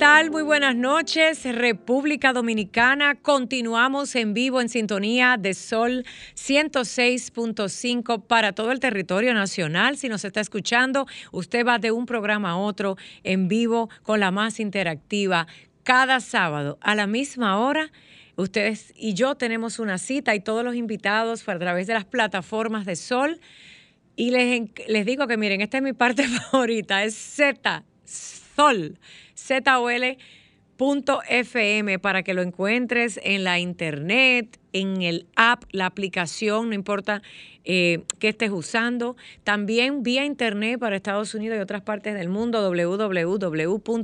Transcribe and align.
¿Qué 0.00 0.06
tal? 0.06 0.30
Muy 0.30 0.42
buenas 0.42 0.74
noches, 0.74 1.44
República 1.44 2.32
Dominicana. 2.32 3.16
Continuamos 3.16 4.16
en 4.16 4.32
vivo 4.32 4.62
en 4.62 4.70
sintonía 4.70 5.36
de 5.38 5.52
Sol 5.52 6.06
106.5 6.36 8.26
para 8.26 8.54
todo 8.54 8.72
el 8.72 8.80
territorio 8.80 9.34
nacional. 9.34 9.98
Si 9.98 10.08
nos 10.08 10.24
está 10.24 10.40
escuchando, 10.40 11.06
usted 11.32 11.66
va 11.66 11.78
de 11.78 11.92
un 11.92 12.06
programa 12.06 12.52
a 12.52 12.56
otro 12.56 12.96
en 13.24 13.48
vivo 13.48 13.90
con 14.02 14.20
la 14.20 14.30
más 14.30 14.58
interactiva 14.58 15.46
cada 15.82 16.20
sábado 16.20 16.78
a 16.80 16.94
la 16.94 17.06
misma 17.06 17.58
hora. 17.58 17.92
Ustedes 18.36 18.94
y 18.96 19.12
yo 19.12 19.34
tenemos 19.34 19.78
una 19.78 19.98
cita 19.98 20.34
y 20.34 20.40
todos 20.40 20.64
los 20.64 20.76
invitados 20.76 21.46
a 21.46 21.58
través 21.58 21.86
de 21.86 21.92
las 21.92 22.06
plataformas 22.06 22.86
de 22.86 22.96
Sol. 22.96 23.38
Y 24.16 24.30
les, 24.30 24.62
les 24.88 25.04
digo 25.04 25.26
que 25.26 25.36
miren, 25.36 25.60
esta 25.60 25.76
es 25.76 25.82
mi 25.82 25.92
parte 25.92 26.26
favorita, 26.26 27.04
es 27.04 27.14
Z, 27.14 27.84
Sol 28.06 28.98
zol.fm 30.80 31.98
para 31.98 32.22
que 32.22 32.32
lo 32.34 32.42
encuentres 32.42 33.20
en 33.22 33.44
la 33.44 33.58
internet, 33.58 34.58
en 34.72 35.02
el 35.02 35.26
app, 35.36 35.64
la 35.72 35.84
aplicación, 35.86 36.68
no 36.70 36.74
importa 36.74 37.20
eh, 37.64 38.04
qué 38.18 38.28
estés 38.28 38.50
usando. 38.50 39.16
También 39.44 40.02
vía 40.02 40.24
internet 40.24 40.78
para 40.78 40.96
Estados 40.96 41.34
Unidos 41.34 41.58
y 41.58 41.60
otras 41.60 41.82
partes 41.82 42.14
del 42.14 42.30
mundo, 42.30 42.62
www.solfm.com 42.62 43.96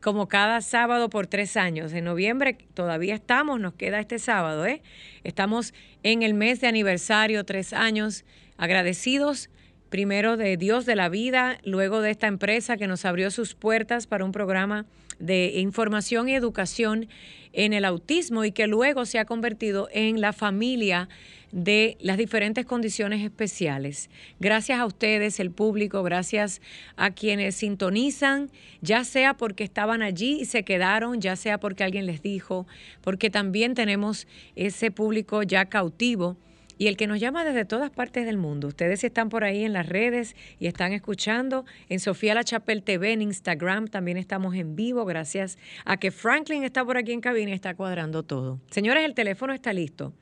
como 0.00 0.28
cada 0.28 0.62
sábado 0.62 1.10
por 1.10 1.26
tres 1.26 1.58
años. 1.58 1.92
En 1.92 2.04
noviembre 2.04 2.56
todavía 2.72 3.14
estamos, 3.14 3.60
nos 3.60 3.74
queda 3.74 4.00
este 4.00 4.18
sábado, 4.18 4.64
¿eh? 4.64 4.80
Estamos 5.24 5.74
en 6.02 6.22
el 6.22 6.32
mes 6.32 6.62
de 6.62 6.68
aniversario, 6.68 7.44
tres 7.44 7.74
años, 7.74 8.24
agradecidos 8.56 9.50
primero 9.90 10.36
de 10.36 10.56
Dios 10.56 10.86
de 10.86 10.96
la 10.96 11.08
vida, 11.08 11.58
luego 11.64 12.00
de 12.00 12.10
esta 12.10 12.28
empresa 12.28 12.76
que 12.76 12.86
nos 12.86 13.04
abrió 13.04 13.30
sus 13.30 13.54
puertas 13.54 14.06
para 14.06 14.24
un 14.24 14.32
programa 14.32 14.86
de 15.18 15.52
información 15.56 16.28
y 16.28 16.34
educación 16.34 17.08
en 17.52 17.72
el 17.72 17.84
autismo 17.84 18.44
y 18.44 18.52
que 18.52 18.68
luego 18.68 19.04
se 19.04 19.18
ha 19.18 19.24
convertido 19.24 19.88
en 19.92 20.20
la 20.20 20.32
familia 20.32 21.08
de 21.50 21.96
las 22.00 22.16
diferentes 22.16 22.64
condiciones 22.64 23.24
especiales. 23.24 24.08
Gracias 24.38 24.78
a 24.78 24.86
ustedes, 24.86 25.40
el 25.40 25.50
público, 25.50 26.04
gracias 26.04 26.62
a 26.96 27.10
quienes 27.10 27.56
sintonizan, 27.56 28.50
ya 28.80 29.02
sea 29.02 29.34
porque 29.34 29.64
estaban 29.64 30.00
allí 30.00 30.40
y 30.40 30.44
se 30.44 30.62
quedaron, 30.62 31.20
ya 31.20 31.34
sea 31.34 31.58
porque 31.58 31.82
alguien 31.82 32.06
les 32.06 32.22
dijo, 32.22 32.68
porque 33.00 33.30
también 33.30 33.74
tenemos 33.74 34.28
ese 34.54 34.92
público 34.92 35.42
ya 35.42 35.64
cautivo 35.64 36.36
y 36.80 36.88
el 36.88 36.96
que 36.96 37.06
nos 37.06 37.20
llama 37.20 37.44
desde 37.44 37.64
todas 37.66 37.90
partes 37.90 38.24
del 38.24 38.38
mundo. 38.38 38.66
Ustedes 38.66 39.04
están 39.04 39.28
por 39.28 39.44
ahí 39.44 39.64
en 39.64 39.74
las 39.74 39.86
redes 39.86 40.34
y 40.58 40.66
están 40.66 40.94
escuchando 40.94 41.66
en 41.90 42.00
Sofía 42.00 42.34
La 42.34 42.42
Chapel 42.42 42.82
TV, 42.82 43.12
en 43.12 43.20
Instagram 43.20 43.88
también 43.88 44.16
estamos 44.16 44.54
en 44.54 44.76
vivo, 44.76 45.04
gracias 45.04 45.58
a 45.84 45.98
que 45.98 46.10
Franklin 46.10 46.64
está 46.64 46.82
por 46.82 46.96
aquí 46.96 47.12
en 47.12 47.20
cabina 47.20 47.50
y 47.50 47.52
está 47.52 47.74
cuadrando 47.74 48.22
todo. 48.22 48.60
Señores, 48.70 49.04
el 49.04 49.12
teléfono 49.12 49.52
está 49.52 49.74
listo. 49.74 50.14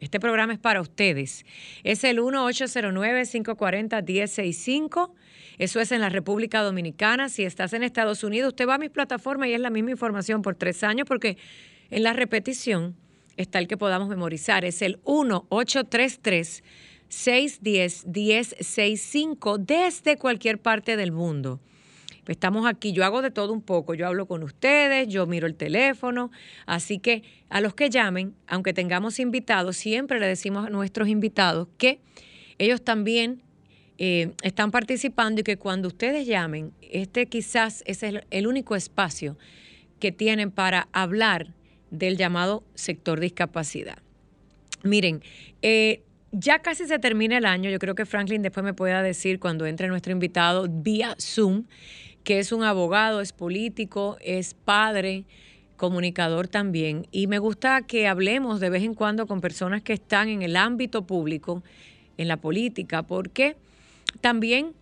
Este 0.00 0.18
programa 0.18 0.54
es 0.54 0.58
para 0.58 0.80
ustedes. 0.80 1.44
Es 1.84 2.02
el 2.02 2.18
1-809-540-1065. 2.20 5.10
Eso 5.58 5.80
es 5.80 5.92
en 5.92 6.00
la 6.00 6.08
República 6.08 6.62
Dominicana. 6.62 7.28
Si 7.28 7.44
estás 7.44 7.74
en 7.74 7.82
Estados 7.82 8.24
Unidos, 8.24 8.54
usted 8.54 8.66
va 8.66 8.76
a 8.76 8.78
mis 8.78 8.88
plataformas 8.88 9.48
y 9.48 9.52
es 9.52 9.60
la 9.60 9.68
misma 9.68 9.90
información 9.90 10.40
por 10.40 10.54
tres 10.54 10.82
años 10.82 11.06
porque 11.06 11.36
en 11.90 12.04
la 12.04 12.14
repetición 12.14 12.96
está 13.36 13.58
el 13.58 13.68
que 13.68 13.76
podamos 13.76 14.08
memorizar. 14.08 14.64
Es 14.64 14.82
el 14.82 14.98
1833 15.06 16.62
610-1065 17.10 19.58
desde 19.58 20.16
cualquier 20.16 20.58
parte 20.58 20.96
del 20.96 21.12
mundo. 21.12 21.60
Estamos 22.26 22.66
aquí, 22.66 22.92
yo 22.92 23.04
hago 23.04 23.22
de 23.22 23.30
todo 23.30 23.52
un 23.52 23.62
poco, 23.62 23.94
yo 23.94 24.08
hablo 24.08 24.26
con 24.26 24.42
ustedes, 24.42 25.06
yo 25.06 25.26
miro 25.26 25.46
el 25.46 25.54
teléfono, 25.54 26.32
así 26.66 26.98
que 26.98 27.22
a 27.48 27.60
los 27.60 27.74
que 27.74 27.88
llamen, 27.88 28.34
aunque 28.48 28.72
tengamos 28.72 29.20
invitados, 29.20 29.76
siempre 29.76 30.18
le 30.18 30.26
decimos 30.26 30.66
a 30.66 30.70
nuestros 30.70 31.06
invitados 31.06 31.68
que 31.78 32.00
ellos 32.58 32.82
también 32.82 33.42
eh, 33.98 34.32
están 34.42 34.72
participando 34.72 35.42
y 35.42 35.44
que 35.44 35.56
cuando 35.56 35.86
ustedes 35.86 36.26
llamen, 36.26 36.72
este 36.80 37.26
quizás 37.26 37.84
es 37.86 38.02
el 38.02 38.46
único 38.48 38.74
espacio 38.74 39.38
que 40.00 40.10
tienen 40.10 40.50
para 40.50 40.88
hablar 40.90 41.54
del 41.98 42.16
llamado 42.16 42.64
sector 42.74 43.20
discapacidad. 43.20 43.98
Miren, 44.82 45.22
eh, 45.62 46.02
ya 46.32 46.60
casi 46.60 46.86
se 46.86 46.98
termina 46.98 47.38
el 47.38 47.46
año, 47.46 47.70
yo 47.70 47.78
creo 47.78 47.94
que 47.94 48.04
Franklin 48.04 48.42
después 48.42 48.64
me 48.64 48.74
pueda 48.74 49.02
decir 49.02 49.40
cuando 49.40 49.66
entre 49.66 49.88
nuestro 49.88 50.12
invitado 50.12 50.66
vía 50.68 51.16
Zoom, 51.20 51.64
que 52.24 52.38
es 52.38 52.52
un 52.52 52.64
abogado, 52.64 53.20
es 53.20 53.32
político, 53.32 54.16
es 54.20 54.54
padre, 54.54 55.24
comunicador 55.76 56.48
también. 56.48 57.06
Y 57.12 57.26
me 57.26 57.38
gusta 57.38 57.82
que 57.82 58.08
hablemos 58.08 58.60
de 58.60 58.70
vez 58.70 58.82
en 58.82 58.94
cuando 58.94 59.26
con 59.26 59.40
personas 59.40 59.82
que 59.82 59.92
están 59.92 60.28
en 60.28 60.42
el 60.42 60.56
ámbito 60.56 61.06
público, 61.06 61.62
en 62.18 62.28
la 62.28 62.38
política, 62.38 63.02
porque 63.04 63.56
también 64.20 64.72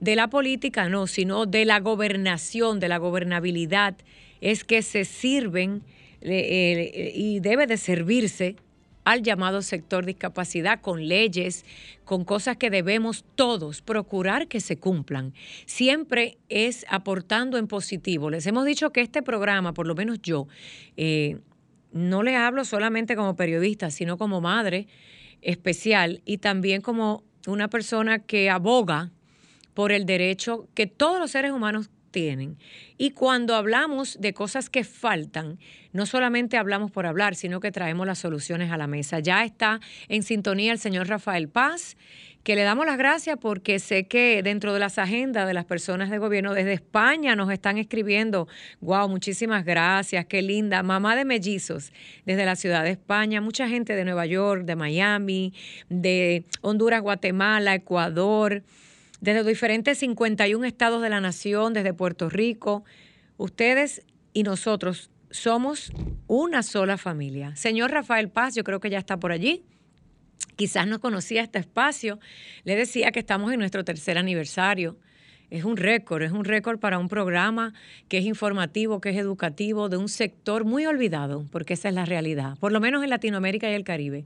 de 0.00 0.16
la 0.16 0.28
política 0.28 0.88
no, 0.88 1.06
sino 1.06 1.46
de 1.46 1.64
la 1.64 1.80
gobernación, 1.80 2.80
de 2.80 2.88
la 2.88 2.98
gobernabilidad, 2.98 3.96
es 4.40 4.64
que 4.64 4.82
se 4.82 5.04
sirven 5.04 5.82
y 6.24 7.40
debe 7.40 7.66
de 7.66 7.76
servirse 7.76 8.56
al 9.04 9.22
llamado 9.22 9.62
sector 9.62 10.06
discapacidad 10.06 10.80
con 10.80 11.06
leyes, 11.08 11.64
con 12.04 12.24
cosas 12.24 12.56
que 12.56 12.70
debemos 12.70 13.24
todos 13.34 13.82
procurar 13.82 14.48
que 14.48 14.60
se 14.60 14.78
cumplan. 14.78 15.34
Siempre 15.66 16.38
es 16.48 16.86
aportando 16.88 17.58
en 17.58 17.66
positivo. 17.66 18.30
Les 18.30 18.46
hemos 18.46 18.64
dicho 18.64 18.90
que 18.90 19.00
este 19.00 19.22
programa, 19.22 19.74
por 19.74 19.86
lo 19.86 19.94
menos 19.94 20.20
yo, 20.22 20.46
eh, 20.96 21.38
no 21.92 22.22
le 22.22 22.36
hablo 22.36 22.64
solamente 22.64 23.16
como 23.16 23.36
periodista, 23.36 23.90
sino 23.90 24.16
como 24.16 24.40
madre 24.40 24.86
especial 25.42 26.22
y 26.24 26.38
también 26.38 26.80
como 26.80 27.24
una 27.46 27.68
persona 27.68 28.20
que 28.20 28.48
aboga 28.48 29.10
por 29.74 29.90
el 29.90 30.06
derecho 30.06 30.68
que 30.74 30.86
todos 30.86 31.18
los 31.18 31.32
seres 31.32 31.50
humanos 31.50 31.90
tienen. 32.12 32.58
Y 32.96 33.10
cuando 33.10 33.56
hablamos 33.56 34.20
de 34.20 34.32
cosas 34.32 34.70
que 34.70 34.84
faltan, 34.84 35.58
no 35.92 36.06
solamente 36.06 36.56
hablamos 36.56 36.92
por 36.92 37.06
hablar, 37.06 37.34
sino 37.34 37.58
que 37.58 37.72
traemos 37.72 38.06
las 38.06 38.20
soluciones 38.20 38.70
a 38.70 38.76
la 38.76 38.86
mesa. 38.86 39.18
Ya 39.18 39.44
está 39.44 39.80
en 40.08 40.22
sintonía 40.22 40.72
el 40.72 40.78
señor 40.78 41.08
Rafael 41.08 41.48
Paz, 41.48 41.96
que 42.44 42.56
le 42.56 42.62
damos 42.62 42.86
las 42.86 42.98
gracias 42.98 43.38
porque 43.40 43.78
sé 43.78 44.04
que 44.04 44.42
dentro 44.42 44.72
de 44.72 44.80
las 44.80 44.98
agendas 44.98 45.46
de 45.46 45.54
las 45.54 45.64
personas 45.64 46.10
de 46.10 46.18
gobierno 46.18 46.54
desde 46.54 46.72
España 46.72 47.36
nos 47.36 47.50
están 47.52 47.78
escribiendo, 47.78 48.48
wow, 48.80 49.08
muchísimas 49.08 49.64
gracias, 49.64 50.26
qué 50.26 50.42
linda, 50.42 50.82
mamá 50.82 51.14
de 51.14 51.24
mellizos 51.24 51.92
desde 52.26 52.44
la 52.44 52.56
ciudad 52.56 52.82
de 52.84 52.90
España, 52.90 53.40
mucha 53.40 53.68
gente 53.68 53.94
de 53.94 54.04
Nueva 54.04 54.26
York, 54.26 54.64
de 54.64 54.76
Miami, 54.76 55.54
de 55.88 56.44
Honduras, 56.62 57.00
Guatemala, 57.00 57.74
Ecuador 57.74 58.62
desde 59.22 59.44
diferentes 59.44 59.98
51 59.98 60.66
estados 60.66 61.00
de 61.00 61.08
la 61.08 61.20
nación, 61.20 61.72
desde 61.72 61.94
Puerto 61.94 62.28
Rico. 62.28 62.84
Ustedes 63.36 64.04
y 64.32 64.42
nosotros 64.42 65.10
somos 65.30 65.92
una 66.26 66.64
sola 66.64 66.98
familia. 66.98 67.54
Señor 67.54 67.92
Rafael 67.92 68.28
Paz, 68.30 68.56
yo 68.56 68.64
creo 68.64 68.80
que 68.80 68.90
ya 68.90 68.98
está 68.98 69.18
por 69.18 69.30
allí. 69.30 69.64
Quizás 70.56 70.88
no 70.88 71.00
conocía 71.00 71.42
este 71.42 71.60
espacio. 71.60 72.18
Le 72.64 72.74
decía 72.74 73.12
que 73.12 73.20
estamos 73.20 73.52
en 73.52 73.60
nuestro 73.60 73.84
tercer 73.84 74.18
aniversario. 74.18 74.98
Es 75.50 75.62
un 75.62 75.76
récord, 75.76 76.22
es 76.22 76.32
un 76.32 76.44
récord 76.44 76.80
para 76.80 76.98
un 76.98 77.08
programa 77.08 77.74
que 78.08 78.18
es 78.18 78.24
informativo, 78.24 79.00
que 79.00 79.10
es 79.10 79.16
educativo, 79.16 79.88
de 79.88 79.98
un 79.98 80.08
sector 80.08 80.64
muy 80.64 80.84
olvidado, 80.86 81.46
porque 81.52 81.74
esa 81.74 81.88
es 81.88 81.94
la 81.94 82.06
realidad, 82.06 82.58
por 82.58 82.72
lo 82.72 82.80
menos 82.80 83.04
en 83.04 83.10
Latinoamérica 83.10 83.70
y 83.70 83.74
el 83.74 83.84
Caribe. 83.84 84.24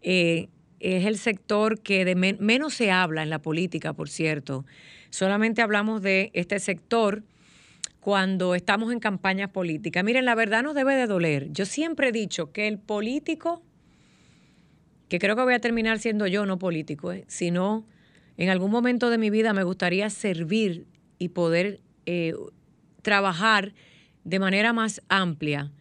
Eh, 0.00 0.48
es 0.80 1.06
el 1.06 1.18
sector 1.18 1.80
que 1.80 2.14
menos 2.14 2.74
se 2.74 2.90
habla 2.90 3.22
en 3.22 3.30
la 3.30 3.40
política, 3.40 3.92
por 3.92 4.08
cierto. 4.08 4.64
Solamente 5.10 5.62
hablamos 5.62 6.02
de 6.02 6.30
este 6.34 6.58
sector 6.58 7.24
cuando 8.00 8.54
estamos 8.54 8.92
en 8.92 9.00
campañas 9.00 9.50
políticas. 9.50 10.04
Miren, 10.04 10.24
la 10.24 10.34
verdad 10.34 10.62
nos 10.62 10.74
debe 10.74 10.94
de 10.94 11.06
doler. 11.06 11.50
Yo 11.50 11.66
siempre 11.66 12.08
he 12.08 12.12
dicho 12.12 12.52
que 12.52 12.68
el 12.68 12.78
político, 12.78 13.62
que 15.08 15.18
creo 15.18 15.36
que 15.36 15.42
voy 15.42 15.54
a 15.54 15.58
terminar 15.58 15.98
siendo 15.98 16.26
yo 16.26 16.46
no 16.46 16.58
político, 16.58 17.12
¿eh? 17.12 17.24
sino 17.26 17.84
en 18.36 18.50
algún 18.50 18.70
momento 18.70 19.10
de 19.10 19.18
mi 19.18 19.30
vida 19.30 19.52
me 19.52 19.64
gustaría 19.64 20.10
servir 20.10 20.86
y 21.18 21.30
poder 21.30 21.80
eh, 22.06 22.34
trabajar 23.02 23.74
de 24.24 24.38
manera 24.38 24.72
más 24.72 25.02
amplia, 25.08 25.72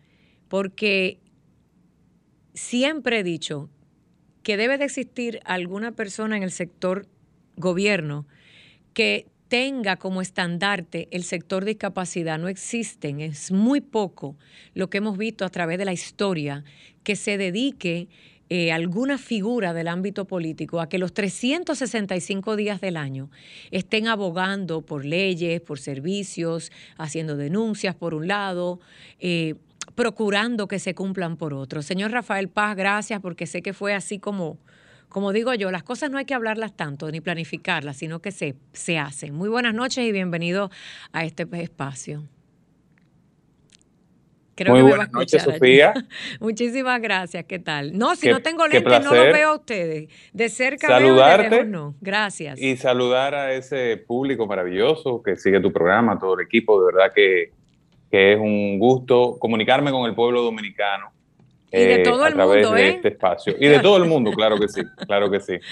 porque 0.47 1.19
siempre 2.53 3.19
he 3.19 3.23
dicho 3.23 3.69
que 4.47 4.55
debe 4.55 4.77
de 4.77 4.85
existir 4.85 5.41
alguna 5.43 5.91
persona 5.91 6.37
en 6.37 6.43
el 6.43 6.51
sector 6.51 7.05
gobierno 7.57 8.25
que 8.93 9.27
tenga 9.49 9.97
como 9.97 10.21
estandarte 10.21 11.09
el 11.11 11.25
sector 11.25 11.65
de 11.65 11.71
discapacidad. 11.71 12.39
No 12.39 12.47
existen, 12.47 13.19
es 13.19 13.51
muy 13.51 13.81
poco 13.81 14.37
lo 14.73 14.89
que 14.89 14.99
hemos 14.99 15.17
visto 15.17 15.43
a 15.43 15.49
través 15.49 15.77
de 15.77 15.83
la 15.83 15.91
historia 15.91 16.63
que 17.03 17.17
se 17.17 17.37
dedique 17.37 18.07
eh, 18.47 18.71
alguna 18.71 19.17
figura 19.17 19.73
del 19.73 19.89
ámbito 19.89 20.23
político 20.23 20.79
a 20.79 20.87
que 20.87 20.97
los 20.97 21.13
365 21.13 22.55
días 22.55 22.79
del 22.79 22.95
año 22.95 23.29
estén 23.71 24.07
abogando 24.07 24.81
por 24.81 25.03
leyes, 25.03 25.59
por 25.59 25.79
servicios, 25.79 26.71
haciendo 26.97 27.35
denuncias 27.35 27.95
por 27.95 28.13
un 28.13 28.29
lado, 28.29 28.79
eh, 29.19 29.55
procurando 29.97 30.67
que 30.67 30.77
se 30.77 30.93
cumplan 30.93 31.37
por 31.37 31.55
otro. 31.55 31.81
Señor 31.81 32.11
Rafael 32.11 32.49
Paz, 32.49 32.77
gracias 32.77 33.19
porque 33.19 33.47
sé 33.47 33.63
que 33.63 33.73
fue 33.73 33.95
así 33.95 34.19
como, 34.19 34.59
como 35.09 35.33
digo 35.33 35.55
yo, 35.55 35.71
las 35.71 35.81
cosas 35.81 36.11
no 36.11 36.19
hay 36.19 36.25
que 36.25 36.35
hablarlas 36.35 36.77
tanto 36.77 37.09
ni 37.09 37.19
planificarlas, 37.19 37.97
sino 37.97 38.19
que 38.19 38.31
se, 38.31 38.55
se 38.73 38.99
hacen. 38.99 39.33
Muy 39.33 39.49
buenas 39.49 39.73
noches 39.73 40.05
y 40.05 40.11
bienvenido 40.11 40.69
a 41.13 41.25
este 41.25 41.47
espacio. 41.51 42.23
Muy 44.67 44.81
buenas 44.83 45.11
noches, 45.11 45.41
Sofía. 45.41 45.93
Muchísimas 46.39 47.01
gracias. 47.01 47.45
¿Qué 47.45 47.57
tal? 47.57 47.97
No, 47.97 48.15
si 48.15 48.29
no 48.29 48.39
tengo 48.41 48.67
lentes, 48.67 49.03
no 49.03 49.15
lo 49.15 49.23
veo 49.23 49.49
a 49.49 49.55
ustedes. 49.55 50.09
De 50.31 50.49
cerca 50.49 50.87
Saludarte 50.87 51.49
veo, 51.49 51.59
de 51.59 51.65
no. 51.65 51.95
Gracias. 52.01 52.59
Y 52.59 52.77
saludar 52.77 53.33
a 53.33 53.53
ese 53.53 53.97
público 53.97 54.45
maravilloso 54.45 55.23
que 55.23 55.35
sigue 55.35 55.59
tu 55.59 55.71
programa, 55.71 56.19
todo 56.19 56.35
el 56.35 56.45
equipo. 56.45 56.79
De 56.79 56.93
verdad 56.93 57.11
que, 57.13 57.51
que 58.09 58.33
es 58.33 58.39
un 58.39 58.79
gusto 58.79 59.37
comunicarme 59.39 59.91
con 59.91 60.07
el 60.07 60.15
pueblo 60.15 60.41
dominicano. 60.41 61.11
Y 61.71 61.77
de 61.77 61.95
eh, 61.95 62.03
todo 62.03 62.25
el 62.25 62.33
a 62.33 62.35
través 62.35 62.65
mundo, 62.65 62.75
de 62.75 62.87
¿eh? 62.87 62.89
este 62.95 63.07
espacio. 63.09 63.55
Y 63.59 63.67
de 63.67 63.79
todo 63.79 63.97
el 63.97 64.05
mundo, 64.05 64.31
claro 64.31 64.57
que 64.57 64.67
sí, 64.67 64.81
claro 65.05 65.29
que 65.29 65.39
sí. 65.39 65.59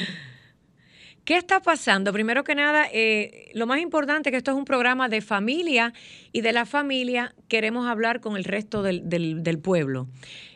¿Qué 1.25 1.37
está 1.37 1.59
pasando? 1.59 2.13
Primero 2.13 2.43
que 2.43 2.53
nada, 2.53 2.85
eh, 2.93 3.49
lo 3.55 3.65
más 3.65 3.79
importante 3.79 4.29
es 4.29 4.31
que 4.31 4.37
esto 4.37 4.51
es 4.51 4.57
un 4.57 4.63
programa 4.63 5.09
de 5.09 5.21
familia 5.21 5.91
y 6.31 6.41
de 6.41 6.53
la 6.53 6.67
familia 6.67 7.33
queremos 7.47 7.87
hablar 7.87 8.19
con 8.19 8.37
el 8.37 8.43
resto 8.43 8.83
del, 8.83 9.09
del, 9.09 9.59
pueblo. 9.59 10.07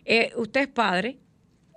Eh, 0.06 0.32
usted 0.36 0.62
es 0.62 0.68
padre 0.68 1.18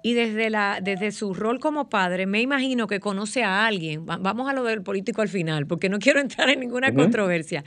y 0.03 0.15
desde, 0.15 0.51
la, 0.51 0.81
desde 0.83 1.13
su 1.13 1.33
rol 1.33 1.61
como 1.61 1.89
padre 1.89 2.27
me 2.27 2.41
imagino 2.41 2.87
que 2.87 3.01
conoce 3.01 3.45
a 3.45 3.67
alguien. 3.67 4.05
Vamos 4.05 4.49
a 4.49 4.53
lo 4.53 4.65
del 4.65 4.83
político 4.83 5.23
al 5.23 5.29
final, 5.29 5.67
porque 5.67 5.89
no 5.89 5.99
quiero 6.01 6.21
entrar 6.21 6.51
en 6.51 6.61
ninguna 6.61 6.93
controversia. 6.93 7.65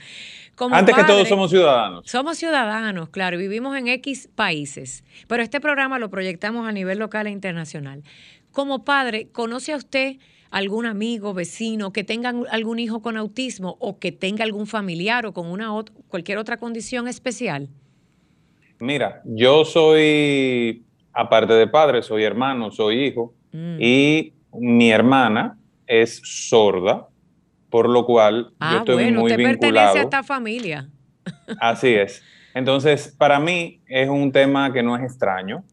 Antes 0.70 0.94
que 0.94 1.04
todos 1.04 1.28
somos 1.28 1.50
ciudadanos. 1.50 2.06
Somos 2.06 2.38
ciudadanos, 2.38 3.10
claro, 3.10 3.38
vivimos 3.38 3.76
en 3.76 3.88
X 3.88 4.28
países, 4.34 5.04
pero 5.28 5.42
este 5.42 5.60
programa 5.60 5.98
lo 5.98 6.08
proyectamos 6.10 6.66
a 6.66 6.72
nivel 6.72 6.98
local 6.98 7.26
e 7.26 7.30
internacional. 7.30 8.02
Como 8.52 8.84
padre, 8.84 9.28
¿conoce 9.32 9.74
a 9.74 9.76
usted 9.76 10.16
algún 10.50 10.86
amigo, 10.86 11.34
vecino, 11.34 11.92
que 11.92 12.04
tenga 12.04 12.32
algún 12.50 12.78
hijo 12.78 13.02
con 13.02 13.18
autismo 13.18 13.76
o 13.80 13.98
que 13.98 14.12
tenga 14.12 14.44
algún 14.44 14.66
familiar 14.66 15.26
o 15.26 15.34
con 15.34 15.46
una 15.46 15.70
cualquier 16.08 16.38
otra 16.38 16.56
condición 16.56 17.08
especial? 17.08 17.68
Mira, 18.78 19.22
yo 19.24 19.64
soy, 19.64 20.85
aparte 21.16 21.54
de 21.54 21.66
padre, 21.66 22.02
soy 22.02 22.24
hermano, 22.24 22.70
soy 22.70 23.06
hijo, 23.06 23.34
mm. 23.52 23.76
y 23.80 24.34
mi 24.52 24.90
hermana 24.90 25.58
es 25.86 26.20
sorda, 26.24 27.08
por 27.70 27.88
lo 27.88 28.04
cual 28.04 28.50
yo 28.50 28.56
ah, 28.60 28.76
estoy 28.78 28.94
bueno, 28.94 29.20
muy 29.20 29.32
usted 29.32 29.38
vinculado. 29.38 29.94
pertenece 29.94 29.98
a 29.98 30.02
esta 30.02 30.22
familia. 30.22 30.88
Así 31.60 31.94
es. 31.94 32.22
Entonces, 32.54 33.14
para 33.18 33.40
mí 33.40 33.80
es 33.86 34.08
un 34.08 34.30
tema 34.30 34.72
que 34.72 34.82
no 34.82 34.96
es 34.96 35.02
extraño 35.02 35.64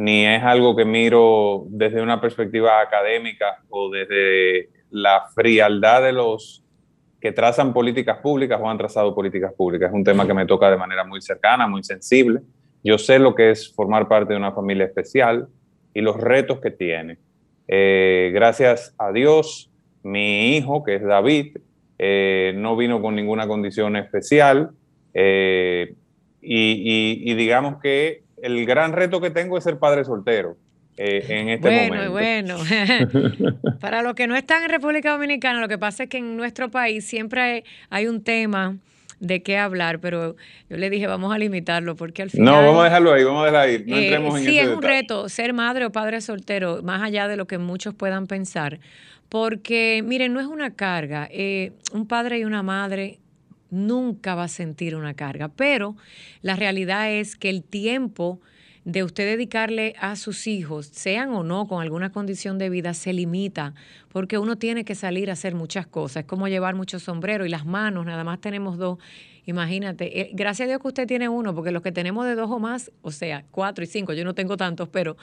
ni 0.00 0.24
es 0.24 0.42
algo 0.42 0.74
que 0.74 0.86
miro 0.86 1.66
desde 1.68 2.00
una 2.00 2.22
perspectiva 2.22 2.80
académica 2.80 3.62
o 3.68 3.90
desde 3.90 4.70
la 4.90 5.26
frialdad 5.34 6.02
de 6.02 6.12
los 6.12 6.64
que 7.20 7.32
trazan 7.32 7.74
políticas 7.74 8.16
públicas 8.18 8.58
o 8.62 8.70
han 8.70 8.78
trazado 8.78 9.14
políticas 9.14 9.52
públicas. 9.52 9.90
Es 9.90 9.94
un 9.94 10.02
tema 10.02 10.26
que 10.26 10.32
me 10.32 10.46
toca 10.46 10.70
de 10.70 10.78
manera 10.78 11.04
muy 11.04 11.20
cercana, 11.20 11.66
muy 11.66 11.84
sensible. 11.84 12.40
Yo 12.82 12.98
sé 12.98 13.18
lo 13.18 13.34
que 13.34 13.50
es 13.50 13.72
formar 13.74 14.08
parte 14.08 14.32
de 14.32 14.38
una 14.38 14.52
familia 14.52 14.86
especial 14.86 15.48
y 15.94 16.00
los 16.00 16.16
retos 16.16 16.60
que 16.60 16.70
tiene. 16.70 17.18
Eh, 17.68 18.30
gracias 18.32 18.94
a 18.98 19.12
Dios, 19.12 19.70
mi 20.02 20.56
hijo, 20.56 20.82
que 20.82 20.96
es 20.96 21.02
David, 21.02 21.58
eh, 21.98 22.52
no 22.56 22.76
vino 22.76 23.02
con 23.02 23.14
ninguna 23.14 23.46
condición 23.46 23.96
especial 23.96 24.70
eh, 25.12 25.94
y 26.40 27.34
digamos 27.34 27.80
que 27.82 28.22
el 28.42 28.64
gran 28.64 28.92
reto 28.92 29.20
que 29.20 29.30
tengo 29.30 29.58
es 29.58 29.64
ser 29.64 29.78
padre 29.78 30.04
soltero. 30.04 30.56
En 31.02 31.48
este 31.48 31.88
bueno, 31.88 32.10
Bueno, 32.10 32.58
Para 33.80 34.02
los 34.02 34.14
que 34.14 34.26
no 34.26 34.36
están 34.36 34.64
en 34.64 34.68
República 34.68 35.12
Dominicana, 35.12 35.58
lo 35.58 35.68
que 35.68 35.78
pasa 35.78 36.02
es 36.02 36.10
que 36.10 36.18
en 36.18 36.36
nuestro 36.36 36.70
país 36.70 37.06
siempre 37.06 37.64
hay, 37.88 38.06
un 38.06 38.22
tema 38.22 38.76
de 39.20 39.42
qué 39.42 39.58
hablar, 39.58 40.00
pero 40.00 40.34
yo 40.68 40.76
le 40.76 40.90
dije, 40.90 41.06
vamos 41.06 41.32
a 41.32 41.38
limitarlo, 41.38 41.94
porque 41.94 42.22
al 42.22 42.30
final... 42.30 42.46
No, 42.46 42.66
vamos 42.66 42.80
a 42.80 42.84
dejarlo 42.84 43.12
ahí, 43.12 43.22
vamos 43.22 43.42
a 43.42 43.46
dejarlo 43.46 43.72
ahí, 43.72 43.84
no 43.86 43.96
eh, 43.96 44.04
entremos 44.04 44.38
en 44.38 44.44
Sí, 44.46 44.58
es 44.58 44.68
un 44.68 44.82
reto 44.82 45.28
ser 45.28 45.52
madre 45.52 45.84
o 45.84 45.92
padre 45.92 46.20
soltero, 46.20 46.82
más 46.82 47.02
allá 47.02 47.28
de 47.28 47.36
lo 47.36 47.46
que 47.46 47.58
muchos 47.58 47.94
puedan 47.94 48.26
pensar, 48.26 48.80
porque, 49.28 50.02
miren, 50.04 50.32
no 50.32 50.40
es 50.40 50.46
una 50.46 50.74
carga, 50.74 51.28
eh, 51.30 51.72
un 51.92 52.06
padre 52.06 52.38
y 52.38 52.44
una 52.44 52.62
madre 52.62 53.20
nunca 53.70 54.34
va 54.34 54.44
a 54.44 54.48
sentir 54.48 54.96
una 54.96 55.14
carga, 55.14 55.48
pero 55.48 55.96
la 56.42 56.56
realidad 56.56 57.12
es 57.12 57.36
que 57.36 57.50
el 57.50 57.62
tiempo 57.62 58.40
de 58.84 59.04
usted 59.04 59.26
dedicarle 59.26 59.94
a 60.00 60.16
sus 60.16 60.46
hijos, 60.46 60.86
sean 60.86 61.30
o 61.30 61.42
no 61.42 61.66
con 61.66 61.82
alguna 61.82 62.10
condición 62.10 62.58
de 62.58 62.70
vida, 62.70 62.94
se 62.94 63.12
limita, 63.12 63.74
porque 64.10 64.38
uno 64.38 64.56
tiene 64.56 64.84
que 64.84 64.94
salir 64.94 65.30
a 65.30 65.34
hacer 65.34 65.54
muchas 65.54 65.86
cosas. 65.86 66.22
Es 66.22 66.26
como 66.26 66.48
llevar 66.48 66.74
muchos 66.74 67.02
sombreros 67.02 67.46
y 67.46 67.50
las 67.50 67.66
manos, 67.66 68.06
nada 68.06 68.24
más 68.24 68.40
tenemos 68.40 68.78
dos. 68.78 68.98
Imagínate, 69.46 70.20
eh, 70.20 70.30
gracias 70.32 70.66
a 70.66 70.68
Dios 70.68 70.80
que 70.80 70.88
usted 70.88 71.06
tiene 71.06 71.28
uno, 71.28 71.54
porque 71.54 71.72
los 71.72 71.82
que 71.82 71.92
tenemos 71.92 72.26
de 72.26 72.34
dos 72.34 72.50
o 72.50 72.58
más, 72.58 72.90
o 73.02 73.10
sea, 73.10 73.44
cuatro 73.50 73.84
y 73.84 73.86
cinco, 73.86 74.12
yo 74.12 74.24
no 74.24 74.34
tengo 74.34 74.56
tantos, 74.56 74.88
pero 74.88 75.16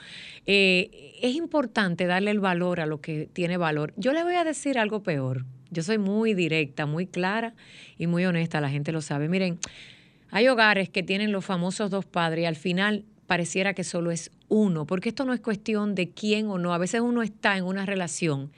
eh, 0.46 1.14
es 1.22 1.34
importante 1.34 2.06
darle 2.06 2.30
el 2.30 2.40
valor 2.40 2.80
a 2.80 2.86
lo 2.86 3.00
que 3.00 3.28
tiene 3.32 3.56
valor. 3.56 3.92
Yo 3.96 4.12
le 4.12 4.22
voy 4.22 4.34
a 4.34 4.44
decir 4.44 4.78
algo 4.78 5.02
peor. 5.02 5.46
Yo 5.70 5.82
soy 5.82 5.98
muy 5.98 6.34
directa, 6.34 6.86
muy 6.86 7.06
clara 7.06 7.54
y 7.98 8.06
muy 8.06 8.24
honesta, 8.24 8.60
la 8.60 8.70
gente 8.70 8.90
lo 8.92 9.02
sabe. 9.02 9.28
Miren, 9.28 9.58
hay 10.30 10.48
hogares 10.48 10.88
que 10.88 11.02
tienen 11.02 11.32
los 11.32 11.44
famosos 11.44 11.90
dos 11.90 12.06
padres 12.06 12.42
y 12.42 12.46
al 12.46 12.56
final 12.56 13.04
pareciera 13.28 13.74
que 13.74 13.84
solo 13.84 14.10
es 14.10 14.32
uno, 14.48 14.86
porque 14.86 15.10
esto 15.10 15.24
no 15.24 15.34
es 15.34 15.40
cuestión 15.40 15.94
de 15.94 16.10
quién 16.10 16.48
o 16.48 16.58
no. 16.58 16.72
A 16.72 16.78
veces 16.78 17.02
uno 17.02 17.22
está 17.22 17.56
en 17.58 17.64
una 17.64 17.86
relación 17.86 18.50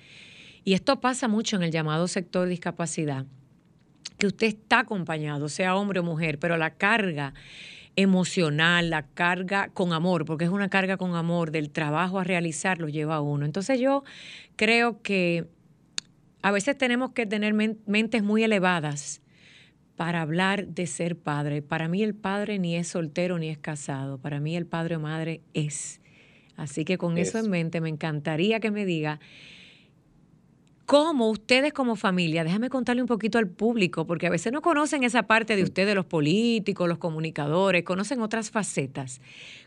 y 0.64 0.74
esto 0.74 1.00
pasa 1.00 1.26
mucho 1.26 1.56
en 1.56 1.64
el 1.64 1.72
llamado 1.72 2.06
sector 2.06 2.44
de 2.44 2.50
discapacidad, 2.50 3.26
que 4.16 4.28
usted 4.28 4.46
está 4.46 4.78
acompañado, 4.78 5.48
sea 5.48 5.74
hombre 5.74 5.98
o 5.98 6.04
mujer, 6.04 6.38
pero 6.38 6.56
la 6.56 6.70
carga 6.70 7.34
emocional, 7.96 8.90
la 8.90 9.02
carga 9.08 9.70
con 9.74 9.92
amor, 9.92 10.24
porque 10.24 10.44
es 10.44 10.50
una 10.50 10.70
carga 10.70 10.96
con 10.96 11.16
amor 11.16 11.50
del 11.50 11.70
trabajo 11.70 12.20
a 12.20 12.24
realizar, 12.24 12.78
lo 12.78 12.88
lleva 12.88 13.16
a 13.16 13.20
uno. 13.20 13.44
Entonces 13.44 13.80
yo 13.80 14.04
creo 14.54 15.02
que 15.02 15.46
a 16.42 16.52
veces 16.52 16.78
tenemos 16.78 17.10
que 17.10 17.26
tener 17.26 17.54
mentes 17.54 18.22
muy 18.22 18.44
elevadas 18.44 19.20
para 20.00 20.22
hablar 20.22 20.66
de 20.66 20.86
ser 20.86 21.14
padre. 21.14 21.60
Para 21.60 21.86
mí 21.86 22.02
el 22.02 22.14
padre 22.14 22.58
ni 22.58 22.74
es 22.74 22.88
soltero 22.88 23.38
ni 23.38 23.50
es 23.50 23.58
casado. 23.58 24.16
Para 24.16 24.40
mí 24.40 24.56
el 24.56 24.64
padre 24.64 24.96
o 24.96 24.98
madre 24.98 25.42
es. 25.52 26.00
Así 26.56 26.86
que 26.86 26.96
con 26.96 27.18
eso 27.18 27.36
en 27.36 27.50
mente 27.50 27.82
me 27.82 27.90
encantaría 27.90 28.60
que 28.60 28.70
me 28.70 28.86
diga 28.86 29.20
cómo 30.90 31.30
ustedes 31.30 31.72
como 31.72 31.94
familia, 31.94 32.42
déjame 32.42 32.68
contarle 32.68 33.00
un 33.00 33.06
poquito 33.06 33.38
al 33.38 33.46
público, 33.46 34.08
porque 34.08 34.26
a 34.26 34.30
veces 34.30 34.52
no 34.52 34.60
conocen 34.60 35.04
esa 35.04 35.22
parte 35.22 35.54
de 35.54 35.62
ustedes, 35.62 35.94
los 35.94 36.04
políticos, 36.04 36.88
los 36.88 36.98
comunicadores, 36.98 37.84
conocen 37.84 38.20
otras 38.20 38.50
facetas. 38.50 39.20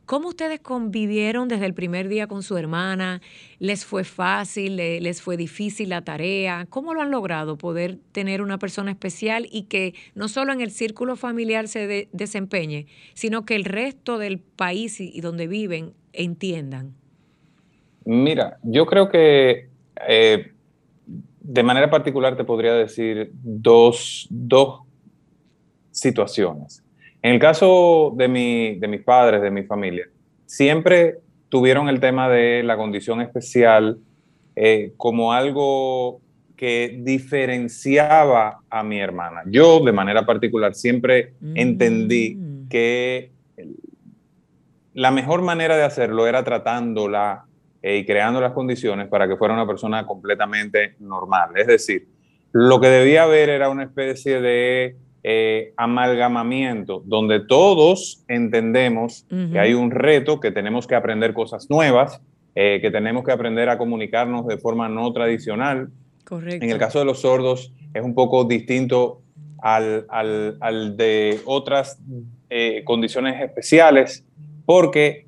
¿Cómo 0.05 0.27
ustedes 0.27 0.59
convivieron 0.59 1.47
desde 1.47 1.65
el 1.65 1.73
primer 1.73 2.09
día 2.09 2.27
con 2.27 2.43
su 2.43 2.57
hermana? 2.57 3.21
¿Les 3.59 3.85
fue 3.85 4.03
fácil? 4.03 4.75
¿Les 4.75 5.21
fue 5.21 5.37
difícil 5.37 5.87
la 5.87 6.01
tarea? 6.01 6.67
¿Cómo 6.69 6.93
lo 6.93 7.01
han 7.01 7.09
logrado 7.09 7.57
poder 7.57 7.99
tener 8.11 8.41
una 8.41 8.57
persona 8.57 8.91
especial 8.91 9.47
y 9.49 9.63
que 9.63 9.93
no 10.15 10.27
solo 10.27 10.51
en 10.51 10.59
el 10.59 10.71
círculo 10.71 11.15
familiar 11.15 11.69
se 11.69 12.09
desempeñe, 12.11 12.87
sino 13.13 13.45
que 13.45 13.55
el 13.55 13.63
resto 13.63 14.17
del 14.17 14.39
país 14.39 14.99
y, 14.99 15.21
donde 15.21 15.47
viven 15.47 15.93
entiendan? 16.11 16.95
Mira, 18.03 18.57
yo 18.61 18.85
creo 18.85 19.07
que 19.07 19.69
eh, 20.05 20.52
de 21.43 21.61
manera 21.61 21.89
particular 21.89 22.37
te 22.37 22.45
podría 22.45 22.73
decir 22.73 23.31
dos, 23.33 24.27
situaciones. 25.91 26.83
En 27.21 27.33
el 27.33 27.39
caso 27.39 28.13
de, 28.17 28.27
mi, 28.27 28.79
de 28.79 28.87
mis 28.87 29.01
padres, 29.01 29.41
de 29.41 29.51
mi 29.51 29.63
familia, 29.63 30.07
siempre 30.45 31.19
tuvieron 31.49 31.87
el 31.87 31.99
tema 31.99 32.29
de 32.29 32.63
la 32.63 32.75
condición 32.75 33.21
especial 33.21 33.99
eh, 34.55 34.93
como 34.97 35.33
algo 35.33 36.19
que 36.55 36.99
diferenciaba 37.03 38.61
a 38.69 38.83
mi 38.83 38.99
hermana. 38.99 39.43
Yo, 39.45 39.83
de 39.83 39.91
manera 39.91 40.25
particular, 40.25 40.73
siempre 40.73 41.33
entendí 41.55 42.35
mm. 42.35 42.67
que 42.69 43.31
la 44.93 45.11
mejor 45.11 45.41
manera 45.41 45.75
de 45.75 45.83
hacerlo 45.83 46.25
era 46.27 46.43
tratándola 46.43 47.45
y 47.83 48.05
creando 48.05 48.39
las 48.39 48.53
condiciones 48.53 49.09
para 49.09 49.27
que 49.27 49.35
fuera 49.35 49.53
una 49.53 49.67
persona 49.67 50.05
completamente 50.05 50.95
normal. 50.99 51.51
Es 51.55 51.67
decir, 51.67 52.07
lo 52.53 52.79
que 52.79 52.87
debía 52.87 53.23
haber 53.23 53.49
era 53.49 53.69
una 53.69 53.83
especie 53.83 54.39
de 54.39 54.95
eh, 55.23 55.73
amalgamamiento 55.75 57.01
donde 57.05 57.41
todos 57.41 58.23
entendemos 58.27 59.25
que 59.51 59.59
hay 59.59 59.73
un 59.73 59.91
reto, 59.91 60.39
que 60.39 60.51
tenemos 60.51 60.87
que 60.87 60.95
aprender 60.95 61.33
cosas 61.33 61.69
nuevas, 61.69 62.21
eh, 62.55 62.79
que 62.81 62.91
tenemos 62.91 63.23
que 63.23 63.31
aprender 63.31 63.67
a 63.69 63.77
comunicarnos 63.77 64.47
de 64.47 64.57
forma 64.57 64.87
no 64.87 65.11
tradicional. 65.11 65.89
Correcto. 66.23 66.63
En 66.63 66.71
el 66.71 66.77
caso 66.77 66.99
de 66.99 67.05
los 67.05 67.21
sordos 67.21 67.73
es 67.93 68.03
un 68.03 68.15
poco 68.15 68.45
distinto 68.45 69.21
al, 69.61 70.05
al, 70.09 70.57
al 70.61 70.95
de 70.95 71.39
otras 71.45 71.99
eh, 72.49 72.83
condiciones 72.85 73.41
especiales, 73.41 74.25
porque 74.65 75.25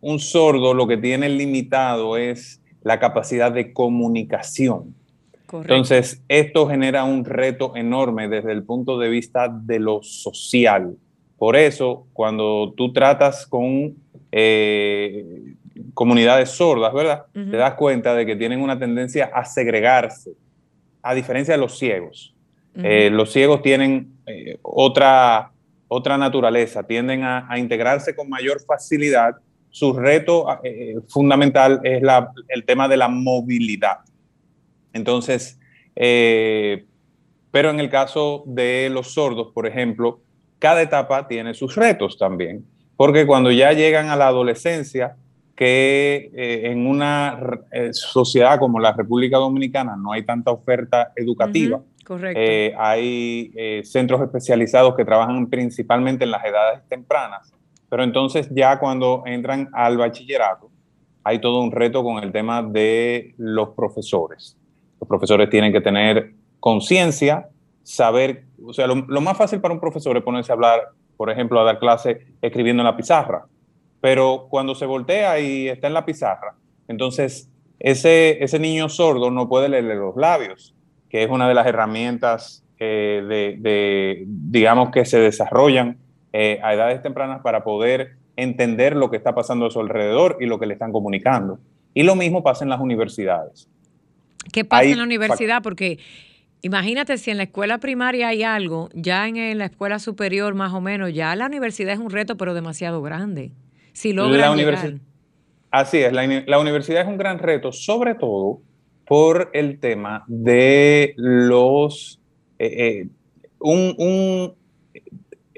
un 0.00 0.18
sordo 0.18 0.74
lo 0.74 0.86
que 0.86 0.96
tiene 0.96 1.28
limitado 1.28 2.16
es 2.16 2.60
la 2.82 2.98
capacidad 2.98 3.52
de 3.52 3.72
comunicación. 3.72 4.94
Entonces, 5.52 6.22
esto 6.28 6.68
genera 6.68 7.04
un 7.04 7.24
reto 7.24 7.74
enorme 7.74 8.28
desde 8.28 8.52
el 8.52 8.62
punto 8.62 8.98
de 8.98 9.08
vista 9.08 9.48
de 9.48 9.80
lo 9.80 10.02
social. 10.02 10.96
Por 11.38 11.56
eso, 11.56 12.06
cuando 12.12 12.72
tú 12.76 12.92
tratas 12.92 13.46
con 13.46 13.96
eh, 14.30 15.54
comunidades 15.94 16.50
sordas, 16.50 16.92
¿verdad? 16.92 17.26
Te 17.32 17.56
das 17.56 17.74
cuenta 17.74 18.14
de 18.14 18.26
que 18.26 18.36
tienen 18.36 18.60
una 18.60 18.78
tendencia 18.78 19.30
a 19.32 19.44
segregarse, 19.44 20.32
a 21.02 21.14
diferencia 21.14 21.54
de 21.54 21.58
los 21.58 21.78
ciegos. 21.78 22.34
Eh, 22.74 23.10
los 23.10 23.32
ciegos 23.32 23.62
tienen 23.62 24.12
eh, 24.26 24.58
otra, 24.62 25.50
otra 25.88 26.16
naturaleza, 26.16 26.82
tienden 26.84 27.24
a, 27.24 27.58
integrarse 27.58 28.14
con 28.14 28.28
mayor 28.28 28.60
facilidad. 28.62 29.36
Su 29.70 29.92
reto 29.92 30.46
fundamental 31.08 31.80
es 31.84 32.02
la, 32.02 32.32
el 32.48 32.64
tema 32.64 32.88
de 32.88 32.96
la 32.96 33.08
movilidad. 33.08 34.00
Entonces, 34.92 35.58
eh, 35.96 36.84
pero 37.50 37.70
en 37.70 37.80
el 37.80 37.90
caso 37.90 38.44
de 38.46 38.88
los 38.90 39.12
sordos, 39.12 39.52
por 39.52 39.66
ejemplo, 39.66 40.20
cada 40.58 40.82
etapa 40.82 41.26
tiene 41.26 41.54
sus 41.54 41.76
retos 41.76 42.18
también, 42.18 42.64
porque 42.96 43.26
cuando 43.26 43.50
ya 43.50 43.72
llegan 43.72 44.08
a 44.08 44.16
la 44.16 44.28
adolescencia, 44.28 45.16
que 45.56 46.30
eh, 46.34 46.70
en 46.70 46.86
una 46.86 47.38
eh, 47.70 47.90
sociedad 47.92 48.58
como 48.58 48.80
la 48.80 48.92
República 48.92 49.36
Dominicana 49.36 49.94
no 49.94 50.12
hay 50.12 50.22
tanta 50.22 50.50
oferta 50.50 51.12
educativa, 51.14 51.82
hay 52.78 53.52
centros 53.84 54.20
especializados 54.22 54.96
que 54.96 55.04
trabajan 55.04 55.48
principalmente 55.48 56.24
en 56.24 56.32
las 56.32 56.44
edades 56.44 56.80
tempranas, 56.88 57.52
pero 57.90 58.04
entonces 58.04 58.48
ya 58.50 58.78
cuando 58.78 59.24
entran 59.26 59.68
al 59.74 59.98
bachillerato, 59.98 60.70
hay 61.22 61.40
todo 61.40 61.60
un 61.60 61.72
reto 61.72 62.02
con 62.02 62.22
el 62.22 62.32
tema 62.32 62.62
de 62.62 63.34
los 63.36 63.70
profesores. 63.70 64.56
Los 64.98 65.08
profesores 65.08 65.50
tienen 65.50 65.72
que 65.72 65.80
tener 65.82 66.32
conciencia, 66.60 67.48
saber, 67.82 68.44
o 68.64 68.72
sea, 68.72 68.86
lo, 68.86 69.20
más 69.20 69.36
fácil 69.36 69.60
para 69.60 69.74
un 69.74 69.80
profesor 69.80 70.16
es 70.16 70.22
ponerse 70.22 70.52
a 70.52 70.54
hablar, 70.54 70.80
por 71.16 71.30
ejemplo, 71.30 71.60
a 71.60 71.64
dar 71.64 71.78
clase 71.78 72.26
escribiendo 72.40 72.82
en 72.82 72.86
la 72.86 72.96
pizarra, 72.96 73.44
pero 74.00 74.46
cuando 74.48 74.74
se 74.74 74.86
voltea 74.86 75.38
y 75.40 75.68
está 75.68 75.88
en 75.88 75.94
la 75.94 76.06
pizarra, 76.06 76.54
entonces 76.88 77.50
ese, 77.78 78.42
ese 78.42 78.58
niño 78.58 78.88
sordo 78.88 79.30
no 79.30 79.48
puede 79.48 79.68
leerle 79.68 79.96
los 79.96 80.16
labios, 80.16 80.74
que 81.08 81.24
es 81.24 81.30
una 81.30 81.48
de 81.48 81.54
las 81.54 81.66
herramientas 81.66 82.64
eh, 82.78 83.56
de, 83.60 84.24
digamos, 84.26 84.90
que 84.90 85.04
se 85.04 85.18
desarrollan 85.18 85.98
eh, 86.32 86.60
a 86.62 86.74
edades 86.74 87.02
tempranas 87.02 87.40
para 87.42 87.64
poder 87.64 88.16
entender 88.36 88.96
lo 88.96 89.10
que 89.10 89.16
está 89.16 89.34
pasando 89.34 89.66
a 89.66 89.70
su 89.70 89.80
alrededor 89.80 90.36
y 90.40 90.46
lo 90.46 90.58
que 90.58 90.66
le 90.66 90.74
están 90.74 90.92
comunicando. 90.92 91.58
Y 91.94 92.02
lo 92.04 92.14
mismo 92.14 92.42
pasa 92.42 92.64
en 92.64 92.70
las 92.70 92.80
universidades. 92.80 93.68
¿Qué 94.52 94.64
pasa 94.64 94.84
en 94.84 94.98
la 94.98 95.04
universidad? 95.04 95.62
Porque 95.62 95.98
imagínate 96.62 97.18
si 97.18 97.30
en 97.30 97.36
la 97.36 97.44
escuela 97.44 97.78
primaria 97.78 98.28
hay 98.28 98.42
algo, 98.42 98.88
ya 98.94 99.26
en 99.28 99.58
la 99.58 99.66
escuela 99.66 99.98
superior 99.98 100.54
más 100.54 100.72
o 100.72 100.80
menos, 100.80 101.12
ya 101.12 101.34
la 101.36 101.46
universidad 101.46 101.92
es 101.92 101.98
un 101.98 102.10
reto, 102.10 102.36
pero 102.36 102.54
demasiado 102.54 103.02
grande. 103.02 103.52
Si 103.92 104.12
logra. 104.12 104.52
Así 105.70 105.98
es, 105.98 106.12
la, 106.12 106.58
universidad 106.58 107.02
es 107.02 107.08
un 107.08 107.16
gran 107.16 107.38
reto, 107.38 107.70
sobre 107.70 108.14
todo 108.14 108.60
por 109.06 109.50
el 109.52 109.78
tema 109.78 110.24
de 110.26 111.14
los... 111.16 112.20
Eh, 112.58 113.02
eh, 113.02 113.08
un, 113.60 114.54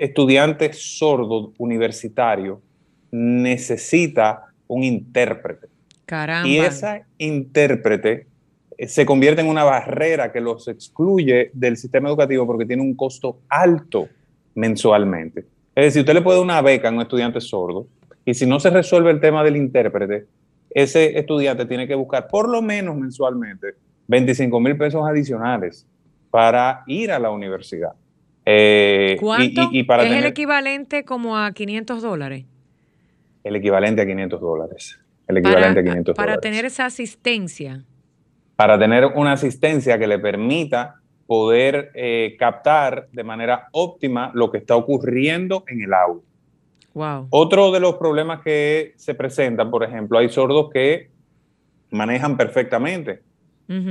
estudiante 0.02 0.72
sordo 0.72 1.52
universitario 1.58 2.60
necesita 3.12 4.46
un 4.66 4.82
intérprete. 4.82 5.68
Caramba. 6.06 6.48
Y 6.48 6.58
esa 6.58 7.06
intérprete 7.18 8.26
eh, 8.76 8.88
se 8.88 9.06
convierte 9.06 9.42
en 9.42 9.48
una 9.48 9.62
barrera 9.62 10.32
que 10.32 10.40
los 10.40 10.66
excluye 10.66 11.50
del 11.52 11.76
sistema 11.76 12.08
educativo 12.08 12.46
porque 12.46 12.66
tiene 12.66 12.82
un 12.82 12.94
costo 12.94 13.42
alto 13.48 14.08
mensualmente. 14.54 15.46
Es 15.74 15.84
decir, 15.84 16.00
usted 16.00 16.14
le 16.14 16.22
puede 16.22 16.38
dar 16.38 16.44
una 16.44 16.62
beca 16.62 16.88
a 16.88 16.92
un 16.92 17.00
estudiante 17.00 17.40
sordo 17.40 17.86
y 18.24 18.34
si 18.34 18.44
no 18.44 18.58
se 18.58 18.70
resuelve 18.70 19.10
el 19.10 19.20
tema 19.20 19.44
del 19.44 19.56
intérprete, 19.56 20.26
ese 20.70 21.16
estudiante 21.16 21.64
tiene 21.66 21.86
que 21.86 21.94
buscar 21.94 22.26
por 22.28 22.48
lo 22.48 22.60
menos 22.60 22.96
mensualmente 22.96 23.74
25 24.08 24.58
mil 24.58 24.76
pesos 24.76 25.06
adicionales 25.06 25.86
para 26.30 26.82
ir 26.86 27.12
a 27.12 27.18
la 27.18 27.30
universidad. 27.30 27.92
Eh, 28.44 29.16
¿Cuánto? 29.20 29.68
Y, 29.72 29.84
para 29.84 30.04
¿Es 30.04 30.12
el 30.12 30.24
equivalente 30.24 31.04
como 31.04 31.38
a 31.38 31.52
500 31.52 32.02
dólares? 32.02 32.44
El 33.44 33.56
equivalente 33.56 34.02
a 34.02 34.06
500 34.06 34.40
dólares. 34.40 34.98
El 35.28 35.38
equivalente 35.38 35.80
a 35.80 35.82
500 35.84 36.16
para 36.16 36.38
tener 36.38 36.64
esa 36.64 36.86
asistencia 36.86 37.84
para 38.56 38.78
tener 38.78 39.06
una 39.06 39.32
asistencia 39.32 39.98
que 39.98 40.06
le 40.06 40.20
permita 40.20 40.96
poder 41.26 41.90
eh, 41.94 42.36
captar 42.38 43.08
de 43.10 43.24
manera 43.24 43.68
óptima 43.72 44.30
lo 44.34 44.52
que 44.52 44.58
está 44.58 44.76
ocurriendo 44.76 45.64
en 45.66 45.82
el 45.82 45.92
aula. 45.92 46.20
Wow. 46.94 47.26
Otro 47.30 47.72
de 47.72 47.80
los 47.80 47.96
problemas 47.96 48.40
que 48.42 48.92
se 48.96 49.14
presentan, 49.14 49.70
por 49.70 49.82
ejemplo, 49.82 50.18
hay 50.18 50.28
sordos 50.28 50.70
que 50.70 51.10
manejan 51.90 52.36
perfectamente, 52.36 53.22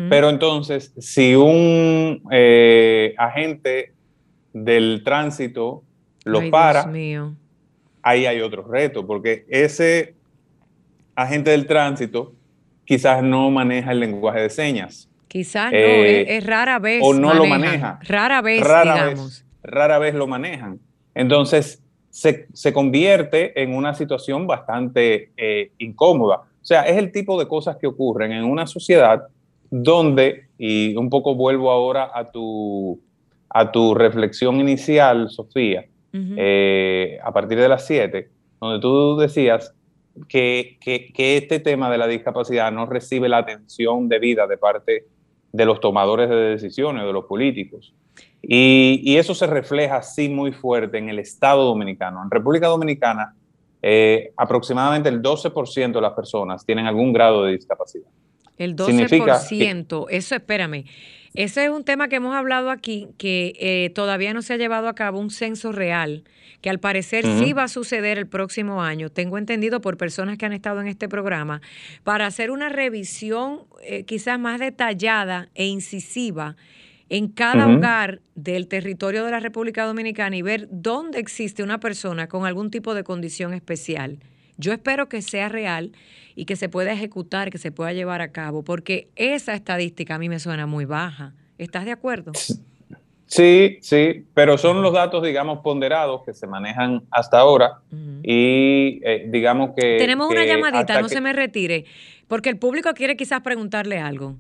pero 0.10 0.30
entonces 0.30 0.94
si 1.00 1.36
un 1.36 2.22
eh, 2.32 3.16
agente 3.18 3.94
del 4.54 5.02
tránsito 5.04 5.84
los 6.24 6.46
para, 6.46 6.92
ahí 8.04 8.26
hay 8.26 8.42
otro 8.42 8.64
reto, 8.64 9.06
porque 9.06 9.46
ese 9.50 10.16
agente 11.16 11.52
del 11.52 11.66
tránsito 11.66 12.34
quizás 12.86 13.24
no 13.24 13.50
maneja 13.50 13.92
el 13.92 14.00
lenguaje 14.00 14.42
de 14.42 14.50
señas. 14.50 15.10
Quizás 15.28 15.72
no, 15.72 15.78
eh, 15.78 16.38
es, 16.38 16.46
rara 16.46 16.78
vez. 16.78 17.02
O 17.04 17.14
no 17.14 17.34
lo 17.34 17.46
maneja. 17.46 18.00
Rara 18.04 18.42
vez, 18.42 18.62
digamos. 18.62 19.46
rara 19.64 19.98
vez 19.98 20.14
lo 20.14 20.28
manejan. 20.28 20.80
Entonces, 21.16 21.82
se, 22.10 22.74
convierte 22.74 23.62
en 23.62 23.74
una 23.74 23.94
situación 23.94 24.46
bastante 24.46 25.32
eh, 25.38 25.72
incómoda. 25.78 26.36
O 26.36 26.66
sea, 26.66 26.84
es 26.84 26.98
el 26.98 27.12
tipo 27.12 27.40
de 27.40 27.48
cosas 27.48 27.78
que 27.78 27.88
ocurren 27.88 28.34
en 28.34 28.44
una 28.44 28.68
sociedad 28.68 29.28
donde, 29.70 30.48
y 30.58 30.96
un 30.98 31.10
poco 31.10 31.34
vuelvo 31.34 31.72
ahora 31.72 32.12
a 32.14 32.30
tu, 32.30 33.00
a 33.54 33.72
tu 33.72 33.94
reflexión 33.94 34.60
inicial, 34.60 35.30
Sofía, 35.30 35.86
eh, 36.14 37.20
a 37.24 37.32
partir 37.32 37.60
de 37.60 37.68
las 37.68 37.86
7, 37.86 38.30
donde 38.60 38.80
tú 38.80 39.18
decías 39.18 39.74
que, 40.28 40.78
este 41.18 41.60
tema 41.60 41.90
de 41.90 41.98
la 41.98 42.08
discapacidad 42.08 42.72
no 42.72 42.86
recibe 42.86 43.30
la 43.30 43.40
atención 43.40 44.08
debida 44.08 44.48
de 44.48 44.58
parte 44.58 45.06
de 45.52 45.66
los 45.66 45.80
tomadores 45.82 46.30
de 46.30 46.36
decisiones, 46.36 47.06
de 47.06 47.14
los 47.14 47.26
políticos. 47.26 47.94
Y, 48.42 49.16
eso 49.18 49.36
se 49.36 49.48
refleja 49.48 49.98
así 49.98 50.30
muy 50.30 50.54
fuerte 50.54 50.98
en 50.98 51.10
el 51.10 51.20
Estado 51.20 51.64
dominicano. 51.66 52.24
En 52.24 52.32
República 52.32 52.68
Dominicana, 52.68 53.36
eh, 53.82 54.32
aproximadamente 54.38 55.10
el 55.10 55.22
12% 55.22 55.92
de 55.92 56.02
las 56.02 56.14
personas 56.14 56.66
tienen 56.66 56.86
algún 56.86 57.12
grado 57.12 57.44
de 57.44 57.54
discapacidad. 57.54 58.08
El 58.58 58.76
12%, 58.76 60.08
eso 60.10 60.36
espérame. 60.36 60.86
Ese 61.34 61.66
es 61.66 61.70
un 61.70 61.84
tema 61.84 62.10
que 62.10 62.18
hemos 62.18 62.36
hablado 62.36 62.70
aquí, 62.72 63.08
que 63.18 63.54
eh, 63.60 63.90
todavía 63.92 64.34
no 64.34 64.42
se 64.42 64.54
ha 64.54 64.58
llevado 64.58 64.90
a 64.90 64.96
cabo 64.96 65.20
un 65.20 65.30
censo 65.30 65.72
real 65.72 66.24
que 66.62 66.70
al 66.70 66.80
parecer 66.80 67.26
sí 67.26 67.54
va 67.54 67.64
a 67.64 67.68
suceder 67.68 68.18
el 68.18 68.28
próximo 68.28 68.84
año, 68.84 69.10
tengo 69.10 69.38
entendido 69.38 69.82
por 69.82 69.98
personas 69.98 70.38
que 70.38 70.46
han 70.46 70.54
estado 70.54 70.80
en 70.80 70.88
este 70.88 71.10
programa, 71.10 71.62
para 72.04 72.28
hacer 72.28 72.52
una 72.52 72.70
revisión 72.70 73.62
eh, 73.84 74.04
quizás 74.04 74.40
más 74.40 74.60
detallada 74.60 75.50
e 75.56 75.66
incisiva 75.66 76.56
en 77.10 77.28
cada 77.28 77.68
hogar 77.68 78.22
del 78.36 78.68
territorio 78.68 79.26
de 79.26 79.32
la 79.32 79.42
República 79.42 79.86
Dominicana 79.86 80.38
y 80.38 80.42
ver 80.42 80.70
dónde 80.72 81.20
existe 81.20 81.62
una 81.62 81.80
persona 81.80 82.28
con 82.28 82.46
algún 82.46 82.72
tipo 82.72 82.94
de 82.94 83.04
condición 83.04 83.54
especial. 83.54 84.20
Yo 84.62 84.72
espero 84.74 85.10
que 85.10 85.24
sea 85.24 85.50
real 85.50 85.92
y 86.36 86.46
que 86.46 86.56
se 86.56 86.70
pueda 86.70 86.94
ejecutar, 86.94 87.50
que 87.50 87.58
se 87.58 87.72
pueda 87.72 87.94
llevar 87.94 88.22
a 88.22 88.32
cabo, 88.32 88.64
porque 88.64 89.10
esa 89.16 89.54
estadística 89.56 90.16
a 90.16 90.20
mí 90.20 90.30
me 90.30 90.40
suena 90.40 90.68
muy 90.68 90.86
baja. 90.86 91.34
¿Estás 91.58 91.84
de 91.86 91.92
acuerdo? 91.92 92.32
Sí, 93.26 93.80
sí, 93.82 94.26
pero 94.34 94.58
son 94.58 94.82
los 94.82 94.94
datos, 94.94 95.24
digamos, 95.24 95.60
ponderados 95.60 96.22
que 96.24 96.34
se 96.34 96.46
manejan 96.46 97.04
hasta 97.10 97.40
ahora 97.40 97.80
y 98.24 99.00
eh, 99.04 99.26
digamos 99.30 99.72
que... 99.76 99.98
Tenemos 99.98 100.30
una 100.30 100.46
llamadita, 100.46 101.02
no 101.02 101.10
se 101.10 101.22
me 101.22 101.34
retire, 101.34 101.86
porque 102.28 102.50
el 102.50 102.58
público 102.58 102.94
quiere 102.94 103.16
quizás 103.16 103.42
preguntarle 103.42 103.98
algo. 104.00 104.36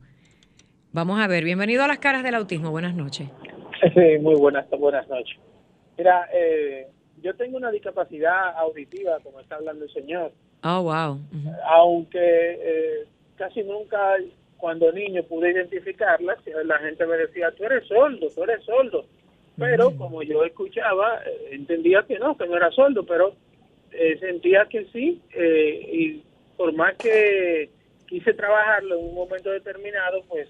Vamos 0.92 1.20
a 1.20 1.28
ver, 1.28 1.44
bienvenido 1.46 1.84
a 1.84 1.88
las 1.88 2.00
caras 2.00 2.22
del 2.22 2.36
autismo, 2.36 2.70
buenas 2.70 2.94
noches. 2.94 3.28
Sí, 3.96 4.20
muy 4.22 4.36
buenas, 4.36 4.70
buenas 4.70 5.08
noches. 5.10 5.40
Mira, 5.98 6.28
eh, 6.32 6.86
yo 7.22 7.36
tengo 7.36 7.58
una 7.58 7.72
discapacidad 7.72 8.58
auditiva, 8.58 9.20
como 9.20 9.40
está 9.40 9.56
hablando 9.56 9.86
el 9.86 9.94
señor. 9.94 10.32
Oh, 10.63 10.84
wow. 10.84 11.20
Aunque 11.66 12.20
eh, 12.20 13.06
casi 13.36 13.63
nunca 13.63 14.18
cuando 14.58 14.92
niño 14.92 15.24
pude 15.24 15.51
identificarla, 15.51 16.38
la 16.66 16.78
gente 16.78 17.06
me 17.06 17.18
decía, 17.18 17.51
tú 17.51 17.66
eres 17.66 17.88
sordo, 17.88 18.28
tú 18.34 18.44
eres 18.44 18.63
sordo. 18.63 19.06
Pero 19.58 19.96
como 19.98 20.24
yo 20.24 20.46
escuchaba, 20.46 21.22
eh, 21.25 21.50
entendía 21.51 22.04
que 22.08 22.18
no, 22.20 22.38
que 22.38 22.48
no 22.48 22.58
era 22.58 22.72
sordo, 22.72 23.04
pero 23.06 23.34
eh, 23.92 24.18
sentía 24.20 24.66
que 24.66 24.86
sí. 24.86 25.22
Eh, 25.34 25.90
y 25.92 26.24
por 26.56 26.74
más 26.74 26.96
que 26.96 27.70
quise 28.08 28.34
trabajarlo 28.34 28.98
en 28.98 29.06
un 29.06 29.16
momento 29.16 29.50
determinado, 29.50 30.24
pues 30.28 30.48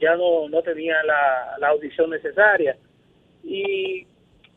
ya 0.00 0.16
no, 0.16 0.48
no 0.48 0.62
tenía 0.62 1.02
la, 1.04 1.56
la 1.58 1.68
audición 1.68 2.10
necesaria. 2.10 2.76
Y 3.44 4.06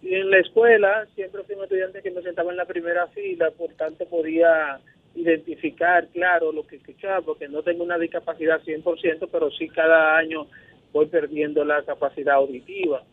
en 0.01 0.29
la 0.29 0.39
escuela 0.39 1.07
siempre 1.15 1.43
fui 1.43 1.55
un 1.55 1.63
estudiante 1.63 2.01
que 2.01 2.11
me 2.11 2.21
sentaba 2.21 2.51
en 2.51 2.57
la 2.57 2.65
primera 2.65 3.07
fila, 3.07 3.51
por 3.51 3.73
tanto 3.73 4.05
podía 4.05 4.79
identificar, 5.15 6.07
claro, 6.07 6.51
lo 6.51 6.65
que 6.65 6.77
escuchaba, 6.77 7.21
porque 7.21 7.47
no 7.47 7.61
tengo 7.63 7.83
una 7.83 7.97
discapacidad 7.97 8.61
100%, 8.61 9.27
pero 9.31 9.51
sí 9.51 9.67
cada 9.67 10.17
año 10.17 10.47
voy 10.93 11.07
perdiendo 11.07 11.65
la 11.65 11.83
capacidad 11.83 12.35
auditiva 12.35 13.03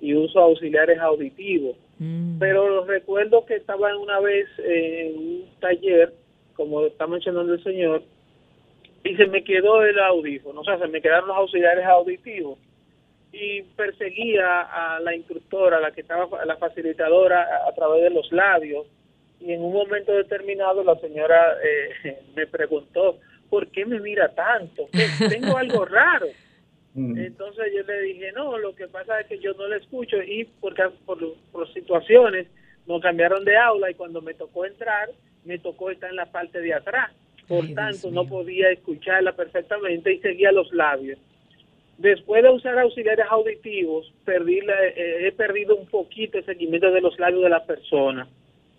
y 0.00 0.14
uso 0.14 0.40
auxiliares 0.40 0.98
auditivos. 0.98 1.76
Mm. 1.98 2.38
Pero 2.38 2.84
recuerdo 2.84 3.46
que 3.46 3.56
estaba 3.56 3.96
una 3.96 4.20
vez 4.20 4.46
en 4.58 5.16
un 5.16 5.44
taller, 5.60 6.12
como 6.54 6.84
está 6.84 7.06
mencionando 7.06 7.54
el 7.54 7.62
señor, 7.62 8.02
y 9.02 9.16
se 9.16 9.26
me 9.26 9.44
quedó 9.44 9.82
el 9.82 9.98
audífono, 9.98 10.60
o 10.60 10.64
sea, 10.64 10.78
se 10.78 10.88
me 10.88 11.00
quedaron 11.00 11.28
los 11.28 11.36
auxiliares 11.36 11.84
auditivos 11.84 12.58
y 13.34 13.62
perseguía 13.62 14.62
a 14.62 15.00
la 15.00 15.14
instructora, 15.14 15.78
a 15.78 15.80
la 15.80 15.90
que 15.90 16.02
estaba, 16.02 16.44
la 16.44 16.56
facilitadora, 16.56 17.66
a 17.66 17.74
través 17.74 18.02
de 18.04 18.10
los 18.10 18.30
labios 18.32 18.86
y 19.40 19.52
en 19.52 19.62
un 19.62 19.72
momento 19.72 20.12
determinado 20.12 20.82
la 20.82 20.96
señora 21.00 21.56
eh, 21.62 22.18
me 22.36 22.46
preguntó, 22.46 23.18
¿por 23.50 23.68
qué 23.68 23.84
me 23.84 24.00
mira 24.00 24.28
tanto? 24.34 24.88
Tengo 25.28 25.56
algo 25.58 25.84
raro. 25.84 26.28
Mm. 26.94 27.18
Entonces 27.18 27.72
yo 27.74 27.82
le 27.82 28.00
dije, 28.02 28.32
no, 28.32 28.56
lo 28.56 28.74
que 28.74 28.86
pasa 28.88 29.20
es 29.20 29.26
que 29.26 29.38
yo 29.40 29.52
no 29.54 29.66
le 29.66 29.78
escucho 29.78 30.16
y 30.22 30.44
porque 30.60 30.84
por, 31.04 31.18
por 31.50 31.72
situaciones 31.74 32.46
nos 32.86 33.02
cambiaron 33.02 33.44
de 33.44 33.56
aula 33.56 33.90
y 33.90 33.94
cuando 33.94 34.22
me 34.22 34.34
tocó 34.34 34.64
entrar, 34.64 35.10
me 35.44 35.58
tocó 35.58 35.90
estar 35.90 36.08
en 36.08 36.16
la 36.16 36.26
parte 36.26 36.60
de 36.60 36.72
atrás. 36.72 37.10
Por 37.48 37.68
tanto, 37.74 38.10
no 38.10 38.26
podía 38.26 38.70
escucharla 38.70 39.32
perfectamente 39.32 40.14
y 40.14 40.20
seguía 40.20 40.50
los 40.50 40.72
labios. 40.72 41.18
Después 41.98 42.42
de 42.42 42.50
usar 42.50 42.78
auxiliares 42.78 43.26
auditivos, 43.30 44.12
perdí 44.24 44.58
eh, 44.58 45.26
he 45.26 45.32
perdido 45.32 45.76
un 45.76 45.86
poquito 45.86 46.38
el 46.38 46.44
seguimiento 46.44 46.90
de 46.90 47.00
los 47.00 47.18
labios 47.18 47.42
de 47.42 47.50
la 47.50 47.64
persona 47.64 48.26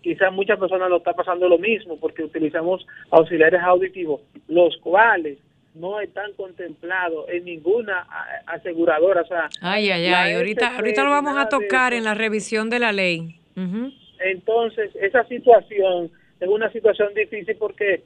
quizás 0.05 0.31
muchas 0.31 0.60
personas 0.60 0.88
lo 0.88 0.98
está 0.98 1.13
pasando 1.13 1.50
lo 1.50 1.57
mismo 1.57 1.98
porque 2.00 2.24
utilizamos 2.24 2.86
auxiliares 3.10 3.60
auditivos, 3.63 4.22
los 4.48 4.77
cuales 4.77 5.39
no 5.74 6.00
están 6.00 6.31
contemplados 6.34 7.27
en 7.27 7.43
ninguna 7.43 8.05
aseguradora. 8.45 9.24
O 9.24 9.25
sea, 9.25 9.50
ay, 9.62 9.89
ay, 9.89 10.05
ay, 10.05 10.34
ahorita, 10.36 10.75
ahorita 10.75 11.03
lo 11.03 11.10
vamos 11.10 11.36
a 11.38 11.50
tocar 11.50 11.95
en 11.95 12.03
la 12.03 12.13
revisión 12.13 12.69
de 12.69 12.77
la 12.77 12.91
ley. 12.91 13.39
Entonces, 14.19 14.95
esa 15.01 15.24
situación 15.24 16.12
es 16.39 16.48
una 16.48 16.72
situación 16.72 17.12
difícil 17.15 17.55
porque 17.57 18.03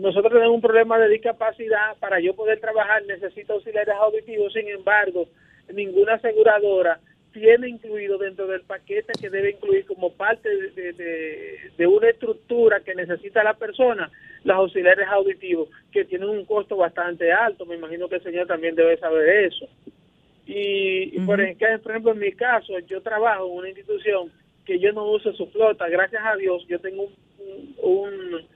nosotros 0.00 0.32
tenemos 0.32 0.54
un 0.54 0.60
problema 0.60 0.98
de 0.98 1.08
discapacidad. 1.08 1.96
Para 1.98 2.20
yo 2.20 2.34
poder 2.34 2.60
trabajar 2.60 3.04
necesito 3.06 3.54
auxiliares 3.54 3.94
auditivos, 3.94 4.52
sin 4.52 4.68
embargo, 4.68 5.28
ninguna 5.72 6.14
aseguradora 6.14 7.00
tiene 7.32 7.68
incluido 7.68 8.18
dentro 8.18 8.46
del 8.46 8.62
paquete 8.62 9.12
que 9.20 9.30
debe 9.30 9.50
incluir 9.50 9.86
como 9.86 10.12
parte 10.12 10.48
de, 10.48 11.86
una 11.86 12.08
estructura 12.08 12.80
que 12.80 12.94
necesita 12.94 13.44
la 13.44 13.54
persona, 13.54 14.10
los 14.42 14.56
auxiliares 14.56 15.06
auditivos, 15.08 15.68
que 15.92 16.04
tienen 16.04 16.28
un 16.28 16.44
costo 16.44 16.76
bastante 16.76 17.30
alto. 17.32 17.66
Me 17.66 17.76
imagino 17.76 18.08
que 18.08 18.16
el 18.16 18.22
señor 18.22 18.46
también 18.46 18.74
debe 18.74 18.96
saber 18.96 19.28
eso. 19.44 19.68
Y, 20.46 21.20
por, 21.20 21.40
ejemplo, 21.40 22.10
en 22.10 22.18
mi 22.18 22.32
caso, 22.32 22.76
yo 22.80 23.00
trabajo 23.00 23.46
en 23.46 23.58
una 23.58 23.68
institución 23.68 24.32
que 24.64 24.80
yo 24.80 24.92
no 24.92 25.06
uso 25.06 25.32
su 25.34 25.46
flota. 25.48 25.88
Gracias 25.88 26.22
a 26.24 26.34
Dios, 26.36 26.66
yo 26.66 26.80
tengo 26.80 27.04
un, 27.38 27.74
un, 27.80 28.46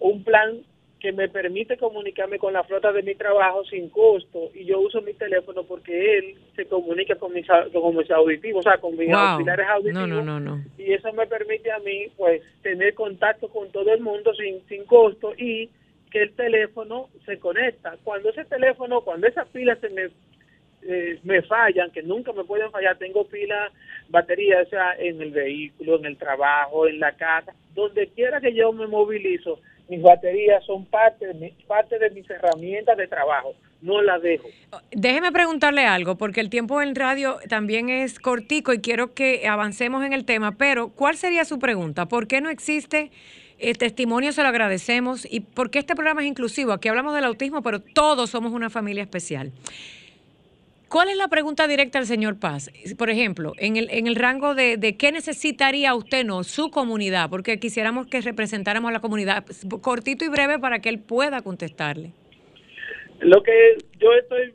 un 0.00 0.24
plan 0.24 0.62
que 1.06 1.12
me 1.12 1.28
permite 1.28 1.76
comunicarme 1.76 2.36
con 2.36 2.52
la 2.52 2.64
flota 2.64 2.90
de 2.90 3.00
mi 3.00 3.14
trabajo 3.14 3.64
sin 3.66 3.90
costo 3.90 4.50
y 4.52 4.64
yo 4.64 4.80
uso 4.80 5.00
mi 5.02 5.14
teléfono 5.14 5.62
porque 5.62 6.18
él 6.18 6.34
se 6.56 6.66
comunica 6.66 7.14
con 7.14 7.32
mis, 7.32 7.46
con 7.46 7.96
mis 7.96 8.10
auditivos, 8.10 8.66
o 8.66 8.68
sea, 8.68 8.78
con 8.78 8.96
mis 8.96 9.12
auxiliares 9.12 9.68
auditivos. 9.68 10.08
No, 10.08 10.20
no, 10.24 10.40
no, 10.40 10.64
Y 10.76 10.92
eso 10.94 11.12
me 11.12 11.28
permite 11.28 11.70
a 11.70 11.78
mí, 11.78 12.08
pues, 12.16 12.42
tener 12.62 12.94
contacto 12.94 13.46
con 13.46 13.70
todo 13.70 13.88
el 13.94 14.00
mundo 14.00 14.34
sin, 14.34 14.66
sin 14.66 14.84
costo 14.84 15.32
y 15.38 15.70
que 16.10 16.22
el 16.22 16.32
teléfono 16.32 17.08
se 17.24 17.38
conecta. 17.38 17.96
Cuando 18.02 18.30
ese 18.30 18.44
teléfono, 18.46 19.02
cuando 19.02 19.28
esas 19.28 19.46
pilas 19.50 19.78
se 19.78 19.90
me, 19.90 20.10
eh, 20.88 21.18
me 21.24 21.42
fallan, 21.42 21.90
que 21.90 22.02
nunca 22.02 22.32
me 22.32 22.44
pueden 22.44 22.70
fallar, 22.70 22.96
tengo 22.98 23.26
pila, 23.26 23.70
batería, 24.08 24.58
en 24.98 25.20
el 25.20 25.30
vehículo, 25.30 25.96
en 25.96 26.06
el 26.06 26.16
trabajo, 26.16 26.86
en 26.86 27.00
la 27.00 27.12
casa, 27.12 27.52
donde 27.74 28.08
quiera 28.08 28.40
que 28.40 28.54
yo 28.54 28.72
me 28.72 28.86
movilizo, 28.86 29.58
mis 29.88 30.02
baterías 30.02 30.64
son 30.64 30.84
parte 30.86 31.26
de, 31.26 31.54
parte 31.66 31.98
de 31.98 32.10
mis 32.10 32.28
herramientas 32.28 32.96
de 32.96 33.06
trabajo, 33.06 33.54
no 33.82 34.02
las 34.02 34.20
dejo. 34.20 34.48
Déjeme 34.90 35.30
preguntarle 35.30 35.84
algo, 35.84 36.16
porque 36.16 36.40
el 36.40 36.50
tiempo 36.50 36.82
en 36.82 36.94
radio 36.94 37.38
también 37.48 37.88
es 37.88 38.18
cortico 38.18 38.72
y 38.72 38.80
quiero 38.80 39.14
que 39.14 39.46
avancemos 39.46 40.04
en 40.04 40.12
el 40.12 40.24
tema, 40.24 40.56
pero 40.56 40.88
¿cuál 40.88 41.16
sería 41.16 41.44
su 41.44 41.58
pregunta? 41.58 42.06
¿Por 42.06 42.26
qué 42.26 42.40
no 42.40 42.50
existe 42.50 43.10
eh, 43.58 43.74
testimonio? 43.74 44.32
Se 44.32 44.42
lo 44.42 44.48
agradecemos. 44.48 45.26
¿Y 45.30 45.40
por 45.40 45.70
qué 45.70 45.78
este 45.78 45.94
programa 45.94 46.22
es 46.22 46.28
inclusivo? 46.28 46.72
Aquí 46.72 46.88
hablamos 46.88 47.14
del 47.14 47.24
autismo, 47.24 47.62
pero 47.62 47.80
todos 47.80 48.30
somos 48.30 48.52
una 48.52 48.70
familia 48.70 49.02
especial. 49.02 49.52
¿Cuál 50.88 51.08
es 51.08 51.16
la 51.16 51.26
pregunta 51.26 51.66
directa 51.66 51.98
al 51.98 52.06
señor 52.06 52.38
Paz? 52.38 52.70
Por 52.96 53.10
ejemplo, 53.10 53.52
en 53.58 53.76
el, 53.76 53.88
en 53.90 54.06
el 54.06 54.14
rango 54.14 54.54
de, 54.54 54.76
de, 54.76 54.96
qué 54.96 55.10
necesitaría 55.10 55.94
usted, 55.94 56.24
no, 56.24 56.44
su 56.44 56.70
comunidad, 56.70 57.28
porque 57.28 57.58
quisiéramos 57.58 58.06
que 58.06 58.20
representáramos 58.20 58.90
a 58.90 58.92
la 58.92 59.00
comunidad, 59.00 59.44
cortito 59.80 60.24
y 60.24 60.28
breve 60.28 60.60
para 60.60 60.78
que 60.78 60.88
él 60.88 61.00
pueda 61.00 61.42
contestarle. 61.42 62.12
Lo 63.18 63.42
que 63.42 63.78
yo 63.98 64.12
estoy 64.12 64.54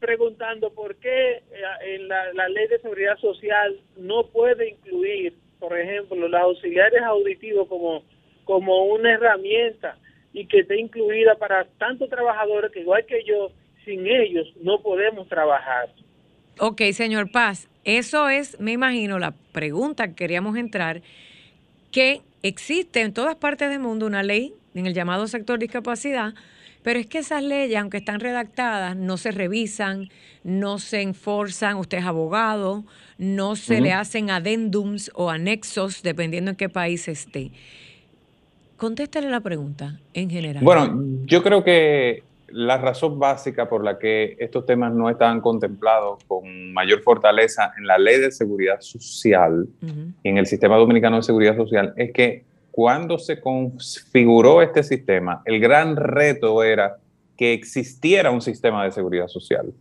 preguntando, 0.00 0.70
¿por 0.74 0.96
qué 0.96 1.36
eh, 1.36 1.94
en 1.94 2.08
la, 2.08 2.32
la 2.34 2.48
ley 2.48 2.66
de 2.68 2.78
seguridad 2.80 3.16
social 3.18 3.80
no 3.96 4.26
puede 4.26 4.68
incluir, 4.68 5.32
por 5.58 5.78
ejemplo, 5.78 6.28
los 6.28 6.40
auxiliares 6.40 7.00
auditivos 7.02 7.68
como, 7.68 8.04
como 8.44 8.84
una 8.84 9.14
herramienta 9.14 9.96
y 10.34 10.46
que 10.46 10.60
esté 10.60 10.78
incluida 10.78 11.36
para 11.36 11.64
tantos 11.78 12.10
trabajadores 12.10 12.70
que 12.70 12.80
igual 12.80 13.06
que 13.06 13.24
yo, 13.24 13.50
sin 13.84 14.06
ellos 14.06 14.46
no 14.62 14.80
podemos 14.80 15.28
trabajar. 15.28 15.92
Ok, 16.58 16.82
señor 16.92 17.30
Paz, 17.30 17.68
eso 17.84 18.28
es, 18.28 18.58
me 18.60 18.72
imagino, 18.72 19.18
la 19.18 19.34
pregunta 19.52 20.08
que 20.08 20.14
queríamos 20.14 20.56
entrar, 20.56 21.02
que 21.90 22.22
existe 22.42 23.00
en 23.00 23.12
todas 23.12 23.36
partes 23.36 23.70
del 23.70 23.80
mundo 23.80 24.06
una 24.06 24.22
ley 24.22 24.54
en 24.74 24.86
el 24.86 24.94
llamado 24.94 25.26
sector 25.26 25.58
discapacidad, 25.58 26.34
pero 26.82 27.00
es 27.00 27.06
que 27.06 27.18
esas 27.18 27.42
leyes, 27.42 27.78
aunque 27.80 27.96
están 27.96 28.20
redactadas, 28.20 28.94
no 28.96 29.16
se 29.16 29.30
revisan, 29.30 30.10
no 30.42 30.78
se 30.78 31.00
enforzan, 31.00 31.76
usted 31.76 31.98
es 31.98 32.04
abogado, 32.04 32.84
no 33.16 33.56
se 33.56 33.80
le 33.80 33.92
hacen 33.92 34.30
adendums 34.30 35.10
o 35.14 35.30
anexos, 35.30 36.02
dependiendo 36.02 36.50
en 36.50 36.56
qué 36.56 36.68
país 36.68 37.08
esté. 37.08 37.52
Contéstale 38.76 39.30
la 39.30 39.40
pregunta 39.40 39.98
en 40.12 40.28
general. 40.28 40.62
Bueno, 40.62 41.00
yo 41.24 41.42
creo 41.42 41.64
que 41.64 42.22
la 42.54 42.78
razón 42.78 43.18
básica 43.18 43.68
por 43.68 43.82
la 43.82 43.98
que 43.98 44.36
estos 44.38 44.64
temas 44.64 44.94
no 44.94 45.10
estaban 45.10 45.40
contemplados 45.40 46.22
con 46.28 46.72
mayor 46.72 47.02
fortaleza 47.02 47.72
en 47.76 47.84
la 47.84 47.98
ley 47.98 48.20
de 48.20 48.30
seguridad 48.30 48.80
social 48.80 49.66
y 50.22 50.28
en 50.28 50.38
el 50.38 50.46
sistema 50.46 50.76
dominicano 50.76 51.16
de 51.16 51.24
seguridad 51.24 51.56
social 51.56 51.92
es 51.96 52.12
que 52.12 52.44
cuando 52.70 53.18
se 53.18 53.40
configuró 53.40 54.62
este 54.62 54.84
sistema, 54.84 55.42
el 55.46 55.58
gran 55.58 55.96
reto 55.96 56.62
era 56.62 56.98
que 57.36 57.54
existiera 57.54 58.30
un 58.30 58.40
sistema 58.40 58.84
de 58.84 58.92
seguridad 58.92 59.26
social. 59.26 59.72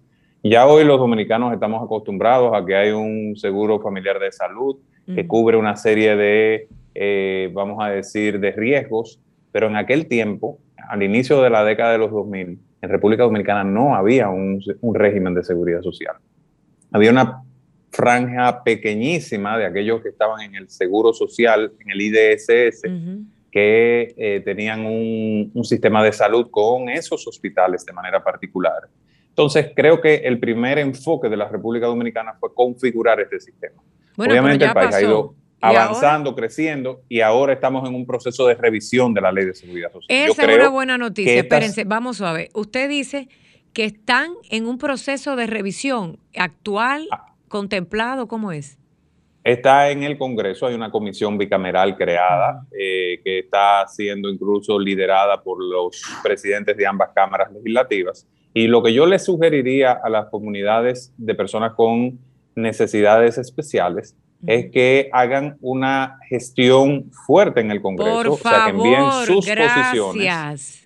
Ya 0.44 0.66
hoy 0.66 0.84
los 0.84 0.98
dominicanos 0.98 1.54
estamos 1.54 1.84
acostumbrados 1.84 2.56
a 2.56 2.66
que 2.66 2.76
hay 2.76 2.90
un 2.90 3.36
seguro 3.36 3.80
familiar 3.82 4.18
de 4.18 4.32
salud 4.32 4.78
que 5.14 5.28
cubre 5.28 5.58
una 5.58 5.76
serie 5.76 6.16
de, 6.16 6.68
eh, 6.96 7.52
vamos 7.54 7.78
a 7.84 7.90
decir, 7.90 8.40
de 8.40 8.52
riesgos, 8.52 9.20
pero 9.52 9.68
en 9.68 9.76
aquel 9.76 10.08
tiempo 10.08 10.58
al 10.90 11.04
inicio 11.04 11.42
de 11.42 11.50
la 11.50 11.64
década 11.64 11.94
de 11.94 11.98
los 11.98 12.12
2000, 12.12 12.60
en 12.82 12.90
República 12.90 13.24
Dominicana 13.24 13.64
no 13.64 13.96
había 13.96 14.30
un, 14.30 14.62
régimen 14.94 15.34
de 15.34 15.44
seguridad 15.44 15.82
social. 15.82 16.16
Había 16.92 17.12
una 17.12 17.44
franja 17.92 18.64
pequeñísima 18.64 19.58
de 19.58 19.66
aquellos 19.66 20.02
que 20.02 20.10
estaban 20.10 20.42
en 20.42 20.56
el 20.56 20.70
Seguro 20.70 21.14
Social, 21.14 21.72
en 21.80 21.92
el 21.92 22.02
IDSS, 22.02 22.82
que 23.52 24.14
eh, 24.18 24.42
tenían 24.44 24.86
un, 24.86 25.52
un, 25.54 25.64
sistema 25.64 26.04
de 26.04 26.12
salud 26.12 26.50
con 26.50 26.90
esos 26.90 27.26
hospitales 27.28 27.86
de 27.86 27.94
manera 27.94 28.24
particular. 28.24 28.90
Entonces, 29.30 29.72
creo 29.76 30.02
que 30.02 30.16
el 30.16 30.40
primer 30.40 30.80
enfoque 30.80 31.30
de 31.30 31.38
la 31.38 31.48
República 31.48 31.86
Dominicana 31.86 32.34
fue 32.40 32.54
configurar 32.54 33.20
este 33.20 33.40
sistema. 33.40 33.82
Obviamente 34.18 34.66
el 34.66 34.74
país 34.74 34.94
ha 34.94 35.02
ido 35.02 35.36
avanzando, 35.64 36.36
creciendo, 36.36 37.02
y 37.08 37.22
ahora 37.22 37.54
estamos 37.54 37.88
en 37.88 37.96
un 37.96 38.06
proceso 38.06 38.48
de 38.48 38.56
revisión 38.56 39.14
de 39.14 39.22
la 39.22 39.32
ley 39.32 39.46
de 39.46 39.54
seguridad 39.54 39.92
social. 39.92 40.30
Esa 40.30 40.44
es 40.44 40.58
una 40.58 40.70
buena 40.70 40.98
noticia. 40.98 41.36
Espérense, 41.36 41.86
vamos 41.86 42.22
a 42.22 42.34
ver. 42.34 42.50
Usted 42.54 42.90
dice 42.90 43.30
que 43.72 43.86
están 43.86 44.34
en 44.50 44.68
un 44.68 44.78
proceso 44.78 45.36
de 45.36 45.48
revisión 45.48 46.20
actual, 46.36 47.08
ah. 47.12 47.34
contemplado, 47.48 48.28
¿cómo 48.28 48.52
es? 48.52 48.78
Está 49.44 49.90
en 49.90 50.04
el 50.04 50.18
Congreso, 50.18 50.68
hay 50.68 50.76
una 50.76 50.92
comisión 50.92 51.38
bicameral 51.38 51.98
creada 51.98 52.66
eh, 52.72 53.20
que 53.24 53.40
está 53.40 53.86
siendo 53.88 54.30
incluso 54.30 54.80
liderada 54.80 55.42
por 55.42 55.62
los 55.62 56.02
presidentes 56.22 56.78
de 56.78 56.88
ambas 56.88 57.10
cámaras 57.14 57.52
legislativas. 57.52 58.28
Y 58.54 58.68
lo 58.68 58.84
que 58.84 58.94
yo 58.94 59.06
le 59.06 59.18
sugeriría 59.18 59.94
a 59.94 60.10
las 60.10 60.28
comunidades 60.28 61.14
de 61.18 61.36
personas 61.36 61.74
con 61.74 62.20
necesidades 62.56 63.38
especiales 63.38 64.16
es 64.46 64.72
que 64.72 65.10
hagan 65.12 65.58
una 65.62 66.20
gestión 66.28 67.12
fuerte 67.12 67.62
en 67.62 67.72
el 67.72 67.82
Congreso, 67.82 68.34
o 68.34 68.38
sea, 68.38 68.66
que 68.66 68.72
envíen 68.72 69.12
sus 69.26 69.48
posiciones 69.48 70.84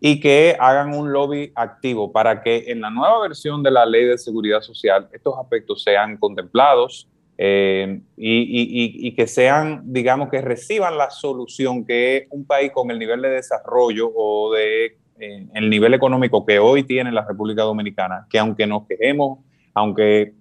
y 0.00 0.20
que 0.20 0.56
hagan 0.60 0.94
un 0.94 1.12
lobby 1.12 1.50
activo 1.54 2.12
para 2.12 2.42
que 2.42 2.64
en 2.66 2.82
la 2.82 2.90
nueva 2.90 3.22
versión 3.22 3.62
de 3.62 3.70
la 3.70 3.86
Ley 3.86 4.04
de 4.04 4.18
Seguridad 4.18 4.60
Social 4.60 5.08
estos 5.12 5.34
aspectos 5.38 5.82
sean 5.82 6.18
contemplados 6.18 7.08
eh, 7.38 8.00
y, 8.16 9.06
y, 9.06 9.12
que 9.14 9.26
sean, 9.26 9.80
digamos, 9.86 10.28
que 10.28 10.40
reciban 10.40 10.96
la 10.96 11.10
solución 11.10 11.84
que 11.84 12.26
un 12.30 12.44
país 12.44 12.70
con 12.70 12.90
el 12.90 12.98
nivel 12.98 13.22
de 13.22 13.30
desarrollo 13.30 14.12
o 14.14 14.52
de 14.52 14.98
eh, 15.18 15.46
el 15.54 15.70
nivel 15.70 15.94
económico 15.94 16.44
que 16.44 16.58
hoy 16.58 16.82
tiene 16.84 17.10
la 17.10 17.24
República 17.24 17.62
Dominicana, 17.62 18.26
que 18.28 18.38
aunque 18.38 18.66
nos 18.66 18.86
quejemos, 18.86 19.38
aunque 19.72 20.34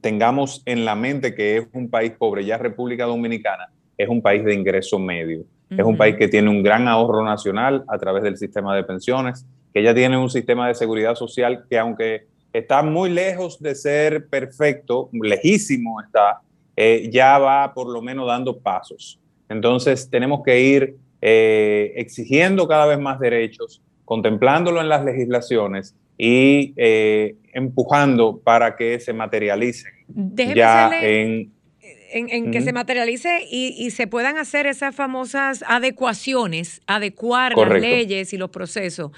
tengamos 0.00 0.62
en 0.64 0.84
la 0.84 0.94
mente 0.94 1.34
que 1.34 1.58
es 1.58 1.66
un 1.72 1.90
país 1.90 2.12
pobre, 2.12 2.44
ya 2.44 2.58
República 2.58 3.04
Dominicana 3.04 3.68
es 3.96 4.08
un 4.08 4.22
país 4.22 4.44
de 4.44 4.54
ingreso 4.54 4.98
medio, 4.98 5.44
es 5.70 5.84
un 5.84 5.96
país 5.96 6.16
que 6.16 6.28
tiene 6.28 6.48
un 6.48 6.62
gran 6.62 6.88
ahorro 6.88 7.24
nacional 7.24 7.84
a 7.88 7.98
través 7.98 8.22
del 8.22 8.36
sistema 8.36 8.74
de 8.74 8.84
pensiones, 8.84 9.44
que 9.74 9.82
ya 9.82 9.94
tiene 9.94 10.16
un 10.16 10.30
sistema 10.30 10.68
de 10.68 10.74
seguridad 10.74 11.14
social 11.14 11.64
que 11.68 11.78
aunque 11.78 12.26
está 12.52 12.82
muy 12.82 13.10
lejos 13.10 13.60
de 13.60 13.74
ser 13.74 14.28
perfecto, 14.28 15.10
lejísimo 15.12 16.00
está, 16.00 16.40
eh, 16.76 17.10
ya 17.12 17.38
va 17.38 17.74
por 17.74 17.88
lo 17.88 18.00
menos 18.00 18.26
dando 18.28 18.58
pasos. 18.58 19.18
Entonces 19.48 20.08
tenemos 20.08 20.42
que 20.44 20.60
ir 20.60 20.96
eh, 21.20 21.92
exigiendo 21.96 22.68
cada 22.68 22.86
vez 22.86 23.00
más 23.00 23.18
derechos, 23.18 23.82
contemplándolo 24.04 24.80
en 24.80 24.88
las 24.88 25.04
legislaciones 25.04 25.94
y 26.18 26.74
eh, 26.76 27.36
empujando 27.52 28.40
para 28.42 28.76
que 28.76 29.00
se 29.00 29.12
materialicen 29.12 29.92
ya 30.54 30.90
en 31.00 31.52
en, 32.10 32.50
que 32.50 32.62
se 32.62 32.72
materialice 32.72 33.46
y, 33.50 33.90
se 33.90 34.06
puedan 34.06 34.38
hacer 34.38 34.66
esas 34.66 34.94
famosas 34.94 35.62
adecuaciones, 35.66 36.80
adecuar 36.86 37.54
las 37.56 37.80
leyes 37.80 38.32
y 38.32 38.38
los 38.38 38.48
procesos. 38.50 39.10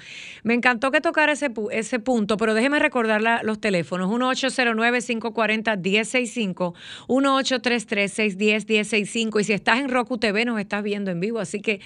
Me 0.43 0.53
encantó 0.53 0.91
que 0.91 1.01
tocara 1.01 1.33
ese, 1.33 1.51
ese 1.71 1.99
punto, 1.99 2.37
pero 2.37 2.53
déjeme 2.53 2.77
recordar 2.79 3.43
los 3.43 3.59
teléfonos. 3.61 4.09
1-809-540-1065, 4.11 6.73
1-833-610-1065 7.07 9.41
y 9.41 9.43
si 9.43 9.53
estás 9.53 9.79
en 9.79 9.89
Roku 9.89 10.17
TV 10.17 10.45
nos 10.45 10.59
estás 10.59 10.83
viendo 10.83 11.11
en 11.11 11.19
vivo, 11.19 11.39
así 11.39 11.61
que 11.61 11.81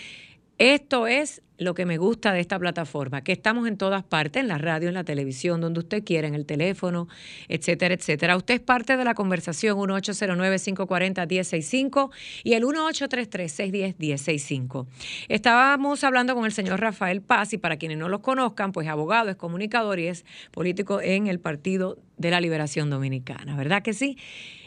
esto 0.58 1.08
es 1.08 1.42
lo 1.58 1.74
que 1.74 1.86
me 1.86 1.98
gusta 1.98 2.34
de 2.34 2.40
esta 2.40 2.58
plataforma, 2.60 3.24
que 3.24 3.32
estamos 3.32 3.68
en 3.68 3.78
todas 3.78 4.04
partes, 4.04 4.42
en 4.42 4.48
la 4.48 4.58
radio, 4.58 4.88
en 4.90 4.96
la 4.96 5.04
televisión, 5.04 5.62
donde 5.62 5.80
usted 5.80 6.04
quiera, 6.04 6.28
en 6.28 6.36
el 6.36 6.46
teléfono, 6.46 7.08
etcétera, 7.48 7.96
etcétera. 7.96 8.38
Usted 8.38 8.54
es 8.56 8.60
parte 8.60 8.98
de 8.98 9.06
la 9.06 9.14
conversación 9.14 9.78
1809-540-1065 9.78 12.10
y 12.44 12.54
el 12.54 12.64
1833-610-1065. 12.64 14.88
Estábamos 15.30 16.04
hablando 16.04 16.34
con 16.36 16.46
el 16.46 16.52
señor 16.52 16.82
Rafael 16.82 17.22
Paz 17.22 17.54
y 17.54 17.58
para 17.58 17.78
quienes 17.78 17.98
no 17.98 18.10
los 18.10 18.20
conozcan, 18.22 18.72
pues 18.72 18.88
abogado, 18.88 19.30
es 19.30 19.36
comunicador 19.36 20.00
y 20.00 20.08
es 20.08 20.26
político 20.52 21.02
en 21.02 21.28
el 21.28 21.40
Partido 21.40 22.00
de 22.18 22.32
la 22.32 22.42
Liberación 22.42 22.90
Dominicana, 22.90 23.56
¿verdad 23.56 23.84
que 23.84 23.94
sí? 23.94 24.18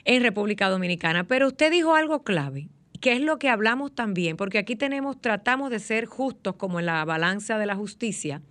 En 0.05 0.23
República 0.23 0.69
Dominicana. 0.69 1.25
Pero 1.25 1.49
usted 1.49 1.71
dijo 1.71 1.95
algo 1.95 2.23
clave 2.23 2.69
que 3.01 3.13
es 3.13 3.21
lo 3.21 3.39
que 3.39 3.49
hablamos 3.49 3.95
también, 3.95 4.37
porque 4.37 4.59
aquí 4.59 4.77
tenemos, 4.77 5.21
tratamos 5.21 5.71
de 5.71 5.79
ser 5.79 6.07
justos 6.07 6.57
como 6.57 6.81
en 6.81 6.87
la 6.87 7.05
balanza 7.05 7.59
de 7.59 7.67
la 7.67 7.77
justicia, 7.77 8.43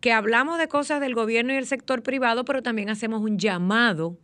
que 0.00 0.12
hablamos 0.12 0.58
de 0.58 0.68
cosas 0.68 1.00
del 1.00 1.14
gobierno 1.14 1.52
y 1.52 1.56
el 1.56 1.66
sector 1.66 2.02
privado, 2.02 2.44
pero 2.44 2.62
también 2.62 2.90
hacemos 2.90 3.22
un 3.22 3.38
llamado 3.38 4.18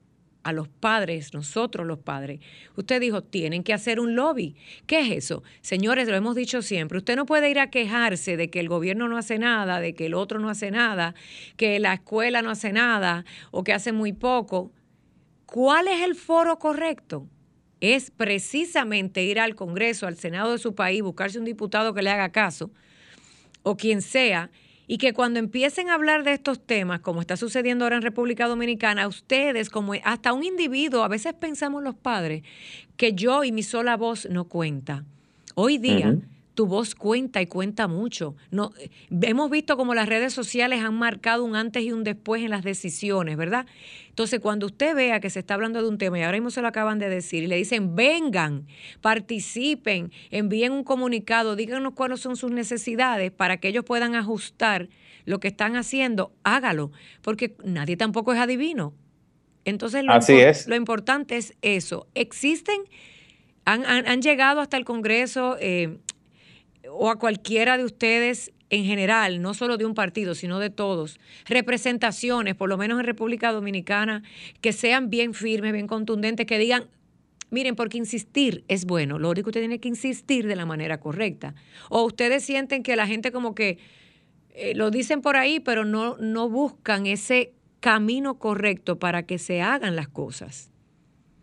a 0.44 0.52
los 0.52 0.68
padres, 0.68 1.32
nosotros 1.32 1.86
los 1.86 1.98
padres. 1.98 2.40
Usted 2.76 3.00
dijo, 3.00 3.22
tienen 3.22 3.64
que 3.64 3.72
hacer 3.72 3.98
un 3.98 4.14
lobby. 4.14 4.54
¿Qué 4.86 5.00
es 5.00 5.10
eso? 5.10 5.42
Señores, 5.62 6.06
lo 6.06 6.14
hemos 6.14 6.36
dicho 6.36 6.62
siempre, 6.62 6.98
usted 6.98 7.16
no 7.16 7.26
puede 7.26 7.50
ir 7.50 7.58
a 7.58 7.70
quejarse 7.70 8.36
de 8.36 8.50
que 8.50 8.60
el 8.60 8.68
gobierno 8.68 9.08
no 9.08 9.16
hace 9.16 9.38
nada, 9.38 9.80
de 9.80 9.94
que 9.94 10.06
el 10.06 10.14
otro 10.14 10.38
no 10.38 10.50
hace 10.50 10.70
nada, 10.70 11.14
que 11.56 11.80
la 11.80 11.94
escuela 11.94 12.42
no 12.42 12.50
hace 12.50 12.72
nada 12.72 13.24
o 13.50 13.64
que 13.64 13.72
hace 13.72 13.92
muy 13.92 14.12
poco. 14.12 14.70
¿Cuál 15.46 15.88
es 15.88 16.02
el 16.02 16.14
foro 16.14 16.58
correcto? 16.58 17.26
Es 17.92 18.10
precisamente 18.10 19.22
ir 19.24 19.38
al 19.38 19.54
Congreso, 19.54 20.06
al 20.06 20.16
Senado 20.16 20.52
de 20.52 20.58
su 20.58 20.74
país, 20.74 21.02
buscarse 21.02 21.38
un 21.38 21.44
diputado 21.44 21.92
que 21.92 22.02
le 22.02 22.10
haga 22.10 22.30
caso, 22.30 22.70
o 23.62 23.76
quien 23.76 24.00
sea, 24.00 24.50
y 24.86 24.98
que 24.98 25.12
cuando 25.12 25.38
empiecen 25.38 25.88
a 25.88 25.94
hablar 25.94 26.24
de 26.24 26.32
estos 26.32 26.64
temas, 26.64 27.00
como 27.00 27.20
está 27.20 27.36
sucediendo 27.36 27.84
ahora 27.84 27.96
en 27.96 28.02
República 28.02 28.48
Dominicana, 28.48 29.08
ustedes, 29.08 29.70
como 29.70 29.94
hasta 30.04 30.32
un 30.32 30.44
individuo, 30.44 31.04
a 31.04 31.08
veces 31.08 31.34
pensamos 31.34 31.82
los 31.82 31.94
padres, 31.94 32.42
que 32.96 33.14
yo 33.14 33.44
y 33.44 33.52
mi 33.52 33.62
sola 33.62 33.96
voz 33.96 34.28
no 34.30 34.44
cuenta. 34.44 35.04
Hoy 35.54 35.78
día, 35.78 36.16
tu 36.54 36.66
voz 36.66 36.94
cuenta 36.94 37.42
y 37.42 37.46
cuenta 37.46 37.88
mucho. 37.88 38.36
No, 38.50 38.72
hemos 39.10 39.50
visto 39.50 39.76
como 39.76 39.94
las 39.94 40.08
redes 40.08 40.32
sociales 40.32 40.82
han 40.82 40.94
marcado 40.94 41.44
un 41.44 41.56
antes 41.56 41.82
y 41.82 41.92
un 41.92 42.04
después 42.04 42.42
en 42.42 42.50
las 42.50 42.62
decisiones, 42.62 43.36
¿verdad? 43.36 43.66
Entonces, 44.08 44.38
cuando 44.38 44.66
usted 44.66 44.94
vea 44.94 45.18
que 45.18 45.30
se 45.30 45.40
está 45.40 45.54
hablando 45.54 45.82
de 45.82 45.88
un 45.88 45.98
tema, 45.98 46.18
y 46.18 46.22
ahora 46.22 46.36
mismo 46.36 46.50
se 46.50 46.62
lo 46.62 46.68
acaban 46.68 47.00
de 47.00 47.08
decir, 47.08 47.42
y 47.42 47.48
le 47.48 47.56
dicen, 47.56 47.96
vengan, 47.96 48.66
participen, 49.00 50.12
envíen 50.30 50.72
un 50.72 50.84
comunicado, 50.84 51.56
díganos 51.56 51.94
cuáles 51.94 52.20
son 52.20 52.36
sus 52.36 52.52
necesidades 52.52 53.32
para 53.32 53.56
que 53.56 53.68
ellos 53.68 53.84
puedan 53.84 54.14
ajustar 54.14 54.88
lo 55.24 55.40
que 55.40 55.48
están 55.48 55.74
haciendo, 55.74 56.32
hágalo, 56.44 56.92
porque 57.22 57.56
nadie 57.64 57.96
tampoco 57.96 58.32
es 58.32 58.38
adivino. 58.38 58.94
Entonces, 59.64 60.04
lo, 60.04 60.12
Así 60.12 60.34
es. 60.34 60.68
lo 60.68 60.76
importante 60.76 61.36
es 61.36 61.54
eso. 61.62 62.06
Existen, 62.14 62.82
han, 63.64 63.84
han, 63.86 64.20
llegado 64.20 64.60
hasta 64.60 64.76
el 64.76 64.84
Congreso 64.84 65.56
eh, 65.58 65.98
o 66.90 67.10
a 67.10 67.18
cualquiera 67.18 67.76
de 67.76 67.84
ustedes 67.84 68.52
en 68.70 68.84
general, 68.84 69.40
no 69.40 69.54
solo 69.54 69.76
de 69.76 69.84
un 69.84 69.94
partido, 69.94 70.34
sino 70.34 70.58
de 70.58 70.70
todos, 70.70 71.20
representaciones, 71.46 72.54
por 72.54 72.68
lo 72.68 72.76
menos 72.76 72.98
en 72.98 73.06
República 73.06 73.52
Dominicana, 73.52 74.22
que 74.60 74.72
sean 74.72 75.10
bien 75.10 75.34
firmes, 75.34 75.72
bien 75.72 75.86
contundentes, 75.86 76.46
que 76.46 76.58
digan, 76.58 76.84
miren, 77.50 77.76
porque 77.76 77.98
insistir 77.98 78.64
es 78.68 78.84
bueno, 78.84 79.18
lo 79.18 79.30
único 79.30 79.46
que 79.46 79.50
usted 79.50 79.60
tiene 79.60 79.78
que 79.78 79.88
insistir 79.88 80.46
de 80.46 80.56
la 80.56 80.66
manera 80.66 80.98
correcta. 80.98 81.54
O 81.88 82.02
ustedes 82.02 82.44
sienten 82.44 82.82
que 82.82 82.96
la 82.96 83.06
gente 83.06 83.30
como 83.30 83.54
que 83.54 83.78
eh, 84.50 84.74
lo 84.74 84.90
dicen 84.90 85.20
por 85.20 85.36
ahí, 85.36 85.60
pero 85.60 85.84
no, 85.84 86.16
no 86.18 86.48
buscan 86.48 87.06
ese 87.06 87.52
camino 87.80 88.38
correcto 88.38 88.98
para 88.98 89.24
que 89.24 89.38
se 89.38 89.60
hagan 89.60 89.94
las 89.94 90.08
cosas. 90.08 90.70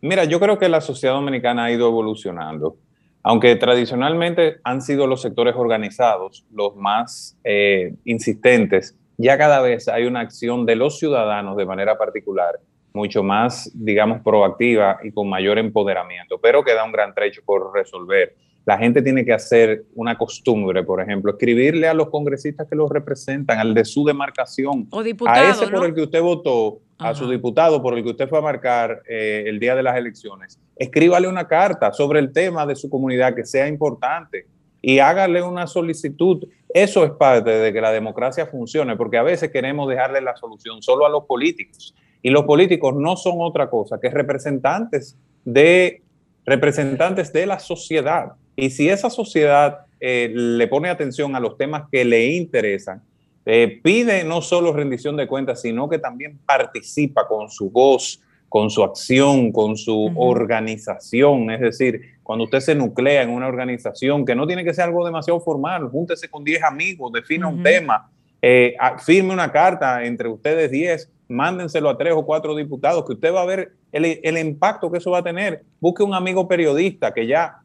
Mira, 0.01 0.25
yo 0.25 0.39
creo 0.39 0.57
que 0.57 0.67
la 0.67 0.81
sociedad 0.81 1.13
dominicana 1.13 1.65
ha 1.65 1.71
ido 1.71 1.87
evolucionando. 1.87 2.77
Aunque 3.23 3.55
tradicionalmente 3.55 4.57
han 4.63 4.81
sido 4.81 5.05
los 5.05 5.21
sectores 5.21 5.55
organizados 5.55 6.45
los 6.51 6.75
más 6.75 7.37
eh, 7.43 7.93
insistentes, 8.03 8.97
ya 9.17 9.37
cada 9.37 9.61
vez 9.61 9.87
hay 9.87 10.05
una 10.05 10.21
acción 10.21 10.65
de 10.65 10.75
los 10.75 10.97
ciudadanos 10.97 11.55
de 11.55 11.65
manera 11.65 11.97
particular, 11.97 12.59
mucho 12.93 13.21
más, 13.21 13.71
digamos, 13.75 14.21
proactiva 14.21 14.99
y 15.03 15.11
con 15.11 15.29
mayor 15.29 15.59
empoderamiento, 15.59 16.39
pero 16.39 16.63
queda 16.63 16.83
un 16.83 16.91
gran 16.91 17.13
trecho 17.13 17.41
por 17.45 17.71
resolver. 17.73 18.35
La 18.65 18.77
gente 18.77 19.01
tiene 19.01 19.25
que 19.25 19.33
hacer 19.33 19.85
una 19.95 20.17
costumbre, 20.17 20.83
por 20.83 21.01
ejemplo, 21.01 21.31
escribirle 21.31 21.87
a 21.87 21.93
los 21.93 22.09
congresistas 22.09 22.67
que 22.67 22.75
los 22.75 22.89
representan, 22.89 23.59
al 23.59 23.73
de 23.73 23.85
su 23.85 24.03
demarcación, 24.05 24.87
o 24.91 25.03
diputado, 25.03 25.47
a 25.47 25.51
ese 25.51 25.67
por 25.67 25.85
el 25.85 25.95
que 25.95 26.01
usted 26.01 26.21
votó, 26.21 26.79
a 27.01 27.15
su 27.15 27.29
diputado 27.29 27.81
por 27.81 27.97
el 27.97 28.03
que 28.03 28.11
usted 28.11 28.29
fue 28.29 28.39
a 28.39 28.41
marcar 28.41 29.01
eh, 29.09 29.43
el 29.47 29.59
día 29.59 29.75
de 29.75 29.83
las 29.83 29.97
elecciones, 29.97 30.59
escríbale 30.75 31.27
una 31.27 31.47
carta 31.47 31.91
sobre 31.91 32.19
el 32.19 32.31
tema 32.31 32.65
de 32.65 32.75
su 32.75 32.89
comunidad 32.89 33.35
que 33.35 33.45
sea 33.45 33.67
importante 33.67 34.45
y 34.81 34.99
hágale 34.99 35.41
una 35.41 35.67
solicitud. 35.67 36.47
Eso 36.73 37.03
es 37.03 37.11
parte 37.11 37.49
de 37.49 37.73
que 37.73 37.81
la 37.81 37.91
democracia 37.91 38.45
funcione, 38.45 38.95
porque 38.95 39.17
a 39.17 39.23
veces 39.23 39.51
queremos 39.51 39.89
dejarle 39.89 40.21
la 40.21 40.35
solución 40.35 40.81
solo 40.81 41.05
a 41.05 41.09
los 41.09 41.25
políticos 41.25 41.93
Y 42.21 42.29
los 42.29 42.45
políticos 42.45 42.95
no 42.95 43.15
son 43.15 43.35
otra 43.39 43.69
cosa 43.69 43.99
que 43.99 44.09
representantes 44.09 45.17
de, 45.43 46.01
representantes 46.45 47.33
de 47.33 47.45
la 47.45 47.59
sociedad. 47.59 48.33
Y 48.55 48.69
si 48.69 48.89
esa 48.89 49.09
sociedad 49.09 49.85
eh, 49.99 50.31
le 50.33 50.67
pone 50.67 50.89
atención 50.89 51.35
a 51.35 51.39
los 51.39 51.57
temas 51.57 51.83
que 51.91 52.05
le 52.05 52.25
interesan, 52.27 53.01
eh, 53.45 53.79
pide 53.83 54.23
no 54.23 54.41
solo 54.41 54.73
rendición 54.73 55.17
de 55.17 55.27
cuentas, 55.27 55.61
sino 55.61 55.89
que 55.89 55.97
también 55.97 56.39
participa 56.45 57.27
con 57.27 57.49
su 57.49 57.69
voz, 57.69 58.21
con 58.49 58.69
su 58.69 58.83
acción, 58.83 59.51
con 59.51 59.77
su 59.77 60.11
organización. 60.15 61.49
Es 61.51 61.61
decir, 61.61 62.01
cuando 62.21 62.45
usted 62.45 62.59
se 62.59 62.75
nuclea 62.75 63.23
en 63.23 63.29
una 63.29 63.47
organización, 63.47 64.25
que 64.25 64.35
no 64.35 64.45
tiene 64.45 64.63
que 64.63 64.73
ser 64.73 64.85
algo 64.85 65.05
demasiado 65.05 65.39
formal, 65.39 65.89
júntese 65.89 66.29
con 66.29 66.43
10 66.43 66.63
amigos, 66.63 67.11
defina 67.13 67.47
un 67.47 67.63
tema, 67.63 68.09
eh, 68.41 68.75
firme 68.99 69.33
una 69.33 69.51
carta 69.51 70.03
entre 70.03 70.27
ustedes 70.27 70.69
10, 70.69 71.09
mándenselo 71.29 71.89
a 71.89 71.97
tres 71.97 72.13
o 72.13 72.25
cuatro 72.25 72.55
diputados, 72.55 73.05
que 73.05 73.13
usted 73.13 73.33
va 73.33 73.41
a 73.41 73.45
ver 73.45 73.71
el, 73.91 74.19
el 74.21 74.37
impacto 74.37 74.91
que 74.91 74.97
eso 74.97 75.11
va 75.11 75.19
a 75.19 75.23
tener. 75.23 75.63
Busque 75.79 76.03
un 76.03 76.13
amigo 76.13 76.47
periodista, 76.47 77.13
que 77.13 77.25
ya, 77.25 77.61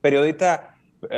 periodista 0.00 0.74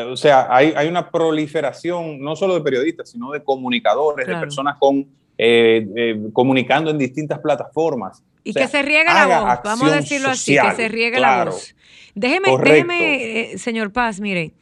o 0.09 0.17
sea, 0.17 0.47
hay, 0.51 0.73
hay, 0.77 0.89
una 0.89 1.11
proliferación 1.11 2.21
no 2.21 2.37
solo 2.37 2.55
de 2.55 2.61
periodistas, 2.61 3.11
sino 3.11 3.31
de 3.33 3.43
comunicadores, 3.43 4.27
de 4.27 4.35
personas 4.37 4.77
con, 4.79 5.07
eh, 5.39 5.87
eh, 5.97 6.29
comunicando 6.33 6.91
en 6.91 6.99
distintas 6.99 7.39
plataformas. 7.39 8.23
Y 8.45 8.55
que 8.55 8.69
se 8.69 8.83
riegue 8.83 9.05
la 9.05 9.27
voz, 9.27 9.61
vamos 9.65 9.93
a 9.93 9.97
decirlo 9.97 10.29
así, 10.31 10.57
que 10.57 10.73
se 10.73 10.89
riegue 10.89 11.21
la 11.21 11.45
voz. 11.45 11.75
Déjeme, 12.15 12.57
déjeme 12.59 13.57
señor 13.57 13.93
Paz, 13.93 14.21
mire, 14.21 14.53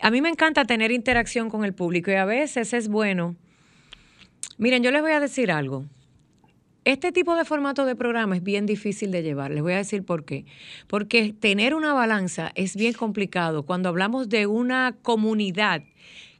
a 0.00 0.10
mí 0.10 0.20
me 0.20 0.28
encanta 0.28 0.64
tener 0.64 0.90
interacción 0.92 1.50
con 1.50 1.64
el 1.64 1.72
público 1.72 2.10
y 2.10 2.14
a 2.14 2.24
veces 2.24 2.72
es 2.72 2.88
bueno. 2.88 3.34
Miren, 4.58 4.82
yo 4.82 4.90
les 4.90 5.02
voy 5.02 5.12
a 5.12 5.20
decir 5.20 5.50
algo. 5.50 5.84
Este 6.86 7.10
tipo 7.10 7.34
de 7.34 7.44
formato 7.44 7.84
de 7.84 7.96
programa 7.96 8.36
es 8.36 8.44
bien 8.44 8.64
difícil 8.64 9.10
de 9.10 9.24
llevar. 9.24 9.50
Les 9.50 9.60
voy 9.60 9.72
a 9.72 9.78
decir 9.78 10.04
por 10.04 10.24
qué. 10.24 10.44
Porque 10.86 11.32
tener 11.32 11.74
una 11.74 11.92
balanza 11.92 12.52
es 12.54 12.76
bien 12.76 12.92
complicado 12.92 13.64
cuando 13.64 13.88
hablamos 13.88 14.28
de 14.28 14.46
una 14.46 14.94
comunidad 15.02 15.82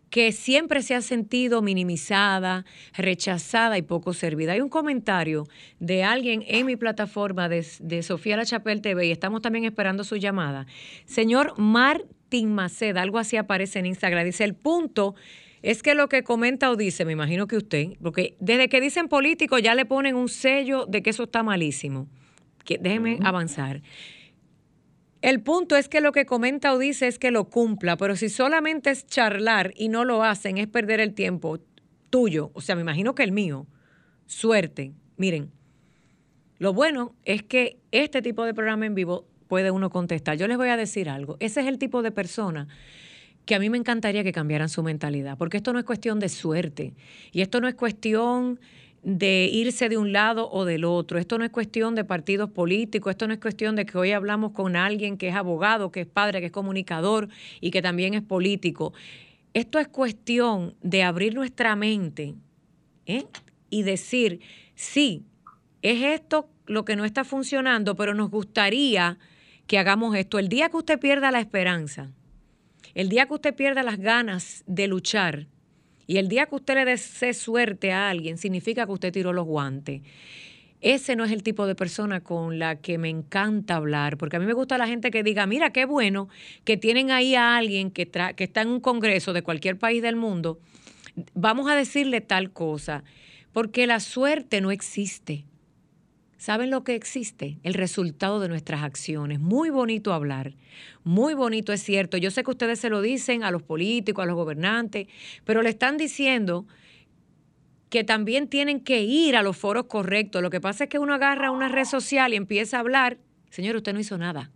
que 0.09 0.31
siempre 0.31 0.83
se 0.83 0.95
ha 0.95 1.01
sentido 1.01 1.63
minimizada, 1.63 2.65
rechazada 2.97 3.77
y 3.77 3.83
poco 3.83 4.13
servida. 4.13 4.53
Hay 4.53 4.61
un 4.61 4.69
comentario 4.69 5.49
de 5.81 6.05
alguien 6.05 6.45
en 6.47 6.65
mi 6.65 6.77
plataforma 6.77 7.49
de, 7.49 7.65
Sofía 8.05 8.37
La 8.37 8.47
Chapelle 8.47 8.81
TV 8.81 9.09
y 9.09 9.11
estamos 9.11 9.43
también 9.43 9.65
esperando 9.65 10.05
su 10.05 10.15
llamada. 10.15 10.69
Señor 11.07 11.59
Martín 11.59 12.55
Maceda, 12.55 13.03
algo 13.03 13.19
así 13.19 13.37
aparece 13.37 13.81
en 13.81 13.87
Instagram. 13.87 14.25
Dice, 14.25 14.45
el 14.45 14.55
punto 14.55 15.17
es 15.63 15.83
que 15.83 15.95
lo 15.95 16.09
que 16.09 16.23
comenta 16.23 16.71
o 16.71 16.77
dice, 16.77 17.05
me 17.05 17.13
imagino 17.13 17.47
que 17.47 17.57
usted, 17.57 17.97
porque 18.03 18.37
desde 18.41 18.69
que 18.69 18.81
dicen 18.81 19.09
político 19.09 19.59
ya 19.59 19.75
le 19.75 19.85
ponen 19.85 20.15
un 20.15 20.29
sello 20.29 20.87
de 20.87 21.03
que 21.03 21.11
eso 21.11 21.25
está 21.25 21.43
malísimo. 21.43 22.09
Que, 22.65 22.79
déjeme 22.79 23.19
avanzar. 23.23 23.83
El 25.23 25.43
punto 25.43 25.77
es 25.77 25.89
que 25.89 26.01
lo 26.01 26.13
que 26.13 26.27
comenta 26.27 26.73
o 26.73 26.79
dice 26.79 27.07
es 27.07 27.19
que 27.19 27.31
lo 27.31 27.49
cumpla, 27.49 27.97
pero 27.97 28.17
si 28.17 28.29
solamente 28.29 28.91
es 28.91 29.07
charlar 29.07 29.73
y 29.77 29.89
no 29.89 30.05
lo 30.05 30.23
hacen, 30.23 30.59
es 30.59 30.67
perder 30.67 31.01
el 31.01 31.15
tiempo 31.15 31.59
tuyo, 32.11 32.51
o 32.55 32.61
sea, 32.61 32.77
me 32.77 32.83
imagino 32.83 33.15
que 33.15 33.23
el 33.23 33.33
mío. 33.33 33.67
Suerte. 34.27 34.93
Miren, 35.17 35.51
lo 36.59 36.73
bueno 36.73 37.15
es 37.25 37.43
que 37.43 37.79
este 37.93 38.23
tipo 38.23 38.45
de 38.45 38.55
programa 38.55 38.87
en 38.87 38.95
vivo 38.95 39.27
puede 39.49 39.71
uno 39.71 39.91
contestar. 39.91 40.37
Yo 40.37 40.49
les 40.49 40.57
voy 40.57 40.69
a 40.69 40.77
decir 40.77 41.09
algo. 41.09 41.37
Ese 41.41 41.61
es 41.61 41.67
el 41.67 41.79
tipo 41.79 42.03
de 42.03 42.11
persona 42.11 42.69
que 43.47 43.55
a 43.55 43.59
mí 43.61 43.71
me 43.71 43.79
encantaría 43.79 44.25
que 44.25 44.33
cambiaran 44.33 44.69
su 44.69 44.83
mentalidad, 44.83 45.39
porque 45.39 45.57
esto 45.57 45.73
no 45.73 45.79
es 45.79 45.85
cuestión 45.85 46.19
de 46.19 46.29
suerte 46.29 46.95
y 47.33 47.41
esto 47.41 47.61
no 47.61 47.69
es 47.69 47.75
cuestión 47.75 48.61
de 49.05 49.49
irse 49.53 49.89
de 49.89 49.97
un 49.97 50.13
lado 50.13 50.51
o 50.51 50.65
del 50.65 50.85
otro. 50.85 51.21
Esto 51.21 51.39
no 51.39 51.45
es 51.45 51.53
cuestión 51.53 51.95
de 51.95 52.03
partidos 52.03 52.51
políticos, 52.51 53.13
esto 53.13 53.29
no 53.29 53.35
es 53.35 53.39
cuestión 53.39 53.77
de 53.77 53.87
que 53.87 53.97
hoy 53.97 54.11
hablamos 54.11 54.51
con 54.51 54.75
alguien 54.75 55.17
que 55.17 55.29
es 55.29 55.37
abogado, 55.37 55.93
que 55.93 56.01
es 56.01 56.07
padre, 56.09 56.41
que 56.41 56.47
es 56.47 56.53
comunicador 56.53 57.29
y 57.61 57.71
que 57.71 57.83
también 57.83 58.15
es 58.15 58.23
político. 58.23 58.93
Esto 59.55 59.79
es 59.79 59.87
cuestión 59.87 60.75
de 60.83 61.05
abrir 61.05 61.37
nuestra 61.37 61.77
mente 61.77 62.35
¿eh? 63.07 63.27
y 63.71 63.85
decir, 63.85 64.41
sí, 64.75 65.23
es 65.83 66.03
esto 66.03 66.49
lo 66.67 66.85
que 66.85 66.97
no 66.97 67.05
está 67.05 67.23
funcionando, 67.23 67.95
pero 67.95 68.13
nos 68.13 68.29
gustaría 68.29 69.19
que 69.69 69.79
hagamos 69.79 70.17
esto. 70.17 70.41
El 70.41 70.49
día 70.49 70.69
que 70.69 70.79
usted 70.79 70.99
pierda 70.99 71.31
la 71.31 71.39
esperanza, 71.39 72.11
el 72.97 73.11
día 73.11 73.27
que 73.27 73.35
usted 73.35 73.55
pierda 73.55 73.83
las 73.83 73.99
ganas 73.99 74.65
de 74.67 74.89
luchar 74.89 75.49
y 76.07 76.17
el 76.17 76.29
día 76.29 76.47
que 76.47 76.55
usted 76.55 76.77
le 76.77 76.87
desee 76.87 77.35
suerte 77.35 77.93
a 77.93 78.09
alguien, 78.09 78.39
significa 78.39 78.87
que 78.87 78.93
usted 78.93 79.13
tiró 79.13 79.35
los 79.35 79.45
guantes. 79.45 80.01
Ese 80.81 81.15
no 81.15 81.25
es 81.25 81.31
el 81.31 81.43
tipo 81.43 81.67
de 81.67 81.75
persona 81.75 82.21
con 82.21 82.59
la 82.59 82.77
que 82.77 82.97
me 82.97 83.11
encanta 83.11 83.77
hablar, 83.77 84.17
porque 84.17 84.37
a 84.37 84.41
mí 84.41 84.47
me 84.47 84.55
gusta 84.55 84.79
la 84.79 84.87
gente 84.87 85.11
que 85.11 85.23
diga, 85.23 85.47
mira, 85.47 85.75
qué 85.75 85.85
bueno 85.85 86.31
que 86.65 86.79
tienen 86.79 87.11
ahí 87.11 87.35
a 87.35 87.59
alguien 87.59 87.91
que, 87.91 88.09
que 88.09 88.45
está 88.45 88.63
en 88.63 88.69
un 88.69 88.81
congreso 88.81 89.35
de 89.35 89.43
cualquier 89.43 89.77
país 89.77 90.01
del 90.01 90.17
mundo, 90.17 90.59
vamos 91.35 91.71
a 91.71 91.75
decirle 91.75 92.23
tal 92.23 92.51
cosa, 92.51 93.05
porque 93.53 93.87
la 93.87 94.01
suerte 94.01 94.63
no 94.63 94.71
existe. 94.71 95.45
¿Saben 96.39 96.71
lo 96.71 96.85
que 96.85 96.95
existe? 96.95 97.59
El 97.63 97.75
resultado 97.75 98.41
de 98.41 98.49
nuestras 98.49 98.83
acciones. 98.83 99.41
Muy 99.41 99.71
bonito 99.71 100.13
hablar, 100.13 100.55
muy 101.03 101.35
bonito 101.35 101.73
es 101.73 101.83
cierto. 101.83 102.19
Yo 102.19 102.31
sé 102.31 102.45
que 102.45 102.51
ustedes 102.51 102.79
se 102.79 102.91
lo 102.91 103.01
dicen 103.01 103.43
a 103.43 103.51
los 103.51 103.63
políticos, 103.63 104.23
a 104.23 104.27
los 104.27 104.37
gobernantes, 104.37 105.09
pero 105.45 105.63
le 105.63 105.71
están 105.71 105.97
diciendo 105.97 106.67
que 107.89 108.05
también 108.05 108.49
tienen 108.49 108.81
que 108.81 109.03
ir 109.03 109.37
a 109.37 109.43
los 109.43 109.57
foros 109.57 109.87
correctos. 109.87 110.43
Lo 110.43 110.51
que 110.51 110.61
pasa 110.61 110.85
es 110.85 110.91
que 110.91 110.99
uno 110.99 111.15
agarra 111.15 111.51
una 111.51 111.69
red 111.69 111.85
social 111.85 112.33
y 112.33 112.37
empieza 112.37 112.77
a 112.77 112.81
hablar, 112.81 113.19
señor, 113.51 113.77
usted 113.77 113.95
no 113.95 114.01
hizo 114.01 114.19
nada. 114.19 114.51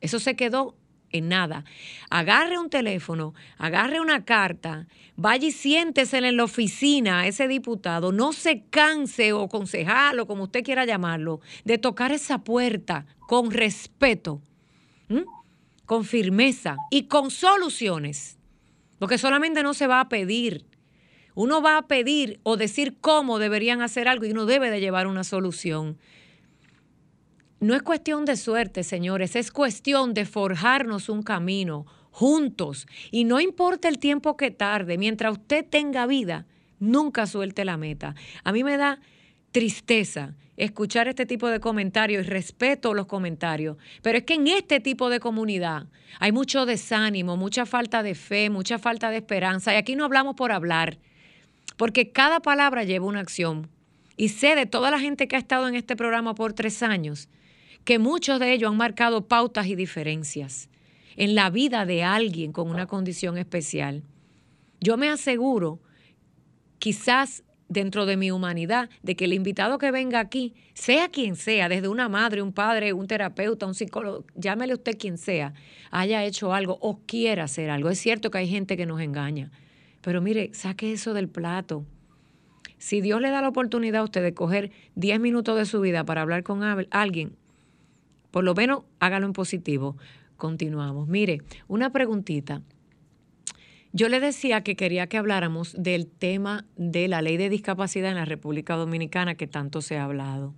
Eso 0.00 0.18
se 0.18 0.34
quedó 0.34 0.76
en 1.10 1.28
nada. 1.28 1.64
Agarre 2.10 2.58
un 2.58 2.70
teléfono, 2.70 3.34
agarre 3.56 4.00
una 4.00 4.24
carta, 4.24 4.86
vaya 5.16 5.48
y 5.48 5.52
siéntese 5.52 6.18
en 6.18 6.36
la 6.36 6.44
oficina 6.44 7.20
a 7.20 7.26
ese 7.26 7.48
diputado, 7.48 8.12
no 8.12 8.32
se 8.32 8.64
canse 8.70 9.32
o 9.32 9.48
concejal 9.48 10.20
o 10.20 10.26
como 10.26 10.44
usted 10.44 10.62
quiera 10.62 10.84
llamarlo, 10.84 11.40
de 11.64 11.78
tocar 11.78 12.12
esa 12.12 12.38
puerta 12.38 13.06
con 13.26 13.50
respeto, 13.50 14.40
con 15.86 16.04
firmeza 16.04 16.76
y 16.90 17.04
con 17.04 17.30
soluciones. 17.30 18.38
Porque 18.98 19.18
solamente 19.18 19.62
no 19.62 19.74
se 19.74 19.86
va 19.86 20.00
a 20.00 20.08
pedir. 20.08 20.64
Uno 21.34 21.62
va 21.62 21.78
a 21.78 21.86
pedir 21.86 22.40
o 22.42 22.56
decir 22.56 22.96
cómo 23.00 23.38
deberían 23.38 23.80
hacer 23.80 24.08
algo 24.08 24.26
y 24.26 24.32
uno 24.32 24.44
debe 24.44 24.70
de 24.70 24.80
llevar 24.80 25.06
una 25.06 25.22
solución. 25.22 25.96
No 27.60 27.74
es 27.74 27.82
cuestión 27.82 28.24
de 28.24 28.36
suerte, 28.36 28.84
señores, 28.84 29.34
es 29.34 29.50
cuestión 29.50 30.14
de 30.14 30.26
forjarnos 30.26 31.08
un 31.08 31.22
camino 31.22 31.86
juntos. 32.12 32.86
Y 33.10 33.24
no 33.24 33.40
importa 33.40 33.88
el 33.88 33.98
tiempo 33.98 34.36
que 34.36 34.50
tarde, 34.50 34.96
mientras 34.96 35.32
usted 35.32 35.64
tenga 35.68 36.06
vida, 36.06 36.46
nunca 36.78 37.26
suelte 37.26 37.64
la 37.64 37.76
meta. 37.76 38.14
A 38.44 38.52
mí 38.52 38.62
me 38.62 38.76
da 38.76 39.00
tristeza 39.50 40.34
escuchar 40.56 41.08
este 41.08 41.26
tipo 41.26 41.48
de 41.48 41.58
comentarios 41.58 42.26
y 42.26 42.28
respeto 42.28 42.94
los 42.94 43.06
comentarios, 43.06 43.76
pero 44.02 44.18
es 44.18 44.24
que 44.24 44.34
en 44.34 44.48
este 44.48 44.80
tipo 44.80 45.08
de 45.08 45.20
comunidad 45.20 45.86
hay 46.18 46.32
mucho 46.32 46.66
desánimo, 46.66 47.36
mucha 47.36 47.64
falta 47.64 48.02
de 48.02 48.14
fe, 48.14 48.50
mucha 48.50 48.78
falta 48.78 49.10
de 49.10 49.18
esperanza. 49.18 49.72
Y 49.72 49.76
aquí 49.76 49.96
no 49.96 50.04
hablamos 50.04 50.34
por 50.34 50.52
hablar, 50.52 50.98
porque 51.76 52.10
cada 52.10 52.40
palabra 52.40 52.84
lleva 52.84 53.06
una 53.06 53.20
acción. 53.20 53.68
Y 54.16 54.30
sé 54.30 54.56
de 54.56 54.66
toda 54.66 54.90
la 54.90 54.98
gente 54.98 55.28
que 55.28 55.36
ha 55.36 55.38
estado 55.38 55.68
en 55.68 55.76
este 55.76 55.94
programa 55.94 56.34
por 56.34 56.52
tres 56.52 56.82
años 56.82 57.28
que 57.84 57.98
muchos 57.98 58.40
de 58.40 58.52
ellos 58.52 58.70
han 58.70 58.76
marcado 58.76 59.26
pautas 59.26 59.66
y 59.66 59.74
diferencias 59.74 60.68
en 61.16 61.34
la 61.34 61.50
vida 61.50 61.84
de 61.84 62.04
alguien 62.04 62.52
con 62.52 62.70
una 62.70 62.86
condición 62.86 63.38
especial. 63.38 64.04
Yo 64.80 64.96
me 64.96 65.08
aseguro, 65.08 65.80
quizás 66.78 67.42
dentro 67.68 68.06
de 68.06 68.16
mi 68.16 68.30
humanidad, 68.30 68.88
de 69.02 69.14
que 69.14 69.26
el 69.26 69.32
invitado 69.32 69.78
que 69.78 69.90
venga 69.90 70.20
aquí, 70.20 70.54
sea 70.74 71.08
quien 71.08 71.36
sea, 71.36 71.68
desde 71.68 71.88
una 71.88 72.08
madre, 72.08 72.40
un 72.40 72.52
padre, 72.52 72.92
un 72.92 73.06
terapeuta, 73.06 73.66
un 73.66 73.74
psicólogo, 73.74 74.24
llámele 74.34 74.74
usted 74.74 74.96
quien 74.98 75.18
sea, 75.18 75.52
haya 75.90 76.24
hecho 76.24 76.54
algo 76.54 76.78
o 76.80 77.00
quiera 77.04 77.44
hacer 77.44 77.70
algo. 77.70 77.90
Es 77.90 77.98
cierto 77.98 78.30
que 78.30 78.38
hay 78.38 78.48
gente 78.48 78.76
que 78.76 78.86
nos 78.86 79.00
engaña, 79.00 79.50
pero 80.00 80.22
mire, 80.22 80.50
saque 80.54 80.92
eso 80.92 81.14
del 81.14 81.28
plato. 81.28 81.84
Si 82.78 83.00
Dios 83.00 83.20
le 83.20 83.30
da 83.30 83.42
la 83.42 83.48
oportunidad 83.48 84.02
a 84.02 84.04
usted 84.04 84.22
de 84.22 84.34
coger 84.34 84.70
10 84.94 85.20
minutos 85.20 85.58
de 85.58 85.66
su 85.66 85.80
vida 85.80 86.04
para 86.04 86.22
hablar 86.22 86.44
con 86.44 86.62
alguien, 86.90 87.36
por 88.30 88.44
lo 88.44 88.54
menos 88.54 88.82
hágalo 89.00 89.26
en 89.26 89.32
positivo. 89.32 89.96
Continuamos. 90.36 91.08
Mire, 91.08 91.42
una 91.66 91.90
preguntita. 91.90 92.62
Yo 93.92 94.08
le 94.08 94.20
decía 94.20 94.62
que 94.62 94.76
quería 94.76 95.06
que 95.06 95.16
habláramos 95.16 95.74
del 95.76 96.06
tema 96.06 96.66
de 96.76 97.08
la 97.08 97.22
ley 97.22 97.36
de 97.36 97.48
discapacidad 97.48 98.10
en 98.10 98.16
la 98.16 98.24
República 98.24 98.76
Dominicana 98.76 99.34
que 99.34 99.46
tanto 99.46 99.80
se 99.80 99.96
ha 99.96 100.04
hablado. 100.04 100.54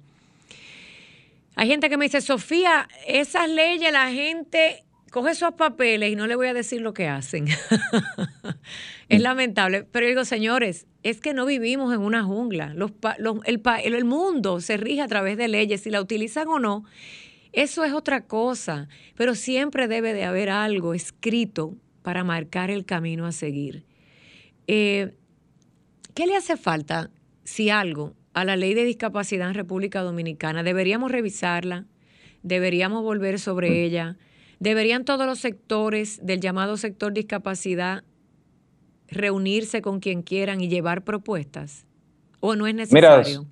Hay 1.54 1.68
gente 1.68 1.88
que 1.88 1.96
me 1.96 2.06
dice, 2.06 2.20
Sofía, 2.20 2.88
esas 3.06 3.48
leyes 3.48 3.92
la 3.92 4.11
gente 4.11 4.85
coge 5.11 5.33
esos 5.33 5.54
papeles 5.54 6.12
y 6.12 6.16
no 6.16 6.26
le 6.26 6.37
voy 6.37 6.46
a 6.46 6.54
decir 6.54 6.80
lo 6.80 6.94
que 6.94 7.09
hacen. 7.09 7.46
es 9.09 9.20
lamentable. 9.20 9.85
Pero 9.90 10.06
digo, 10.06 10.24
señores, 10.24 10.87
es 11.02 11.20
que 11.20 11.35
no 11.35 11.46
vivimos 11.46 11.92
en 11.92 12.00
una 12.00 12.24
jungla. 12.24 12.74
El, 13.44 13.62
el 13.94 14.04
mundo 14.04 14.61
se 14.61 14.76
rige 14.76 15.02
a 15.02 15.09
través 15.09 15.37
de 15.37 15.48
leyes, 15.48 15.83
si 15.83 15.90
la 15.90 16.00
utilizan 16.00 16.48
o 16.48 16.59
no. 16.59 16.85
Eso 17.52 17.84
es 17.84 17.92
otra 17.92 18.22
cosa, 18.22 18.88
pero 19.16 19.34
siempre 19.34 19.88
debe 19.88 20.12
de 20.12 20.24
haber 20.24 20.50
algo 20.50 20.94
escrito 20.94 21.74
para 22.02 22.24
marcar 22.24 22.70
el 22.70 22.84
camino 22.84 23.26
a 23.26 23.32
seguir. 23.32 23.84
Eh, 24.66 25.14
¿Qué 26.14 26.26
le 26.26 26.36
hace 26.36 26.56
falta, 26.56 27.10
si 27.44 27.70
algo, 27.70 28.14
a 28.34 28.44
la 28.44 28.56
ley 28.56 28.74
de 28.74 28.84
discapacidad 28.84 29.48
en 29.48 29.54
República 29.54 30.02
Dominicana? 30.02 30.62
¿Deberíamos 30.62 31.10
revisarla? 31.10 31.86
¿Deberíamos 32.42 33.02
volver 33.02 33.38
sobre 33.38 33.70
mm. 33.70 33.74
ella? 33.74 34.16
¿Deberían 34.60 35.04
todos 35.04 35.26
los 35.26 35.38
sectores 35.38 36.24
del 36.24 36.40
llamado 36.40 36.76
sector 36.76 37.12
discapacidad 37.12 38.04
reunirse 39.08 39.82
con 39.82 40.00
quien 40.00 40.22
quieran 40.22 40.60
y 40.60 40.68
llevar 40.68 41.02
propuestas? 41.02 41.86
¿O 42.40 42.54
no 42.54 42.66
es 42.66 42.74
necesario? 42.74 43.46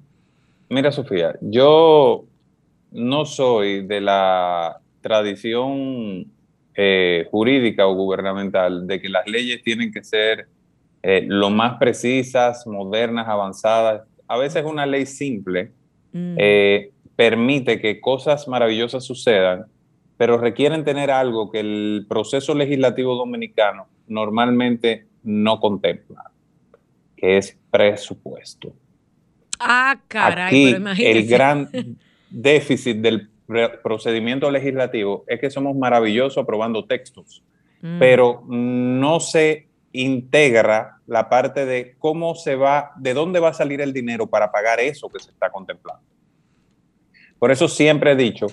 Mira, 0.70 0.92
Sofía, 0.92 1.36
yo 1.40 2.26
no 2.90 3.24
soy 3.24 3.86
de 3.86 4.00
la 4.00 4.80
tradición 5.00 6.30
eh, 6.74 7.26
jurídica 7.30 7.86
o 7.86 7.94
gubernamental 7.94 8.86
de 8.86 9.00
que 9.00 9.08
las 9.08 9.26
leyes 9.26 9.62
tienen 9.62 9.92
que 9.92 10.04
ser 10.04 10.48
eh, 11.02 11.24
lo 11.26 11.50
más 11.50 11.78
precisas, 11.78 12.66
modernas, 12.66 13.28
avanzadas. 13.28 14.02
A 14.26 14.36
veces 14.36 14.64
una 14.64 14.86
ley 14.86 15.06
simple 15.06 15.72
mm. 16.12 16.34
eh, 16.38 16.92
permite 17.16 17.80
que 17.80 18.00
cosas 18.00 18.46
maravillosas 18.48 19.04
sucedan, 19.04 19.66
pero 20.16 20.38
requieren 20.38 20.84
tener 20.84 21.10
algo 21.10 21.50
que 21.50 21.60
el 21.60 22.06
proceso 22.08 22.54
legislativo 22.54 23.16
dominicano 23.16 23.86
normalmente 24.06 25.06
no 25.22 25.60
contempla, 25.60 26.30
que 27.16 27.38
es 27.38 27.58
presupuesto. 27.70 28.72
Ah, 29.58 30.00
caray, 30.06 30.74
Aquí, 30.74 31.04
El 31.04 31.26
gran 31.26 31.68
déficit 32.30 32.98
del 32.98 33.30
procedimiento 33.82 34.50
legislativo 34.50 35.24
es 35.26 35.40
que 35.40 35.50
somos 35.50 35.76
maravillosos 35.76 36.42
aprobando 36.42 36.84
textos, 36.84 37.42
mm. 37.80 37.98
pero 37.98 38.44
no 38.46 39.20
se 39.20 39.68
integra 39.92 40.98
la 41.06 41.28
parte 41.28 41.64
de 41.64 41.96
cómo 41.98 42.34
se 42.34 42.54
va, 42.54 42.92
de 42.96 43.14
dónde 43.14 43.40
va 43.40 43.48
a 43.48 43.54
salir 43.54 43.80
el 43.80 43.92
dinero 43.92 44.26
para 44.26 44.52
pagar 44.52 44.80
eso 44.80 45.08
que 45.08 45.18
se 45.18 45.30
está 45.30 45.50
contemplando. 45.50 46.02
Por 47.38 47.50
eso 47.50 47.68
siempre 47.68 48.12
he 48.12 48.16
dicho 48.16 48.48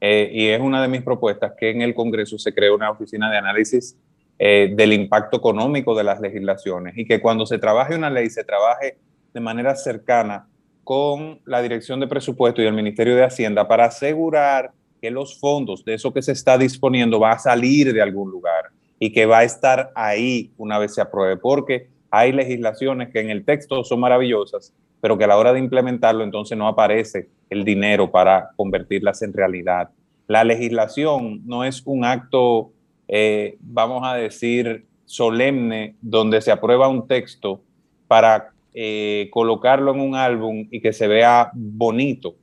eh, 0.00 0.30
y 0.32 0.46
es 0.48 0.60
una 0.60 0.80
de 0.80 0.88
mis 0.88 1.02
propuestas, 1.02 1.52
que 1.58 1.70
en 1.70 1.82
el 1.82 1.94
Congreso 1.94 2.38
se 2.38 2.54
cree 2.54 2.70
una 2.70 2.90
oficina 2.90 3.30
de 3.30 3.38
análisis 3.38 3.96
eh, 4.38 4.72
del 4.76 4.92
impacto 4.92 5.38
económico 5.38 5.96
de 5.96 6.04
las 6.04 6.20
legislaciones 6.20 6.96
y 6.96 7.04
que 7.04 7.20
cuando 7.20 7.46
se 7.46 7.58
trabaje 7.58 7.96
una 7.96 8.10
ley 8.10 8.30
se 8.30 8.44
trabaje 8.44 8.98
de 9.34 9.40
manera 9.40 9.74
cercana 9.74 10.46
con 10.88 11.38
la 11.44 11.60
Dirección 11.60 12.00
de 12.00 12.06
Presupuesto 12.06 12.62
y 12.62 12.64
el 12.64 12.72
Ministerio 12.72 13.14
de 13.14 13.22
Hacienda 13.22 13.68
para 13.68 13.84
asegurar 13.84 14.72
que 15.02 15.10
los 15.10 15.38
fondos 15.38 15.84
de 15.84 15.92
eso 15.92 16.14
que 16.14 16.22
se 16.22 16.32
está 16.32 16.56
disponiendo 16.56 17.20
va 17.20 17.32
a 17.32 17.38
salir 17.38 17.92
de 17.92 18.00
algún 18.00 18.30
lugar 18.30 18.70
y 18.98 19.12
que 19.12 19.26
va 19.26 19.40
a 19.40 19.44
estar 19.44 19.92
ahí 19.94 20.50
una 20.56 20.78
vez 20.78 20.94
se 20.94 21.02
apruebe, 21.02 21.36
porque 21.36 21.90
hay 22.10 22.32
legislaciones 22.32 23.10
que 23.10 23.20
en 23.20 23.28
el 23.28 23.44
texto 23.44 23.84
son 23.84 24.00
maravillosas, 24.00 24.72
pero 25.02 25.18
que 25.18 25.24
a 25.24 25.26
la 25.26 25.36
hora 25.36 25.52
de 25.52 25.58
implementarlo 25.58 26.24
entonces 26.24 26.56
no 26.56 26.66
aparece 26.66 27.28
el 27.50 27.66
dinero 27.66 28.10
para 28.10 28.52
convertirlas 28.56 29.20
en 29.20 29.34
realidad. 29.34 29.90
La 30.26 30.42
legislación 30.42 31.42
no 31.44 31.64
es 31.64 31.82
un 31.84 32.06
acto, 32.06 32.72
eh, 33.08 33.58
vamos 33.60 34.04
a 34.06 34.14
decir, 34.14 34.86
solemne 35.04 35.96
donde 36.00 36.40
se 36.40 36.50
aprueba 36.50 36.88
un 36.88 37.06
texto 37.06 37.60
para 38.06 38.52
eh, 38.80 39.28
colocarlo 39.32 39.92
en 39.92 39.98
un 39.98 40.14
álbum 40.14 40.68
y 40.70 40.80
que 40.80 40.92
se 40.92 41.08
vea 41.08 41.50
bonito. 41.52 42.36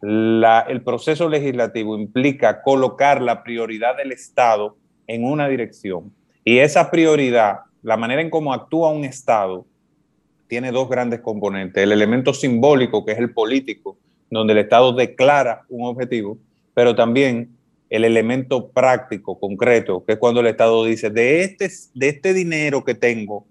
el 0.00 0.82
proceso 0.84 1.28
legislativo 1.28 1.98
implica 1.98 2.62
colocar 2.62 3.20
la 3.20 3.42
prioridad 3.42 3.96
del 3.96 4.12
Estado 4.12 4.76
en 5.08 5.24
una 5.24 5.48
dirección 5.48 6.12
y 6.44 6.58
esa 6.58 6.88
prioridad, 6.88 7.62
la 7.82 7.96
manera 7.96 8.22
en 8.22 8.30
cómo 8.30 8.54
actúa 8.54 8.92
un 8.92 9.04
Estado, 9.04 9.66
tiene 10.46 10.70
dos 10.70 10.88
grandes 10.88 11.18
componentes. 11.18 11.82
El 11.82 11.90
elemento 11.90 12.32
simbólico, 12.32 13.04
que 13.04 13.10
es 13.10 13.18
el 13.18 13.32
político, 13.32 13.98
donde 14.30 14.52
el 14.52 14.60
Estado 14.60 14.92
declara 14.92 15.62
un 15.68 15.84
objetivo, 15.88 16.38
pero 16.74 16.94
también 16.94 17.56
el 17.90 18.04
elemento 18.04 18.68
práctico, 18.68 19.40
concreto, 19.40 20.04
que 20.04 20.12
es 20.12 20.18
cuando 20.20 20.42
el 20.42 20.46
Estado 20.46 20.84
dice, 20.84 21.10
de 21.10 21.42
este, 21.42 21.68
de 21.92 22.08
este 22.08 22.32
dinero 22.34 22.84
que 22.84 22.94
tengo, 22.94 23.48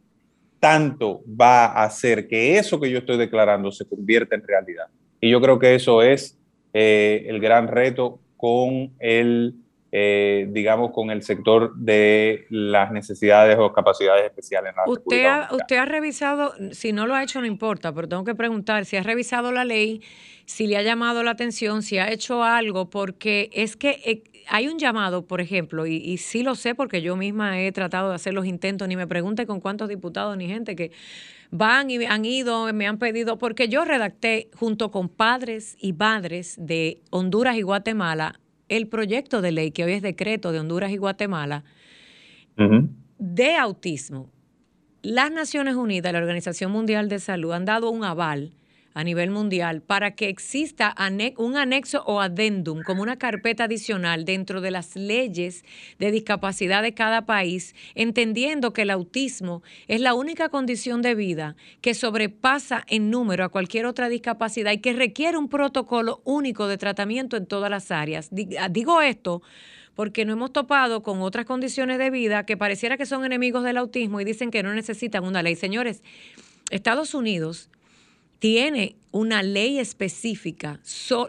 tanto 0.66 1.22
va 1.40 1.68
a 1.68 1.84
hacer 1.84 2.28
que 2.28 2.58
eso 2.58 2.80
que 2.80 2.90
yo 2.90 2.98
estoy 2.98 3.18
declarando 3.18 3.72
se 3.72 3.86
convierta 3.86 4.34
en 4.34 4.42
realidad. 4.42 4.88
Y 5.22 5.30
yo 5.30 5.40
creo 5.40 5.60
que 5.60 5.76
eso 5.76 6.02
es 6.02 6.40
eh, 6.74 7.24
el 7.28 7.40
gran 7.40 7.68
reto 7.68 8.18
con 8.36 8.96
el 8.98 9.54
eh, 9.92 10.48
digamos, 10.50 10.92
con 10.92 11.12
el 11.12 11.22
sector 11.22 11.76
de 11.76 12.48
las 12.50 12.92
necesidades 12.92 13.58
o 13.60 13.72
capacidades 13.72 14.26
especiales 14.26 14.72
en 14.72 14.76
la 14.76 14.92
usted 14.92 15.26
ha, 15.26 15.50
usted 15.54 15.78
ha 15.78 15.86
revisado, 15.86 16.54
si 16.72 16.92
no 16.92 17.06
lo 17.06 17.14
ha 17.14 17.22
hecho 17.22 17.40
no 17.40 17.46
importa, 17.46 17.94
pero 17.94 18.10
tengo 18.10 18.26
que 18.26 18.34
preguntar 18.36 18.86
si 18.86 18.98
ha 18.98 19.04
revisado 19.04 19.52
la 19.52 19.64
ley, 19.64 20.02
si 20.46 20.68
le 20.68 20.78
ha 20.78 20.82
llamado 20.82 21.24
la 21.24 21.32
atención, 21.32 21.84
si 21.84 21.98
ha 21.98 22.12
hecho 22.12 22.44
algo, 22.44 22.90
porque 22.90 23.50
es 23.54 23.76
que 23.76 24.02
eh, 24.06 24.24
hay 24.48 24.68
un 24.68 24.78
llamado, 24.78 25.26
por 25.26 25.42
ejemplo, 25.42 25.86
y, 25.88 25.96
y, 25.96 26.18
sí 26.18 26.44
lo 26.44 26.56
sé 26.56 26.76
porque 26.76 27.02
yo 27.02 27.16
misma 27.16 27.60
he 27.62 27.72
tratado 27.72 28.10
de 28.10 28.16
hacer 28.16 28.34
los 28.34 28.46
intentos, 28.46 28.88
ni 28.88 28.96
me 28.96 29.08
pregunte 29.08 29.46
con 29.46 29.60
cuántos 29.60 29.90
diputados 29.90 30.38
ni 30.38 30.48
gente 30.48 30.76
que 30.76 30.92
van 31.52 31.90
y 31.90 32.04
han 32.06 32.26
ido, 32.26 32.72
me 32.74 32.88
han 32.88 32.98
pedido, 32.98 33.38
porque 33.38 33.70
yo 33.70 33.86
redacté 33.86 34.50
junto 34.56 34.92
con 34.92 35.10
padres 35.10 35.78
y 35.80 35.94
madres 35.94 36.56
de 36.58 37.02
Honduras 37.10 37.58
y 37.58 37.62
Guatemala 37.62 38.40
el 38.70 38.88
proyecto 38.88 39.42
de 39.42 39.52
ley 39.52 39.72
que 39.72 39.84
hoy 39.84 39.94
es 39.94 40.02
decreto 40.02 40.52
de 40.52 40.60
Honduras 40.60 40.92
y 40.92 40.98
Guatemala 40.98 41.64
de 43.18 43.56
autismo. 43.56 44.30
Las 45.02 45.32
Naciones 45.32 45.76
Unidas, 45.76 46.14
la 46.14 46.20
Organización 46.20 46.72
Mundial 46.72 47.10
de 47.10 47.20
Salud, 47.20 47.52
han 47.52 47.66
dado 47.66 47.90
un 47.92 48.04
aval 48.04 48.54
a 48.96 49.04
nivel 49.04 49.30
mundial 49.30 49.82
para 49.82 50.16
que 50.16 50.30
exista 50.30 50.96
un 51.38 51.58
anexo 51.58 52.04
o 52.08 52.22
adendum 52.22 52.82
como 52.82 53.04
una 53.04 53.18
carpeta 53.18 53.66
adicional 53.66 54.26
dentro 54.26 54.62
de 54.62 54.72
las 54.72 54.96
leyes 54.96 55.64
de 56.00 56.12
discapacidad 56.12 56.82
de 56.82 56.94
cada 56.94 57.26
país, 57.26 57.76
entendiendo 57.94 58.74
que 58.74 58.84
el 58.84 58.90
autismo 58.90 59.62
es 59.88 60.00
la 60.00 60.14
única 60.14 60.50
condición 60.50 61.02
de 61.02 61.14
vida 61.14 61.56
que 61.82 61.94
sobrepasa 61.94 62.86
en 62.88 63.12
número 63.12 63.44
a 63.44 63.50
cualquier 63.50 63.86
otra 63.86 64.08
discapacidad 64.08 64.72
y 64.72 64.80
que 64.80 64.94
requiere 64.94 65.38
un 65.38 65.50
protocolo 65.50 66.22
único 66.24 66.68
de 66.68 66.78
tratamiento 66.78 67.36
en 67.36 67.46
todas 67.46 67.70
las 67.70 67.92
áreas. 67.92 68.30
Ah, 68.58 68.70
digo 68.70 69.02
esto 69.02 69.42
porque 69.94 70.26
no 70.26 70.34
hemos 70.34 70.54
topado 70.54 71.04
con 71.04 71.22
otras 71.22 71.46
condiciones 71.46 71.98
de 71.98 72.10
vida 72.10 72.46
que 72.46 72.58
pareciera 72.58 72.98
que 72.98 73.06
son 73.06 73.26
enemigos 73.26 73.64
del 73.64 73.78
autismo 73.78 74.22
y 74.22 74.26
dicen 74.26 74.52
que 74.52 74.64
no 74.64 74.74
necesitan 74.74 75.26
una 75.26 75.44
ley. 75.44 75.56
Señores, 75.56 76.02
Estados 76.70 77.14
Unidos 77.14 77.70
tiene 78.40 78.96
una 79.12 79.44
ley 79.44 79.80
específica 79.80 80.82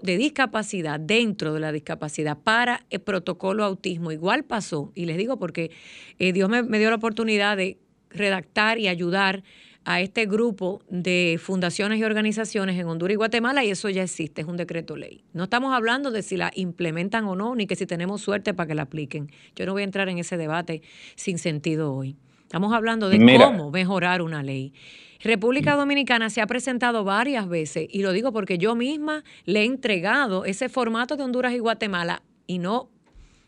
de 0.03 0.17
discapacidad 0.17 0.99
dentro 0.99 1.55
de 1.55 1.61
la 1.61 1.71
discapacidad 1.71 2.37
para 2.37 2.85
el 2.91 3.01
protocolo 3.01 3.63
autismo. 3.63 4.11
Igual 4.11 4.45
pasó, 4.45 4.91
y 4.95 5.07
les 5.07 5.17
digo 5.17 5.39
porque 5.39 5.71
eh, 6.19 6.33
Dios 6.33 6.49
me, 6.49 6.79
dio 6.79 6.91
la 6.91 6.97
oportunidad 6.97 7.57
de 7.57 7.79
redactar 8.11 8.79
y 8.79 8.89
ayudar 8.89 9.45
a 9.85 10.01
este 10.01 10.27
grupo 10.27 10.83
de 10.91 11.39
fundaciones 11.41 12.01
y 12.01 12.03
organizaciones 12.03 12.77
en 12.77 12.89
Honduras 12.89 13.13
y 13.13 13.17
Guatemala 13.17 13.65
y 13.65 13.71
eso 13.71 13.89
ya 13.89 14.03
existe, 14.03 14.41
es 14.41 14.49
un 14.49 14.57
decreto 14.57 14.97
ley. 14.97 15.23
No 15.33 15.45
estamos 15.45 15.73
hablando 15.73 16.11
de 16.11 16.23
si 16.23 16.37
la 16.37 16.51
implementan 16.57 17.25
o 17.27 17.37
no, 17.37 17.55
ni 17.55 17.69
que 17.69 17.77
si 17.77 17.87
tenemos 17.87 18.21
suerte 18.21 18.53
para 18.53 18.67
que 18.67 18.75
la 18.75 18.83
apliquen. 18.83 19.31
Yo 19.55 19.65
no 19.65 19.73
voy 19.75 19.83
a 19.83 19.85
entrar 19.85 20.09
en 20.09 20.19
ese 20.19 20.37
debate 20.37 20.83
sin 21.15 21.39
sentido 21.39 21.95
hoy. 21.95 22.17
Estamos 22.47 22.73
hablando 22.73 23.09
de 23.09 23.19
cómo 23.19 23.73
mejorar 23.73 24.23
una 24.23 24.41
ley. 24.45 24.73
República. 25.21 25.75
Dominicana 25.75 26.31
se 26.31 26.41
ha 26.41 26.47
presentado 26.47 27.03
varias 27.03 27.49
veces, 27.49 27.89
y 27.91 28.03
lo 28.03 28.13
digo 28.13 28.33
porque 28.33 28.57
yo 28.57 28.77
misma 28.77 29.25
le 29.47 29.63
he 29.63 29.65
entregado 29.65 30.45
ese 30.45 30.69
formato 30.69 31.17
de 31.17 31.25
Honduras 31.25 31.53
y 31.55 31.59
Guatemala, 31.59 32.23
y 32.47 32.59
no, 32.59 32.89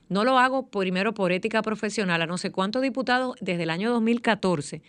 no 0.08 0.24
lo 0.24 0.36
hago 0.40 0.66
primero 0.66 1.14
por 1.14 1.30
ética 1.30 1.62
profesional 1.62 2.22
a 2.22 2.26
no 2.26 2.38
sé 2.38 2.50
cuántos 2.50 2.82
diputados 2.82 3.36
desde 3.40 3.62
el 3.62 3.70
año 3.70 3.92
2014, 3.92 4.82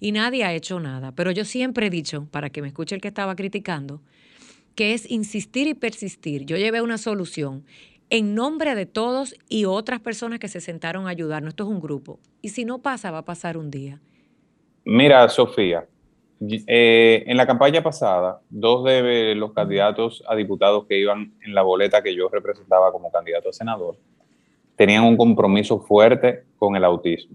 y 0.00 0.10
nadie 0.10 0.42
ha 0.42 0.52
hecho 0.52 0.80
nada. 0.80 1.12
Pero 1.12 1.30
yo 1.30 1.44
siempre 1.44 1.86
he 1.86 1.90
dicho, 1.90 2.26
para 2.32 2.50
que 2.50 2.62
me 2.62 2.68
escuche 2.68 2.96
el 2.96 3.00
que 3.00 3.08
estaba 3.08 3.36
criticando, 3.36 4.02
que 4.74 4.94
es 4.94 5.08
insistir 5.08 5.68
y 5.68 5.74
persistir. 5.74 6.46
Yo 6.46 6.56
llevé 6.56 6.82
una 6.82 6.98
solución 6.98 7.64
en 8.12 8.34
nombre 8.34 8.74
de 8.74 8.84
todos 8.84 9.34
y 9.48 9.64
otras 9.64 9.98
personas 10.00 10.38
que 10.38 10.48
se 10.48 10.60
sentaron 10.60 11.06
a 11.06 11.10
ayudarnos. 11.10 11.52
Esto 11.52 11.64
es 11.64 11.70
un 11.70 11.80
grupo. 11.80 12.20
Y 12.42 12.50
si 12.50 12.66
no 12.66 12.82
pasa, 12.82 13.10
va 13.10 13.18
a 13.18 13.24
pasar 13.24 13.56
un 13.56 13.70
día. 13.70 14.00
Mira, 14.84 15.26
Sofía, 15.30 15.86
eh, 16.66 17.24
en 17.26 17.38
la 17.38 17.46
campaña 17.46 17.82
pasada, 17.82 18.42
dos 18.50 18.84
de 18.84 19.34
los 19.34 19.54
candidatos 19.54 20.22
a 20.28 20.36
diputados 20.36 20.84
que 20.86 20.98
iban 20.98 21.32
en 21.40 21.54
la 21.54 21.62
boleta 21.62 22.02
que 22.02 22.14
yo 22.14 22.28
representaba 22.28 22.92
como 22.92 23.10
candidato 23.10 23.48
a 23.48 23.52
senador, 23.54 23.96
tenían 24.76 25.04
un 25.04 25.16
compromiso 25.16 25.80
fuerte 25.80 26.44
con 26.58 26.76
el 26.76 26.84
autismo. 26.84 27.34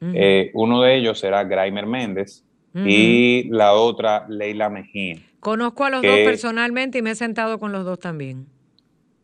Eh, 0.00 0.50
uno 0.54 0.80
de 0.80 0.96
ellos 0.96 1.22
era 1.24 1.44
Graimer 1.44 1.84
Méndez 1.84 2.42
y 2.74 3.48
la 3.50 3.74
otra 3.74 4.24
Leila 4.30 4.70
Mejía. 4.70 5.18
Conozco 5.40 5.84
a 5.84 5.90
los 5.90 6.00
dos 6.00 6.18
personalmente 6.24 6.98
y 6.98 7.02
me 7.02 7.10
he 7.10 7.14
sentado 7.14 7.58
con 7.58 7.72
los 7.72 7.84
dos 7.84 7.98
también. 7.98 8.55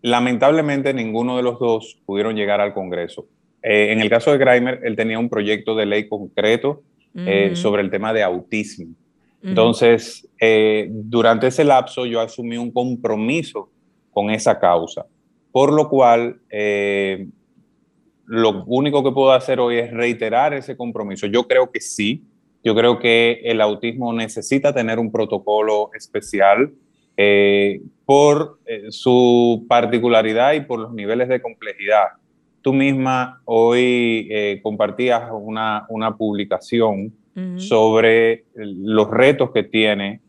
Lamentablemente 0.02 0.92
ninguno 0.92 1.36
de 1.36 1.42
los 1.42 1.58
dos 1.58 1.98
pudieron 2.04 2.36
llegar 2.36 2.60
al 2.60 2.74
Congreso. 2.74 3.26
Eh, 3.62 3.92
en 3.92 4.00
el 4.00 4.10
caso 4.10 4.32
de 4.32 4.38
Graimer, 4.38 4.80
él 4.84 4.96
tenía 4.96 5.18
un 5.18 5.28
proyecto 5.28 5.74
de 5.74 5.86
ley 5.86 6.08
concreto 6.08 6.82
eh, 7.14 7.52
sobre 7.54 7.82
el 7.82 7.90
tema 7.90 8.12
de 8.12 8.22
autismo. 8.22 8.94
Entonces, 9.44 10.28
durante 10.88 11.48
ese 11.48 11.64
lapso 11.64 12.06
yo 12.06 12.20
asumí 12.20 12.56
un 12.56 12.70
compromiso 12.70 13.70
con 14.12 14.30
esa 14.30 14.58
causa, 14.58 15.06
por 15.50 15.72
lo 15.72 15.88
cual 15.88 16.40
lo 18.26 18.64
único 18.66 19.02
que 19.02 19.10
puedo 19.10 19.32
hacer 19.32 19.60
hoy 19.60 19.78
es 19.78 19.92
reiterar 19.92 20.54
ese 20.54 20.76
compromiso. 20.76 21.26
Yo 21.26 21.46
creo 21.46 21.70
que 21.70 21.80
sí, 21.80 22.22
yo 22.64 22.74
creo 22.74 22.98
que 22.98 23.40
el 23.44 23.60
autismo 23.60 24.12
necesita 24.12 24.72
tener 24.72 24.98
un 24.98 25.10
protocolo 25.10 25.90
especial 25.94 26.72
eh, 27.16 27.80
por 28.04 28.58
eh, 28.66 28.86
su 28.90 29.64
particularidad 29.68 30.52
y 30.54 30.60
por 30.60 30.80
los 30.80 30.92
niveles 30.92 31.28
de 31.28 31.40
complejidad. 31.40 32.08
Tú 32.60 32.72
misma 32.72 33.40
hoy 33.44 34.28
eh, 34.30 34.60
compartías 34.62 35.28
una, 35.32 35.86
una 35.88 36.16
publicación 36.16 37.12
sobre 37.56 38.44
los 38.54 39.08
retos 39.10 39.52
que 39.52 39.62
tiene 39.62 40.20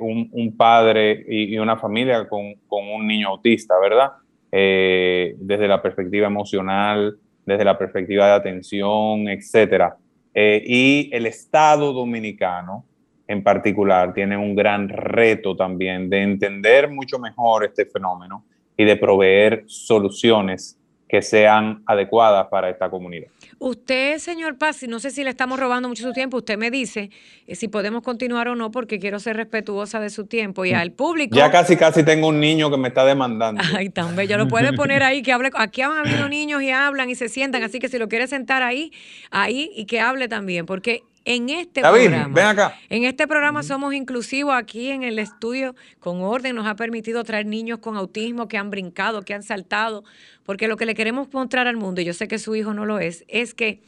un, 0.00 0.54
padre 0.56 1.22
y, 1.28 1.58
una 1.58 1.76
familia 1.76 2.26
con, 2.26 2.54
con 2.66 2.88
un 2.88 3.06
niño 3.06 3.28
autista, 3.28 3.74
¿verdad? 3.78 4.12
Desde 4.50 5.68
la 5.68 5.82
perspectiva 5.82 6.26
emocional, 6.26 7.18
desde 7.44 7.64
la 7.64 7.78
perspectiva 7.78 8.26
de 8.26 8.32
atención, 8.32 9.28
etc. 9.28 9.94
Eh, 10.34 10.62
y 10.66 11.10
el 11.12 11.26
Estado 11.26 11.92
dominicano 11.92 12.84
en 13.26 13.42
particular 13.42 14.12
tiene 14.12 14.36
un 14.36 14.54
gran 14.54 14.88
reto 14.88 15.56
también 15.56 16.10
de 16.10 16.22
entender 16.22 16.90
mucho 16.90 17.18
mejor 17.18 17.64
este 17.64 17.86
fenómeno 17.86 18.44
y 18.76 18.84
de 18.84 18.96
proveer 18.96 19.64
soluciones 19.66 20.78
que 21.08 21.22
sean 21.22 21.82
adecuadas 21.86 22.48
para 22.48 22.70
esta 22.70 22.90
comunidad. 22.90 23.28
Usted, 23.58 24.18
señor 24.18 24.58
Paz, 24.58 24.82
no 24.88 24.98
sé 24.98 25.10
si 25.10 25.22
le 25.22 25.30
estamos 25.30 25.60
robando 25.60 25.88
mucho 25.88 26.02
su 26.02 26.12
tiempo, 26.12 26.38
usted 26.38 26.58
me 26.58 26.70
dice 26.70 27.10
eh, 27.46 27.54
si 27.54 27.68
podemos 27.68 28.02
continuar 28.02 28.48
o 28.48 28.56
no, 28.56 28.70
porque 28.70 28.98
quiero 28.98 29.20
ser 29.20 29.36
respetuosa 29.36 30.00
de 30.00 30.10
su 30.10 30.26
tiempo 30.26 30.64
y 30.64 30.72
al 30.72 30.92
público. 30.92 31.36
Ya 31.36 31.50
casi, 31.52 31.76
casi 31.76 32.02
tengo 32.02 32.28
un 32.28 32.40
niño 32.40 32.70
que 32.70 32.78
me 32.78 32.88
está 32.88 33.04
demandando. 33.04 33.62
Ay, 33.76 33.90
tan 33.90 34.16
bello. 34.16 34.38
Lo 34.38 34.48
puede 34.48 34.72
poner 34.72 35.02
ahí, 35.02 35.22
que 35.22 35.32
hable. 35.32 35.50
Aquí 35.54 35.82
han 35.82 35.92
habido 35.92 36.28
niños 36.28 36.62
y 36.62 36.70
hablan 36.70 37.08
y 37.10 37.14
se 37.14 37.28
sientan, 37.28 37.62
así 37.62 37.78
que 37.78 37.88
si 37.88 37.98
lo 37.98 38.08
quiere 38.08 38.26
sentar 38.26 38.62
ahí, 38.62 38.90
ahí 39.30 39.70
y 39.76 39.84
que 39.84 40.00
hable 40.00 40.26
también, 40.26 40.66
porque 40.66 41.04
en 41.24 41.48
este 41.48 41.80
programa. 41.80 42.74
En 42.88 43.04
este 43.04 43.26
programa 43.26 43.62
somos 43.62 43.94
inclusivos 43.94 44.54
aquí 44.54 44.90
en 44.90 45.02
el 45.02 45.18
estudio 45.18 45.74
con 46.00 46.20
orden. 46.20 46.54
Nos 46.54 46.66
ha 46.66 46.76
permitido 46.76 47.24
traer 47.24 47.46
niños 47.46 47.78
con 47.78 47.96
autismo 47.96 48.48
que 48.48 48.58
han 48.58 48.70
brincado, 48.70 49.22
que 49.22 49.34
han 49.34 49.42
saltado, 49.42 50.04
porque 50.44 50.68
lo 50.68 50.76
que 50.76 50.86
le 50.86 50.94
queremos 50.94 51.32
mostrar 51.32 51.66
al 51.66 51.76
mundo, 51.76 52.00
y 52.00 52.04
yo 52.04 52.12
sé 52.12 52.28
que 52.28 52.38
su 52.38 52.54
hijo 52.54 52.74
no 52.74 52.84
lo 52.84 52.98
es, 52.98 53.24
es 53.28 53.54
que 53.54 53.82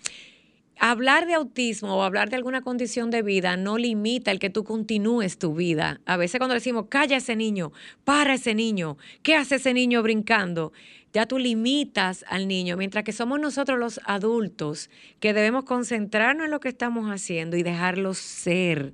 hablar 0.79 1.27
de 1.27 1.35
autismo 1.35 1.97
o 1.97 2.03
hablar 2.03 2.29
de 2.31 2.37
alguna 2.37 2.61
condición 2.61 3.11
de 3.11 3.23
vida 3.23 3.57
no 3.57 3.79
limita 3.79 4.31
el 4.31 4.39
que 4.39 4.51
tú 4.51 4.65
continúes 4.65 5.39
tu 5.39 5.55
vida. 5.55 6.01
A 6.07 6.17
veces 6.17 6.39
cuando 6.39 6.55
decimos, 6.55 6.87
calla 6.89 7.17
ese 7.17 7.37
niño, 7.37 7.73
para 8.05 8.35
ese 8.35 8.55
niño, 8.55 8.97
¿qué 9.23 9.37
hace 9.37 9.57
ese 9.57 9.75
niño 9.75 10.03
brincando? 10.03 10.73
Ya 11.17 11.25
tú 11.25 11.39
limitas 11.39 12.27
al 12.29 12.47
niño, 12.47 12.77
mientras 12.77 13.03
que 13.03 13.11
somos 13.11 13.41
nosotros 13.41 13.79
los 13.79 13.99
adultos 14.05 14.91
que 15.19 15.33
debemos 15.33 15.65
concentrarnos 15.65 16.45
en 16.45 16.51
lo 16.51 16.61
que 16.61 16.69
estamos 16.69 17.11
haciendo 17.11 17.57
y 17.57 17.63
dejarlo 17.63 18.13
ser. 18.13 18.93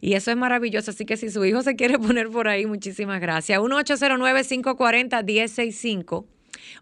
Y 0.00 0.14
eso 0.14 0.32
es 0.32 0.36
maravilloso. 0.36 0.90
Así 0.90 1.06
que 1.06 1.16
si 1.16 1.30
su 1.30 1.44
hijo 1.44 1.62
se 1.62 1.76
quiere 1.76 1.96
poner 2.00 2.28
por 2.28 2.48
ahí, 2.48 2.66
muchísimas 2.66 3.20
gracias. 3.20 3.60
1-809-540-1065. 3.60 6.24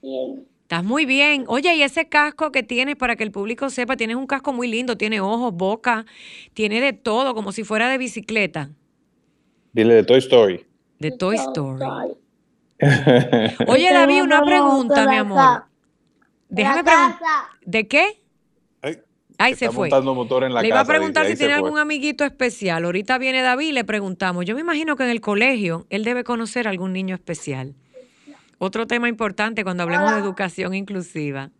Bien. 0.00 0.46
Estás 0.62 0.84
muy 0.84 1.06
bien. 1.06 1.44
Oye, 1.48 1.74
y 1.74 1.82
ese 1.82 2.08
casco 2.08 2.52
que 2.52 2.62
tienes, 2.62 2.94
para 2.96 3.16
que 3.16 3.24
el 3.24 3.32
público 3.32 3.68
sepa, 3.68 3.96
tienes 3.96 4.16
un 4.16 4.26
casco 4.26 4.52
muy 4.52 4.68
lindo, 4.68 4.96
tiene 4.96 5.20
ojos, 5.20 5.52
boca, 5.52 6.06
tiene 6.54 6.80
de 6.80 6.92
todo, 6.92 7.34
como 7.34 7.50
si 7.50 7.64
fuera 7.64 7.90
de 7.90 7.98
bicicleta. 7.98 8.70
Dile 9.72 9.94
de 9.94 10.04
Toy 10.04 10.18
Story. 10.18 10.64
De 11.00 11.10
Toy 11.10 11.36
Story. 11.36 11.84
Oye, 13.66 13.92
David, 13.92 14.22
una 14.22 14.44
pregunta, 14.44 15.06
mi 15.08 15.16
amor. 15.16 15.64
Déjame 16.48 16.84
preguntar. 16.84 17.51
¿De 17.64 17.86
qué? 17.86 18.18
Ay, 19.38 19.54
se 19.54 19.70
fue. 19.70 19.90
Motor 19.90 20.44
en 20.44 20.54
la 20.54 20.62
le 20.62 20.68
iba 20.68 20.80
a 20.80 20.84
preguntar 20.84 21.26
si 21.26 21.36
tiene 21.36 21.54
algún 21.54 21.78
amiguito 21.78 22.24
especial. 22.24 22.84
Ahorita 22.84 23.18
viene 23.18 23.42
David 23.42 23.68
y 23.68 23.72
le 23.72 23.84
preguntamos. 23.84 24.44
Yo 24.44 24.54
me 24.54 24.60
imagino 24.60 24.94
que 24.94 25.02
en 25.02 25.10
el 25.10 25.20
colegio 25.20 25.86
él 25.90 26.04
debe 26.04 26.22
conocer 26.22 26.66
a 26.68 26.70
algún 26.70 26.92
niño 26.92 27.14
especial. 27.14 27.74
Otro 28.58 28.86
tema 28.86 29.08
importante 29.08 29.64
cuando 29.64 29.82
hablemos 29.82 30.12
de 30.12 30.18
educación 30.18 30.74
inclusiva. 30.74 31.50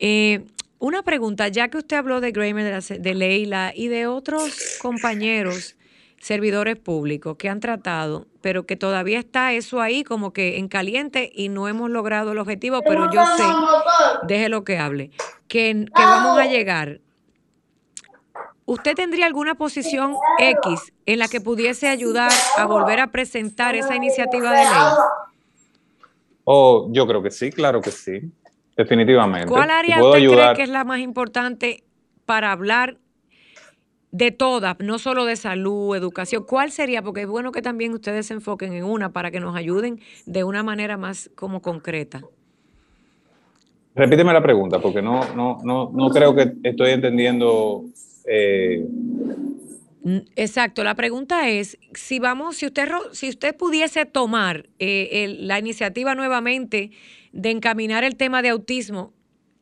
Eh, 0.00 0.44
una 0.80 1.02
pregunta, 1.02 1.48
ya 1.48 1.68
que 1.68 1.78
usted 1.78 1.96
habló 1.96 2.20
de 2.20 2.32
Gramer, 2.32 2.82
de 2.82 3.14
Leila 3.14 3.72
y 3.74 3.88
de 3.88 4.06
otros 4.06 4.78
compañeros 4.80 5.76
servidores 6.20 6.76
públicos 6.76 7.36
que 7.36 7.48
han 7.48 7.60
tratado, 7.60 8.26
pero 8.40 8.66
que 8.66 8.76
todavía 8.76 9.18
está 9.18 9.52
eso 9.52 9.80
ahí 9.80 10.04
como 10.04 10.32
que 10.32 10.58
en 10.58 10.68
caliente 10.68 11.30
y 11.32 11.48
no 11.48 11.68
hemos 11.68 11.90
logrado 11.90 12.32
el 12.32 12.38
objetivo, 12.38 12.82
pero 12.82 13.10
yo 13.12 13.24
sé, 13.36 13.44
deje 14.26 14.48
lo 14.48 14.64
que 14.64 14.78
hable, 14.78 15.10
que, 15.46 15.86
que 15.94 16.02
vamos 16.02 16.38
a 16.38 16.46
llegar. 16.46 17.00
¿Usted 18.64 18.94
tendría 18.94 19.26
alguna 19.26 19.54
posición 19.54 20.14
X 20.38 20.92
en 21.06 21.18
la 21.20 21.28
que 21.28 21.40
pudiese 21.40 21.88
ayudar 21.88 22.30
a 22.58 22.66
volver 22.66 23.00
a 23.00 23.06
presentar 23.06 23.74
esa 23.74 23.96
iniciativa 23.96 24.50
de 24.50 24.64
ley? 24.64 24.94
Oh, 26.44 26.88
yo 26.90 27.06
creo 27.06 27.22
que 27.22 27.30
sí, 27.30 27.50
claro 27.50 27.80
que 27.80 27.90
sí, 27.90 28.20
definitivamente. 28.76 29.48
¿Cuál 29.48 29.70
área 29.70 30.02
usted 30.02 30.18
cree 30.18 30.54
que 30.54 30.62
es 30.64 30.68
la 30.68 30.84
más 30.84 31.00
importante 31.00 31.84
para 32.26 32.52
hablar 32.52 32.98
de 34.10 34.30
todas, 34.30 34.76
no 34.80 34.98
solo 34.98 35.24
de 35.24 35.36
salud, 35.36 35.94
educación, 35.94 36.44
¿cuál 36.44 36.70
sería? 36.70 37.02
Porque 37.02 37.22
es 37.22 37.26
bueno 37.26 37.52
que 37.52 37.62
también 37.62 37.92
ustedes 37.92 38.26
se 38.26 38.34
enfoquen 38.34 38.72
en 38.72 38.84
una 38.84 39.12
para 39.12 39.30
que 39.30 39.40
nos 39.40 39.54
ayuden 39.54 40.00
de 40.26 40.44
una 40.44 40.62
manera 40.62 40.96
más 40.96 41.30
como 41.34 41.60
concreta. 41.60 42.22
Repíteme 43.94 44.32
la 44.32 44.42
pregunta, 44.42 44.78
porque 44.80 45.02
no, 45.02 45.34
no, 45.34 45.58
no, 45.64 45.90
no 45.92 46.08
creo 46.10 46.34
que 46.34 46.52
estoy 46.62 46.92
entendiendo. 46.92 47.84
Eh, 48.26 48.86
exacto, 50.36 50.84
la 50.84 50.94
pregunta 50.94 51.48
es, 51.48 51.78
si 51.94 52.18
vamos, 52.18 52.56
si 52.56 52.66
usted, 52.66 52.88
si 53.12 53.28
usted 53.28 53.56
pudiese 53.56 54.06
tomar 54.06 54.68
eh, 54.78 55.36
la 55.40 55.58
iniciativa 55.58 56.14
nuevamente 56.14 56.92
de 57.32 57.50
encaminar 57.50 58.04
el 58.04 58.16
tema 58.16 58.40
de 58.40 58.50
autismo 58.50 59.12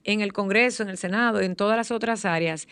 en 0.04 0.20
el 0.20 0.32
Congreso, 0.32 0.82
en 0.82 0.90
el 0.90 0.98
Senado, 0.98 1.40
en 1.40 1.56
todas 1.56 1.76
las 1.76 1.90
otras 1.90 2.24
áreas, 2.24 2.68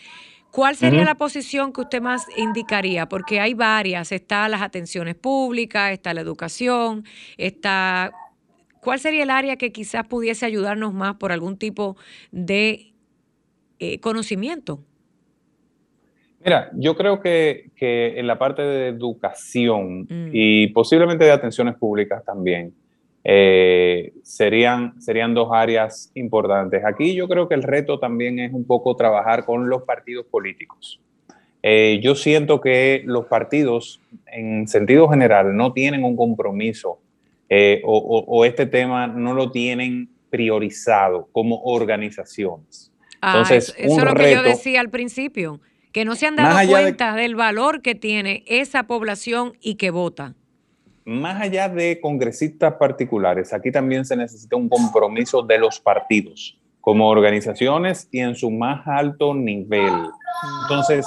¿Cuál 0.54 0.76
sería 0.76 1.04
la 1.04 1.16
posición 1.16 1.72
que 1.72 1.80
usted 1.80 2.00
más 2.00 2.28
indicaría? 2.36 3.08
Porque 3.08 3.40
hay 3.40 3.54
varias, 3.54 4.12
está 4.12 4.48
las 4.48 4.62
atenciones 4.62 5.16
públicas, 5.16 5.90
está 5.90 6.14
la 6.14 6.20
educación, 6.20 7.02
está... 7.36 8.12
¿Cuál 8.80 9.00
sería 9.00 9.24
el 9.24 9.30
área 9.30 9.56
que 9.56 9.72
quizás 9.72 10.06
pudiese 10.06 10.46
ayudarnos 10.46 10.94
más 10.94 11.16
por 11.16 11.32
algún 11.32 11.58
tipo 11.58 11.96
de 12.30 12.92
eh, 13.80 13.98
conocimiento? 13.98 14.78
Mira, 16.44 16.70
yo 16.74 16.94
creo 16.94 17.20
que, 17.20 17.72
en 17.80 18.28
la 18.28 18.38
parte 18.38 18.62
de 18.62 18.88
educación 18.90 20.02
mm. 20.02 20.28
y 20.32 20.68
posiblemente 20.68 21.24
de 21.24 21.32
atenciones 21.32 21.74
públicas 21.74 22.24
también, 22.24 22.72
eh, 23.26 24.12
serían, 24.22 25.00
serían 25.00 25.32
dos 25.32 25.48
áreas 25.50 26.10
importantes. 26.14 26.84
Aquí 26.84 27.14
yo 27.14 27.26
creo 27.26 27.48
que 27.48 27.54
el 27.54 27.62
reto 27.62 27.98
también 27.98 28.38
es 28.38 28.52
un 28.52 28.66
poco 28.66 28.94
trabajar 28.96 29.46
con 29.46 29.70
los 29.70 29.82
partidos 29.84 30.26
políticos. 30.26 31.00
Eh, 31.62 32.00
yo 32.02 32.14
siento 32.14 32.60
que 32.60 33.02
los 33.06 33.24
partidos, 33.24 34.02
en 34.26 34.68
sentido 34.68 35.08
general, 35.08 35.56
no 35.56 35.72
tienen 35.72 36.04
un 36.04 36.14
compromiso 36.14 36.98
eh, 37.48 37.80
o, 37.84 38.44
este 38.44 38.66
tema 38.66 39.06
no 39.06 39.32
lo 39.32 39.50
tienen 39.50 40.10
priorizado 40.28 41.28
como 41.32 41.62
organizaciones. 41.62 42.92
Ah, 43.22 43.32
Entonces, 43.38 43.74
eso, 43.78 43.98
es 43.98 44.04
lo 44.04 44.14
que 44.14 44.32
yo 44.32 44.42
decía 44.42 44.80
al 44.80 44.90
principio, 44.90 45.60
que 45.92 46.04
no 46.04 46.14
se 46.14 46.26
han 46.26 46.36
dado 46.36 46.68
cuenta 46.68 47.14
del 47.14 47.36
valor 47.36 47.80
que 47.80 47.94
tiene 47.94 48.44
esa 48.46 48.82
población 48.82 49.54
y 49.62 49.76
que 49.76 49.90
vota 49.90 50.34
más 51.04 51.40
allá 51.40 51.68
de 51.68 52.00
congresistas 52.00 52.74
particulares, 52.74 53.52
aquí 53.52 53.70
también 53.70 54.04
se 54.04 54.16
necesita 54.16 54.56
un 54.56 54.68
compromiso 54.68 55.42
de 55.42 55.58
los 55.58 55.78
partidos 55.78 56.58
como 56.80 57.08
organizaciones 57.08 58.08
y 58.10 58.20
en 58.20 58.34
su 58.34 58.50
más 58.50 58.86
alto 58.86 59.34
nivel. 59.34 59.92
Entonces, 60.62 61.06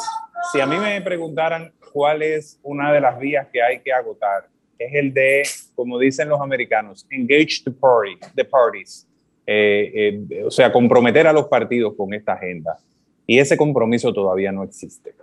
si 0.51 0.59
a 0.59 0.65
mí 0.65 0.75
me 0.77 0.99
preguntaran 1.01 1.71
cuál 1.93 2.23
es 2.23 2.59
una 2.63 2.91
de 2.91 2.99
las 2.99 3.19
vías 3.19 3.47
que 3.53 3.61
hay 3.61 3.79
que 3.81 3.93
agotar, 3.93 4.47
es 4.77 4.93
el 4.93 5.13
de, 5.13 5.43
como 5.75 5.99
dicen 5.99 6.29
los 6.29 6.41
americanos, 6.41 7.05
engage 7.09 7.63
the, 7.63 7.71
parties, 8.43 9.07
eh, 9.45 10.19
eh, 10.29 10.43
o 10.43 10.51
sea, 10.51 10.71
comprometer 10.71 11.27
a 11.27 11.33
los 11.33 11.47
partidos 11.47 11.93
con 11.95 12.13
esta 12.13 12.33
agenda. 12.33 12.77
Y 13.27 13.39
ese 13.39 13.57
compromiso 13.57 14.13
todavía 14.13 14.51
no 14.51 14.63
existe. 14.63 15.13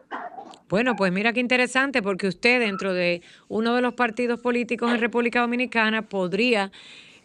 Bueno, 0.69 0.95
pues 0.97 1.13
mira 1.13 1.33
qué 1.33 1.41
interesante, 1.41 2.03
porque 2.03 2.29
usted 2.29 2.61
dentro 2.61 2.95
de 2.95 3.23
uno 3.49 3.75
de 3.75 3.83
los 3.83 3.95
partidos 3.95 4.41
políticos 4.41 4.93
en 4.93 5.01
República 5.01 5.41
Dominicana 5.41 6.03
podría... 6.03 6.71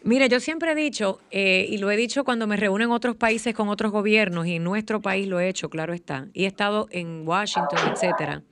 Mira, 0.02 0.26
yo 0.26 0.40
siempre 0.40 0.72
he 0.72 0.74
dicho, 0.74 1.20
eh, 1.30 1.66
y 1.68 1.76
lo 1.76 1.90
he 1.90 1.96
dicho 1.96 2.24
cuando 2.24 2.46
me 2.46 2.56
reúno 2.56 2.84
en 2.84 2.90
otros 2.90 3.16
países 3.16 3.54
con 3.54 3.68
otros 3.68 3.92
gobiernos, 3.92 4.46
y 4.46 4.56
en 4.56 4.64
nuestro 4.64 5.00
país 5.00 5.28
lo 5.28 5.38
he 5.38 5.48
hecho, 5.48 5.68
claro 5.68 5.92
está, 5.92 6.28
y 6.32 6.44
he 6.44 6.46
estado 6.46 6.88
en 6.90 7.28
Washington, 7.28 7.78
etcétera. 7.92 8.42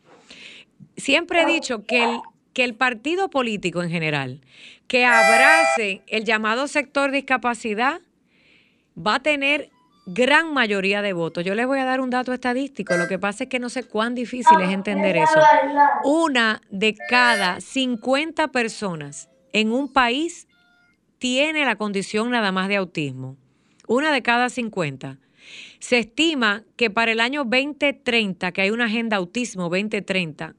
Siempre 0.96 1.42
he 1.42 1.46
dicho 1.46 1.84
que 1.86 2.20
que 2.58 2.64
el 2.64 2.74
partido 2.74 3.30
político 3.30 3.84
en 3.84 3.88
general, 3.88 4.40
que 4.88 5.04
abrace 5.04 6.02
el 6.08 6.24
llamado 6.24 6.66
sector 6.66 7.12
discapacidad, 7.12 8.00
va 8.98 9.14
a 9.14 9.22
tener 9.22 9.70
gran 10.08 10.54
mayoría 10.54 11.02
de 11.02 11.12
votos. 11.12 11.44
Yo 11.44 11.54
les 11.54 11.66
voy 11.66 11.78
a 11.78 11.84
dar 11.84 12.00
un 12.00 12.08
dato 12.08 12.32
estadístico, 12.32 12.96
lo 12.96 13.08
que 13.08 13.18
pasa 13.18 13.44
es 13.44 13.50
que 13.50 13.58
no 13.58 13.68
sé 13.68 13.82
cuán 13.84 14.14
difícil 14.14 14.58
es 14.60 14.70
entender 14.70 15.16
eso. 15.16 15.40
Una 16.04 16.62
de 16.70 16.96
cada 17.08 17.60
50 17.60 18.48
personas 18.48 19.28
en 19.52 19.70
un 19.70 19.92
país 19.92 20.48
tiene 21.18 21.64
la 21.64 21.76
condición 21.76 22.30
nada 22.30 22.52
más 22.52 22.68
de 22.68 22.76
autismo. 22.76 23.36
Una 23.86 24.10
de 24.10 24.22
cada 24.22 24.48
50. 24.48 25.18
Se 25.78 25.98
estima 25.98 26.64
que 26.76 26.90
para 26.90 27.12
el 27.12 27.20
año 27.20 27.44
2030, 27.44 28.52
que 28.52 28.62
hay 28.62 28.70
una 28.70 28.86
agenda 28.86 29.18
autismo 29.18 29.64
2030, 29.64 30.54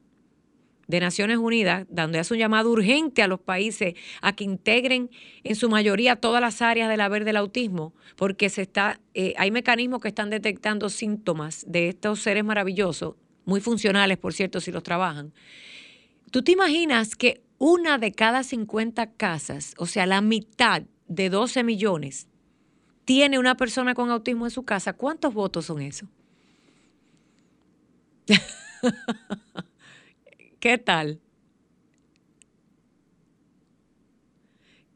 de 0.89 0.99
Naciones 0.99 1.37
Unidas, 1.37 1.85
donde 1.87 2.17
hace 2.17 2.33
un 2.33 2.39
llamado 2.39 2.71
urgente 2.71 3.21
a 3.21 3.27
los 3.27 3.39
países 3.39 3.93
a 4.23 4.35
que 4.35 4.43
integren 4.43 5.11
en 5.43 5.55
su 5.55 5.69
mayoría 5.69 6.15
todas 6.15 6.41
las 6.41 6.63
áreas 6.63 6.89
del 6.89 6.99
haber 7.01 7.25
del 7.25 7.37
autismo, 7.37 7.93
porque 8.15 8.49
se 8.49 8.63
está, 8.63 8.99
eh, 9.13 9.35
hay 9.37 9.51
mecanismos 9.51 10.01
que 10.01 10.07
están 10.07 10.31
detectando 10.31 10.89
síntomas 10.89 11.63
de 11.67 11.89
estos 11.89 12.21
seres 12.21 12.43
maravillosos, 12.43 13.13
muy 13.45 13.61
funcionales, 13.61 14.17
por 14.17 14.33
cierto, 14.33 14.59
si 14.59 14.71
los 14.71 14.81
trabajan. 14.81 15.31
¿Tú 16.31 16.41
te 16.41 16.53
imaginas 16.53 17.15
que 17.15 17.43
una 17.59 17.99
de 17.99 18.11
cada 18.11 18.41
50 18.41 19.11
casas, 19.11 19.75
o 19.77 19.85
sea, 19.85 20.07
la 20.07 20.21
mitad 20.21 20.81
de 21.07 21.29
12 21.29 21.63
millones, 21.63 22.27
tiene 23.05 23.37
una 23.37 23.55
persona 23.55 23.93
con 23.93 24.09
autismo 24.09 24.47
en 24.47 24.51
su 24.51 24.63
casa? 24.63 24.93
¿Cuántos 24.93 25.35
votos 25.35 25.67
son 25.67 25.83
esos? 25.83 26.09
¿Qué 30.60 30.78
tal? 30.78 31.20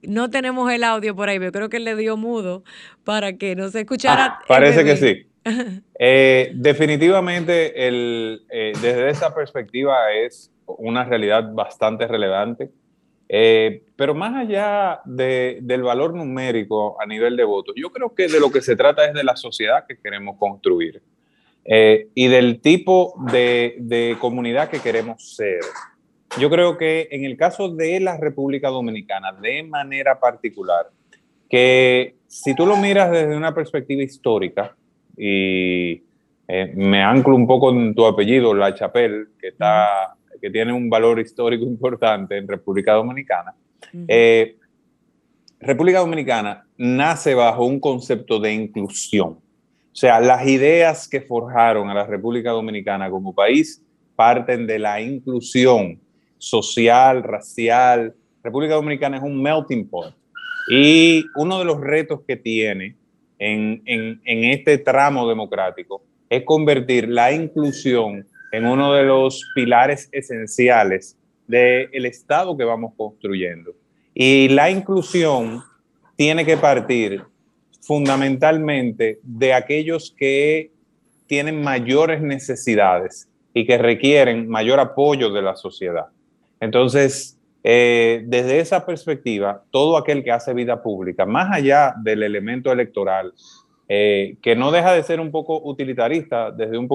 No 0.01 0.29
tenemos 0.29 0.69
el 0.71 0.83
audio 0.83 1.15
por 1.15 1.29
ahí, 1.29 1.39
pero 1.39 1.51
creo 1.51 1.69
que 1.69 1.79
le 1.79 1.95
dio 1.95 2.17
mudo 2.17 2.63
para 3.05 3.37
que 3.37 3.55
no 3.55 3.69
se 3.69 3.81
escuchara. 3.81 4.25
Ah, 4.25 4.41
parece 4.47 4.83
que 4.83 4.97
sí. 4.97 5.29
Eh, 5.99 6.51
definitivamente, 6.55 7.87
el, 7.87 8.45
eh, 8.49 8.71
desde 8.81 9.09
esa 9.09 9.35
perspectiva 9.35 10.11
es 10.11 10.51
una 10.65 11.03
realidad 11.03 11.53
bastante 11.53 12.07
relevante. 12.07 12.71
Eh, 13.27 13.83
pero 13.95 14.13
más 14.13 14.35
allá 14.35 15.01
del 15.05 15.83
valor 15.83 16.13
numérico 16.13 17.01
a 17.01 17.05
nivel 17.05 17.35
de 17.35 17.43
votos, 17.43 17.73
yo 17.77 17.89
creo 17.89 18.13
que 18.13 18.27
de 18.27 18.39
lo 18.39 18.51
que 18.51 18.61
se 18.61 18.75
trata 18.75 19.05
es 19.05 19.13
de 19.13 19.23
la 19.23 19.35
sociedad 19.35 19.85
que 19.87 19.97
queremos 19.97 20.37
construir. 20.37 21.01
Eh, 21.65 22.09
y 22.13 22.27
del 22.27 22.59
tipo 22.59 23.15
de, 23.31 24.17
comunidad 24.19 24.69
que 24.69 24.79
queremos 24.79 25.35
ser. 25.35 25.61
Yo 26.39 26.49
creo 26.49 26.77
que 26.77 27.07
en 27.11 27.23
el 27.23 27.37
caso 27.37 27.69
de 27.69 27.99
la 27.99 28.17
República 28.17 28.69
Dominicana, 28.69 29.31
de 29.33 29.63
manera 29.63 30.19
particular, 30.19 30.87
que 31.49 32.15
si 32.27 32.55
tú 32.55 32.65
lo 32.65 32.75
miras 32.75 33.11
desde 33.11 33.35
una 33.35 33.53
perspectiva 33.53 34.01
histórica, 34.01 34.75
y 35.15 36.03
eh, 36.47 36.73
me 36.75 37.03
anclo 37.03 37.35
un 37.35 37.45
poco 37.45 37.71
en 37.71 37.93
tu 37.93 38.05
apellido, 38.05 38.53
La 38.53 38.73
Chapelle, 38.73 39.27
que, 39.39 39.49
está, 39.49 40.15
que 40.41 40.49
tiene 40.49 40.73
un 40.73 40.89
valor 40.89 41.19
histórico 41.19 41.65
importante 41.65 42.37
en 42.37 42.47
República 42.47 42.93
Dominicana, 42.93 43.53
eh, 44.07 44.57
República 45.59 45.99
Dominicana 45.99 46.65
nace 46.77 47.35
bajo 47.35 47.65
un 47.65 47.79
concepto 47.79 48.39
de 48.39 48.53
inclusión. 48.53 49.42
O 49.93 49.95
sea, 49.95 50.19
las 50.19 50.47
ideas 50.47 51.07
que 51.07 51.21
forjaron 51.21 51.87
a 51.87 51.93
la 51.93 52.07
República 52.07 52.49
Dominicana 52.49 53.11
como 53.11 53.35
país 53.35 53.79
parten 54.15 54.65
de 54.65 54.79
la 54.79 54.99
inclusión 54.99 56.01
social, 56.39 57.21
racial. 57.21 58.15
República 58.43 58.73
Dominicana 58.73 59.17
es 59.17 59.23
un 59.23 59.39
melting 59.39 59.87
pot. 59.87 60.15
Y 60.67 61.23
uno 61.35 61.59
de 61.59 61.65
los 61.65 61.79
retos 61.79 62.21
que 62.27 62.35
tiene 62.35 62.95
en, 63.37 64.19
este 64.25 64.79
tramo 64.79 65.29
democrático 65.29 66.03
es 66.27 66.43
convertir 66.43 67.07
la 67.07 67.31
inclusión 67.31 68.25
en 68.51 68.65
uno 68.65 68.93
de 68.93 69.03
los 69.03 69.43
pilares 69.53 70.09
esenciales 70.11 71.17
del 71.45 72.05
Estado 72.07 72.57
que 72.57 72.63
vamos 72.63 72.93
construyendo. 72.97 73.75
Y 74.15 74.49
la 74.49 74.71
inclusión 74.71 75.61
tiene 76.15 76.43
que 76.45 76.57
partir 76.57 77.23
fundamentalmente 77.83 79.19
de 79.23 79.53
aquellos 79.53 80.15
que 80.17 80.71
tienen 81.27 81.61
mayores 81.61 82.21
necesidades 82.21 83.27
y 83.53 83.65
que 83.65 83.77
requieren 83.77 84.47
mayor 84.47 84.79
apoyo 84.79 85.31
de 85.31 85.41
la 85.41 85.55
sociedad. 85.55 86.07
Entonces, 86.59 87.37
eh, 87.63 88.23
desde 88.25 88.59
esa 88.59 88.85
perspectiva, 88.85 89.63
todo 89.69 89.97
aquel 89.97 90.23
que 90.23 90.31
hace 90.31 90.53
vida 90.53 90.81
pública, 90.81 91.25
más 91.25 91.51
allá 91.51 91.93
del 92.01 92.23
elemento 92.23 92.71
electoral, 92.71 93.33
eh, 93.89 94.37
que 94.41 94.55
no 94.55 94.71
deja 94.71 94.93
de 94.93 95.03
ser 95.03 95.19
un 95.19 95.29
poco 95.29 95.61
utilitarista 95.61 96.51
desde 96.51 96.77
un, 96.77 96.87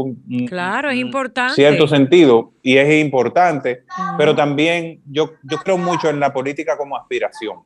claro, 0.46 0.90
es 0.90 0.96
importante. 0.96 1.54
cierto 1.54 1.86
sentido, 1.86 2.52
y 2.62 2.78
es 2.78 3.04
importante, 3.04 3.84
pero 4.16 4.34
también 4.34 5.00
yo, 5.06 5.32
yo 5.42 5.58
creo 5.58 5.76
mucho 5.76 6.08
en 6.08 6.18
la 6.18 6.32
política 6.32 6.78
como 6.78 6.96
aspiración 6.96 7.58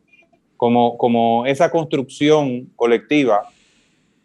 como, 0.98 1.44
esa 1.46 1.70
construcción 1.70 2.66
colectiva 2.76 3.48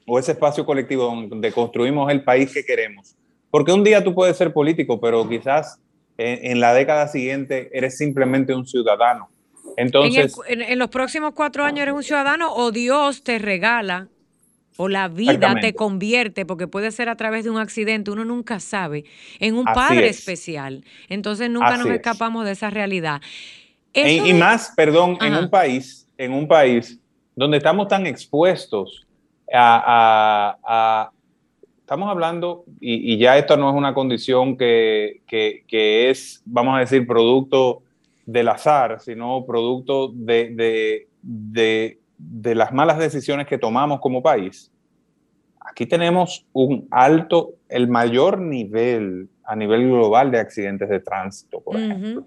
o 0.06 0.20
ese 0.20 0.34
espacio 0.34 0.66
colectivo 0.66 1.06
donde 1.06 1.52
construimos 1.52 2.12
el 2.12 2.24
país 2.24 2.54
que 2.54 2.64
queremos. 2.64 3.16
Porque 3.50 3.72
un 3.72 3.84
día 3.84 4.04
tú 4.04 4.14
puedes 4.14 4.38
ser 4.38 4.54
político, 4.54 5.00
pero 5.02 5.28
quizás 5.28 5.80
en, 6.18 6.60
la 6.60 6.74
década 6.74 7.08
siguiente 7.08 7.70
eres 7.74 7.98
simplemente 7.98 8.54
un 8.54 8.68
ciudadano. 8.68 9.30
Entonces, 9.78 10.36
en, 10.48 10.78
los 10.78 10.90
próximos 10.90 11.34
cuatro 11.34 11.64
años 11.64 11.82
eres 11.82 11.96
un 11.96 12.04
ciudadano 12.04 12.54
o 12.54 12.72
Dios 12.72 13.24
te 13.24 13.40
regala 13.40 14.08
o 14.78 14.90
la 14.90 15.08
vida 15.08 15.56
te 15.60 15.74
convierte, 15.74 16.46
porque 16.46 16.68
puede 16.68 16.92
ser 16.92 17.10
a 17.10 17.16
través 17.16 17.46
de 17.46 17.50
un 17.50 17.58
accidente, 17.58 18.12
uno 18.12 18.26
nunca 18.26 18.60
sabe, 18.60 19.06
en 19.40 19.56
un 19.56 19.66
padre 19.66 20.08
especial. 20.08 20.84
Entonces 21.10 21.50
nunca 21.50 21.78
nos 21.78 21.88
escapamos 21.88 22.46
de 22.46 22.52
esa 22.52 22.70
realidad. 22.70 23.22
y, 23.94 24.34
más, 24.36 24.72
perdón, 24.76 25.18
en 25.22 25.34
un 25.34 25.50
país 25.50 26.07
en 26.18 26.34
un 26.34 26.48
país 26.48 27.00
donde 27.36 27.58
estamos 27.58 27.88
tan 27.88 28.06
expuestos 28.08 29.06
a, 29.54 31.12
estamos 31.80 32.10
hablando, 32.10 32.66
y, 32.82 33.18
ya 33.18 33.38
esto 33.38 33.56
no 33.56 33.70
es 33.70 33.76
una 33.76 33.94
condición 33.94 34.58
que, 34.58 35.22
es, 35.72 36.42
vamos 36.46 36.76
a 36.76 36.80
decir, 36.80 37.08
producto 37.08 37.84
del 38.26 38.50
azar, 38.50 39.00
sino 39.00 39.46
producto 39.46 40.12
de, 40.14 41.08
de, 41.22 42.56
las 42.56 42.74
malas 42.74 42.98
decisiones 42.98 43.48
que 43.48 43.58
tomamos 43.58 44.02
como 44.02 44.22
país. 44.22 44.72
Aquí 45.62 45.86
tenemos 45.86 46.46
un 46.54 46.88
alto, 46.92 47.54
el 47.70 47.88
mayor 47.88 48.40
nivel 48.40 49.30
a 49.48 49.56
nivel 49.56 49.88
global 49.88 50.30
de 50.30 50.40
accidentes 50.40 50.90
de 50.90 51.00
tránsito, 51.00 51.62
por 51.62 51.78
ejemplo. 51.78 52.26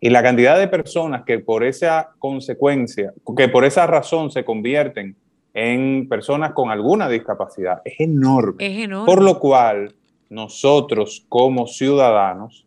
Y 0.00 0.08
la 0.08 0.22
cantidad 0.22 0.58
de 0.58 0.66
personas 0.66 1.24
que 1.24 1.38
por 1.38 1.62
esa 1.62 2.10
consecuencia, 2.18 3.12
que 3.36 3.48
por 3.48 3.64
esa 3.64 3.86
razón 3.86 4.30
se 4.30 4.44
convierten 4.44 5.16
en 5.52 6.08
personas 6.08 6.52
con 6.52 6.70
alguna 6.70 7.08
discapacidad 7.08 7.82
es 7.84 8.00
enorme. 8.00 8.66
Es 8.66 8.84
enorme. 8.84 9.06
Por 9.06 9.22
lo 9.22 9.38
cual, 9.38 9.94
nosotros 10.30 11.26
como 11.28 11.66
ciudadanos, 11.66 12.66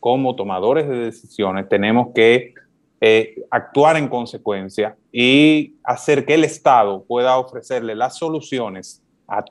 como 0.00 0.34
tomadores 0.34 0.88
de 0.88 0.98
decisiones, 0.98 1.68
tenemos 1.68 2.08
que 2.14 2.54
eh, 3.00 3.42
actuar 3.50 3.96
en 3.96 4.08
consecuencia 4.08 4.96
y 5.12 5.74
hacer 5.84 6.26
que 6.26 6.34
el 6.34 6.44
Estado 6.44 7.04
pueda 7.04 7.38
ofrecerle 7.38 7.94
las 7.94 8.18
soluciones 8.18 9.02
a 9.28 9.44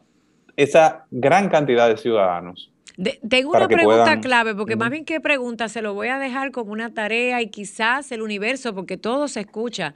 esa 0.55 1.05
gran 1.09 1.49
cantidad 1.49 1.88
de 1.88 1.97
ciudadanos 1.97 2.72
De- 2.97 3.19
tengo 3.27 3.49
una 3.51 3.67
pregunta 3.67 4.03
puedan- 4.03 4.21
clave, 4.21 4.55
porque 4.55 4.75
más 4.75 4.89
bien 4.91 5.03
que 5.05 5.19
pregunta, 5.19 5.67
se 5.69 5.81
lo 5.81 5.93
voy 5.93 6.09
a 6.09 6.19
dejar 6.19 6.51
como 6.51 6.71
una 6.71 6.93
tarea 6.93 7.41
y 7.41 7.47
quizás 7.47 8.11
el 8.11 8.21
universo, 8.21 8.73
porque 8.75 8.97
todo 8.97 9.27
se 9.27 9.39
escucha. 9.41 9.93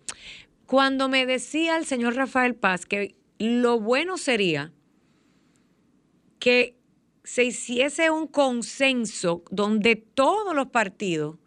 Cuando 0.68 1.10
me 1.10 1.26
decía 1.26 1.78
el 1.78 1.86
señor 1.86 2.16
Rafael 2.16 2.54
Paz 2.54 2.86
que 2.86 3.16
lo 3.40 3.80
bueno 3.80 4.20
sería 4.20 4.72
que 6.38 6.76
se 7.24 7.44
hiciese 7.44 8.10
un 8.10 8.28
consenso 8.28 9.44
donde 9.50 9.96
todos 9.96 10.54
los 10.54 10.68
partidos 10.68 11.38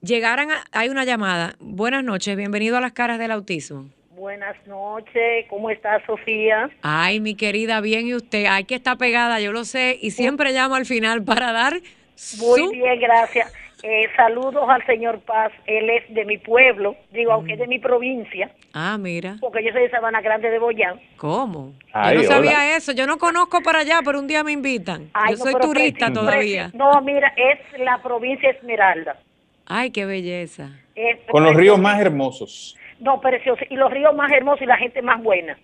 llegaran 0.00 0.50
a... 0.50 0.64
Hay 0.72 0.88
una 0.88 1.04
llamada. 1.04 1.56
Buenas 1.58 2.04
noches, 2.04 2.36
bienvenido 2.36 2.76
a 2.76 2.80
las 2.80 2.92
caras 2.92 3.18
del 3.18 3.32
autismo. 3.32 3.90
Buenas 4.10 4.56
noches, 4.66 5.44
¿cómo 5.50 5.70
está 5.70 6.04
Sofía? 6.06 6.70
Ay, 6.82 7.20
mi 7.20 7.34
querida, 7.34 7.80
bien 7.80 8.06
y 8.06 8.14
usted. 8.14 8.46
Hay 8.46 8.64
que 8.64 8.76
estar 8.76 8.96
pegada, 8.96 9.40
yo 9.40 9.52
lo 9.52 9.64
sé, 9.64 9.98
y 10.00 10.12
siempre 10.12 10.52
llamo 10.52 10.74
al 10.74 10.86
final 10.86 11.22
para 11.22 11.52
dar 11.52 11.74
Muy 11.74 12.60
su... 12.60 12.70
bien, 12.70 12.98
gracias. 12.98 13.52
Eh, 13.88 14.08
saludos 14.16 14.68
al 14.68 14.84
señor 14.84 15.20
Paz, 15.20 15.52
él 15.64 15.88
es 15.88 16.12
de 16.12 16.24
mi 16.24 16.38
pueblo, 16.38 16.96
digo, 17.12 17.30
aunque 17.30 17.52
es 17.52 17.58
de 17.60 17.68
mi 17.68 17.78
provincia, 17.78 18.50
Ah, 18.72 18.98
mira, 18.98 19.36
porque 19.40 19.62
yo 19.62 19.70
soy 19.70 19.82
de 19.82 19.90
Sabana 19.90 20.20
Grande 20.20 20.50
de 20.50 20.58
Boyán. 20.58 21.00
¿cómo? 21.16 21.72
Ay, 21.92 22.16
yo 22.16 22.22
no 22.22 22.28
sabía 22.28 22.50
hola. 22.50 22.76
eso, 22.76 22.90
yo 22.90 23.06
no 23.06 23.16
conozco 23.16 23.62
para 23.62 23.78
allá, 23.78 24.00
pero 24.04 24.18
un 24.18 24.26
día 24.26 24.42
me 24.42 24.50
invitan. 24.50 25.08
Ay, 25.12 25.36
yo 25.36 25.44
no, 25.44 25.50
soy 25.52 25.60
turista 25.60 26.12
todavía. 26.12 26.72
No, 26.74 27.00
mira, 27.00 27.32
es 27.36 27.60
la 27.78 28.02
provincia 28.02 28.50
Esmeralda. 28.50 29.20
Ay, 29.66 29.92
qué 29.92 30.04
belleza. 30.04 30.70
Es 30.96 31.20
con 31.30 31.44
los 31.44 31.54
ríos 31.54 31.78
más 31.78 32.00
hermosos. 32.00 32.76
No, 32.98 33.20
precioso. 33.20 33.62
Y 33.70 33.76
los 33.76 33.92
ríos 33.92 34.16
más 34.16 34.32
hermosos 34.32 34.62
y 34.62 34.66
la 34.66 34.78
gente 34.78 35.00
más 35.00 35.22
buena. 35.22 35.56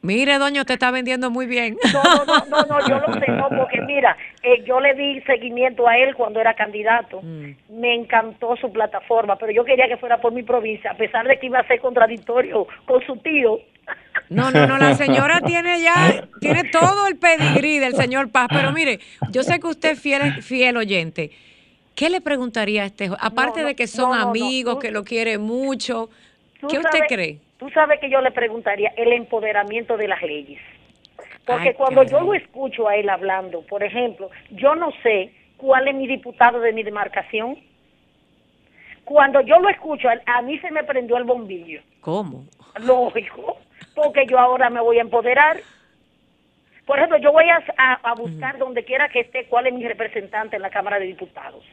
Mire, 0.00 0.38
doña, 0.38 0.60
usted 0.60 0.74
está 0.74 0.90
vendiendo 0.92 1.28
muy 1.30 1.46
bien. 1.46 1.76
No, 1.92 2.02
no, 2.02 2.24
no, 2.24 2.46
no, 2.46 2.66
no, 2.66 2.88
yo 2.88 3.00
lo 3.00 3.12
sé, 3.14 3.32
no, 3.32 3.48
porque 3.48 3.80
mira, 3.86 4.16
eh, 4.42 4.62
yo 4.64 4.80
le 4.80 4.94
di 4.94 5.20
seguimiento 5.22 5.88
a 5.88 5.96
él 5.98 6.14
cuando 6.14 6.40
era 6.40 6.54
candidato. 6.54 7.20
Mm. 7.22 7.50
Me 7.80 7.94
encantó 7.94 8.56
su 8.56 8.72
plataforma, 8.72 9.36
pero 9.36 9.50
yo 9.52 9.64
quería 9.64 9.88
que 9.88 9.96
fuera 9.96 10.20
por 10.20 10.32
mi 10.32 10.44
provincia, 10.44 10.92
a 10.92 10.96
pesar 10.96 11.26
de 11.26 11.38
que 11.38 11.46
iba 11.46 11.58
a 11.58 11.66
ser 11.66 11.80
contradictorio 11.80 12.66
con 12.86 13.04
su 13.06 13.16
tío. 13.16 13.58
No, 14.28 14.50
no, 14.52 14.66
no, 14.66 14.78
la 14.78 14.94
señora 14.94 15.40
tiene 15.44 15.80
ya, 15.82 16.28
tiene 16.40 16.64
todo 16.64 17.08
el 17.08 17.16
pedigrí 17.16 17.78
del 17.78 17.94
señor 17.94 18.30
Paz, 18.30 18.48
pero 18.50 18.70
mire, 18.70 19.00
yo 19.30 19.42
sé 19.42 19.58
que 19.58 19.66
usted 19.66 19.90
es 19.92 20.00
fiel, 20.00 20.42
fiel 20.42 20.76
oyente. 20.76 21.32
¿Qué 21.96 22.08
le 22.08 22.20
preguntaría 22.20 22.84
a 22.84 22.86
este, 22.86 23.10
aparte 23.18 23.58
No, 23.58 23.62
no, 23.62 23.68
de 23.68 23.74
que 23.74 23.88
son 23.88 24.16
no, 24.16 24.28
amigos, 24.28 24.78
que 24.78 24.92
lo 24.92 25.02
quiere 25.02 25.38
mucho, 25.38 26.08
¿qué 26.60 26.78
usted 26.78 26.90
sabes- 26.92 27.08
cree? 27.08 27.38
Tú 27.58 27.68
sabes 27.70 27.98
que 28.00 28.08
yo 28.08 28.20
le 28.20 28.30
preguntaría 28.30 28.92
el 28.96 29.12
empoderamiento 29.12 29.96
de 29.96 30.08
las 30.08 30.22
leyes. 30.22 30.60
Porque 31.44 31.68
Ay, 31.70 31.74
cuando 31.74 32.02
yo 32.04 32.20
lo 32.20 32.34
escucho 32.34 32.88
a 32.88 32.96
él 32.96 33.08
hablando, 33.08 33.62
por 33.62 33.82
ejemplo, 33.82 34.30
yo 34.50 34.74
no 34.76 34.92
sé 35.02 35.32
cuál 35.56 35.88
es 35.88 35.94
mi 35.94 36.06
diputado 36.06 36.60
de 36.60 36.72
mi 36.72 36.82
demarcación. 36.82 37.58
Cuando 39.04 39.40
yo 39.40 39.58
lo 39.58 39.68
escucho, 39.70 40.08
a, 40.26 40.42
mí 40.42 40.58
se 40.58 40.70
me 40.70 40.84
prendió 40.84 41.16
el 41.16 41.24
bombillo. 41.24 41.80
¿Cómo? 42.00 42.44
Lógico, 42.80 43.58
porque 43.94 44.26
yo 44.26 44.38
ahora 44.38 44.70
me 44.70 44.80
voy 44.80 44.98
a 44.98 45.02
empoderar. 45.02 45.56
Por 46.86 46.98
ejemplo, 46.98 47.18
yo 47.18 47.32
voy 47.32 47.48
a, 47.48 47.62
a- 47.76 48.10
a 48.10 48.14
buscar 48.14 48.58
donde 48.58 48.84
quiera 48.84 49.08
que 49.08 49.20
esté 49.20 49.46
cuál 49.46 49.66
es 49.66 49.74
mi 49.74 49.82
representante 49.86 50.56
en 50.56 50.62
la 50.62 50.70
Cámara 50.70 50.98
de 50.98 51.06
Diputados. 51.06 51.64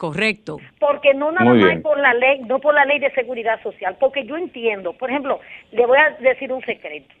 Correcto. 0.00 0.56
Porque 0.78 1.12
no 1.12 1.30
nada 1.30 1.52
más 1.52 1.78
por 1.82 1.98
la 2.00 2.14
ley, 2.14 2.40
no 2.48 2.58
por 2.58 2.72
la 2.72 2.86
ley 2.86 2.98
de 3.00 3.10
seguridad 3.10 3.62
social, 3.62 3.96
porque 4.00 4.24
yo 4.24 4.34
entiendo, 4.38 4.94
por 4.94 5.10
ejemplo, 5.10 5.40
le 5.72 5.84
voy 5.84 5.98
a 5.98 6.16
decir 6.20 6.50
un 6.50 6.62
secreto, 6.64 7.14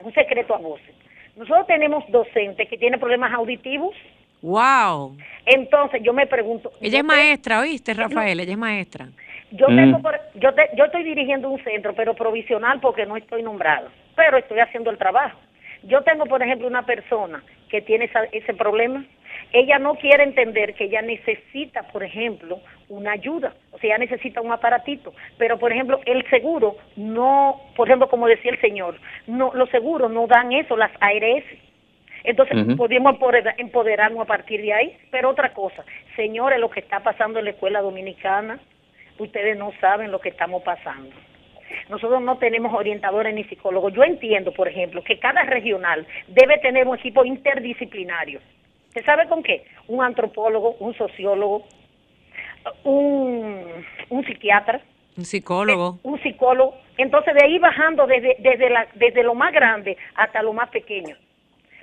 un 0.00 0.14
secreto 0.14 0.54
a 0.54 0.58
voces. 0.58 0.94
Nosotros 1.34 1.66
tenemos 1.66 2.04
docentes 2.12 2.68
que 2.68 2.78
tienen 2.78 3.00
problemas 3.00 3.32
auditivos, 3.32 3.92
Wow. 4.40 5.16
entonces 5.46 6.00
yo 6.04 6.12
me 6.12 6.28
pregunto, 6.28 6.70
Ella 6.80 6.98
es 6.98 7.04
maestra, 7.04 7.58
¿oíste, 7.58 7.92
Rafael? 7.92 8.38
Ella 8.38 8.52
es 8.52 8.58
maestra. 8.58 9.08
yo 9.50 9.68
Mm. 9.68 9.76
tengo, 9.76 9.98
por- 10.00 10.20
yo, 10.36 10.54
te- 10.54 10.70
yo 10.76 10.84
estoy 10.84 11.02
dirigiendo 11.02 11.50
un 11.50 11.62
centro, 11.64 11.92
pero 11.96 12.14
provisional 12.14 12.78
porque 12.80 13.04
no 13.04 13.16
estoy 13.16 13.42
nombrado, 13.42 13.88
pero 14.14 14.36
estoy 14.36 14.60
haciendo 14.60 14.90
el 14.90 14.98
trabajo. 14.98 15.40
Yo 15.82 16.02
tengo, 16.02 16.24
por 16.26 16.40
ejemplo, 16.40 16.68
una 16.68 16.86
persona 16.86 17.42
que 17.68 17.82
tiene 17.82 18.04
esa- 18.04 18.24
ese 18.30 18.54
problema. 18.54 19.04
Ella 19.54 19.78
no 19.78 19.94
quiere 19.94 20.24
entender 20.24 20.74
que 20.74 20.84
ella 20.84 21.00
necesita, 21.00 21.84
por 21.84 22.02
ejemplo, 22.02 22.60
una 22.88 23.12
ayuda, 23.12 23.54
o 23.70 23.78
sea, 23.78 23.90
ella 23.90 23.98
necesita 23.98 24.40
un 24.40 24.50
aparatito. 24.50 25.14
Pero, 25.38 25.60
por 25.60 25.70
ejemplo, 25.70 26.00
el 26.06 26.28
seguro 26.28 26.76
no, 26.96 27.60
por 27.76 27.86
ejemplo, 27.88 28.08
como 28.08 28.26
decía 28.26 28.50
el 28.50 28.60
señor, 28.60 28.96
no, 29.28 29.52
los 29.54 29.70
seguros 29.70 30.10
no 30.10 30.26
dan 30.26 30.52
eso, 30.52 30.76
las 30.76 30.90
ARS. 31.00 31.44
Entonces, 32.24 32.56
podemos 32.76 33.12
empoderar- 33.14 33.54
empoderarnos 33.58 34.22
a 34.22 34.24
partir 34.24 34.60
de 34.60 34.72
ahí. 34.72 34.96
Pero 35.12 35.30
otra 35.30 35.52
cosa, 35.52 35.84
señores, 36.16 36.58
lo 36.58 36.68
que 36.68 36.80
está 36.80 37.00
pasando 37.00 37.38
en 37.38 37.44
la 37.44 37.52
escuela 37.52 37.80
dominicana, 37.80 38.58
ustedes 39.18 39.56
no 39.56 39.72
saben 39.80 40.10
lo 40.10 40.20
que 40.20 40.30
estamos 40.30 40.64
pasando. 40.64 41.10
Nosotros 41.88 42.20
no 42.22 42.38
tenemos 42.38 42.74
orientadores 42.74 43.32
ni 43.34 43.44
psicólogos. 43.44 43.92
Yo 43.92 44.02
entiendo, 44.02 44.52
por 44.52 44.66
ejemplo, 44.66 45.04
que 45.04 45.18
cada 45.20 45.42
regional 45.44 46.06
debe 46.26 46.58
tener 46.58 46.88
un 46.88 46.96
equipo 46.98 47.24
interdisciplinario. 47.24 48.40
¿Usted 48.94 49.06
sabe 49.06 49.26
con 49.26 49.42
qué? 49.42 49.64
Un 49.88 50.04
antropólogo, 50.04 50.76
un 50.78 50.94
sociólogo, 50.94 51.64
un, 52.84 53.84
un 54.08 54.24
psiquiatra, 54.24 54.80
Un 55.18 55.24
psicólogo. 55.24 55.98
un 56.04 56.22
psicólogo. 56.22 56.76
Entonces, 56.96 57.34
de 57.34 57.44
ahí 57.44 57.58
bajando 57.58 58.06
desde, 58.06 58.36
desde, 58.38 58.70
la, 58.70 58.86
desde 58.94 59.24
lo 59.24 59.34
más 59.34 59.52
grande 59.52 59.96
hasta 60.14 60.40
lo 60.42 60.52
más 60.52 60.68
pequeño. 60.70 61.16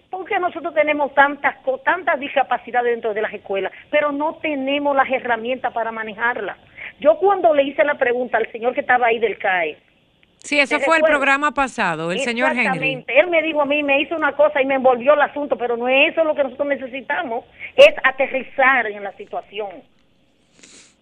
Porque 0.09 0.39
nosotros 0.39 0.73
tenemos 0.73 1.13
tantas, 1.13 1.57
tantas 1.83 2.17
discapacidades 2.17 2.91
dentro 2.93 3.13
de 3.13 3.21
las 3.23 3.33
escuelas, 3.33 3.73
pero 3.89 4.13
no 4.13 4.35
tenemos 4.35 4.95
las 4.95 5.09
herramientas 5.09 5.73
para 5.73 5.91
manejarlas. 5.91 6.57
Yo 7.01 7.17
cuando 7.17 7.53
le 7.53 7.63
hice 7.63 7.83
la 7.83 7.95
pregunta 7.95 8.37
al 8.37 8.49
señor 8.53 8.73
que 8.73 8.79
estaba 8.81 9.07
ahí 9.07 9.19
del 9.19 9.37
CAE, 9.37 9.77
Sí, 10.43 10.59
eso 10.59 10.77
¿te 10.77 10.83
fue 10.83 10.97
el 10.97 11.03
programa 11.03 11.51
pasado, 11.51 12.11
el 12.11 12.19
señor 12.19 12.51
Henry. 12.51 12.61
Exactamente. 12.61 13.19
Él 13.19 13.27
me 13.27 13.41
dijo 13.43 13.61
a 13.61 13.65
mí, 13.65 13.83
me 13.83 14.01
hizo 14.01 14.15
una 14.15 14.33
cosa 14.35 14.61
y 14.61 14.65
me 14.65 14.75
envolvió 14.75 15.13
el 15.13 15.21
asunto, 15.21 15.55
pero 15.55 15.77
no 15.77 15.87
es 15.87 16.11
eso 16.11 16.23
lo 16.23 16.33
que 16.33 16.43
nosotros 16.43 16.67
necesitamos, 16.67 17.45
es 17.75 17.93
aterrizar 18.03 18.87
en 18.87 19.03
la 19.03 19.15
situación. 19.17 19.69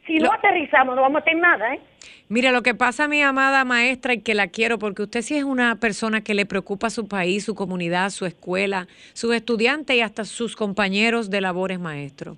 Si 0.05 0.17
no 0.17 0.31
aterrizamos, 0.33 0.95
no 0.95 1.03
vamos 1.03 1.21
a 1.21 1.23
tener 1.23 1.41
nada, 1.41 1.73
¿eh? 1.73 1.79
Mire, 2.27 2.51
lo 2.51 2.61
que 2.61 2.75
pasa, 2.75 3.07
mi 3.07 3.23
amada 3.23 3.65
maestra, 3.65 4.13
y 4.13 4.21
que 4.21 4.35
la 4.35 4.47
quiero, 4.47 4.77
porque 4.77 5.01
usted 5.03 5.21
sí 5.23 5.35
es 5.35 5.43
una 5.43 5.75
persona 5.77 6.21
que 6.21 6.35
le 6.35 6.45
preocupa 6.45 6.91
su 6.91 7.07
país, 7.07 7.45
su 7.45 7.55
comunidad, 7.55 8.11
su 8.11 8.25
escuela, 8.25 8.87
sus 9.13 9.33
estudiantes 9.33 9.95
y 9.95 10.01
hasta 10.01 10.25
sus 10.25 10.55
compañeros 10.55 11.31
de 11.31 11.41
labores 11.41 11.79
maestros. 11.79 12.37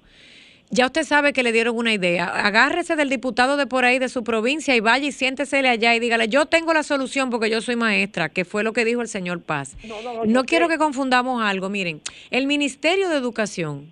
Ya 0.74 0.86
usted 0.86 1.04
sabe 1.04 1.34
que 1.34 1.44
le 1.44 1.52
dieron 1.52 1.76
una 1.76 1.94
idea. 1.94 2.26
Agárrese 2.26 2.96
del 2.96 3.10
diputado 3.10 3.58
de 3.58 3.68
por 3.68 3.84
ahí 3.84 4.00
de 4.00 4.08
su 4.08 4.24
provincia 4.24 4.74
y 4.74 4.80
vaya 4.80 5.06
y 5.06 5.12
siéntesele 5.12 5.68
allá 5.68 5.94
y 5.94 6.00
dígale, 6.00 6.30
yo 6.30 6.46
tengo 6.46 6.74
la 6.74 6.84
solución 6.84 7.30
porque 7.30 7.50
yo 7.50 7.60
soy 7.60 7.76
maestra, 7.76 8.30
que 8.30 8.46
fue 8.46 8.64
lo 8.64 8.72
que 8.72 8.86
dijo 8.86 9.02
el 9.02 9.10
señor 9.10 9.42
Paz. 9.42 9.76
No, 9.84 10.02
no, 10.02 10.14
no, 10.14 10.26
No 10.26 10.42
yo 10.42 10.46
quiero 10.46 10.70
que 10.70 10.78
confundamos 10.78 11.44
algo. 11.44 11.70
Miren, 11.70 12.02
el 12.30 12.48
Ministerio 12.48 13.10
de 13.10 13.18
Educación 13.18 13.92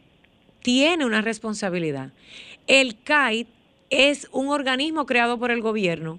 tiene 0.62 1.06
una 1.06 1.22
responsabilidad. 1.22 2.12
El 2.68 2.98
CAIT 3.02 3.50
es 3.90 4.30
un 4.32 4.48
organismo 4.48 5.06
creado 5.06 5.38
por 5.38 5.52
el 5.52 5.62
gobierno 5.62 6.18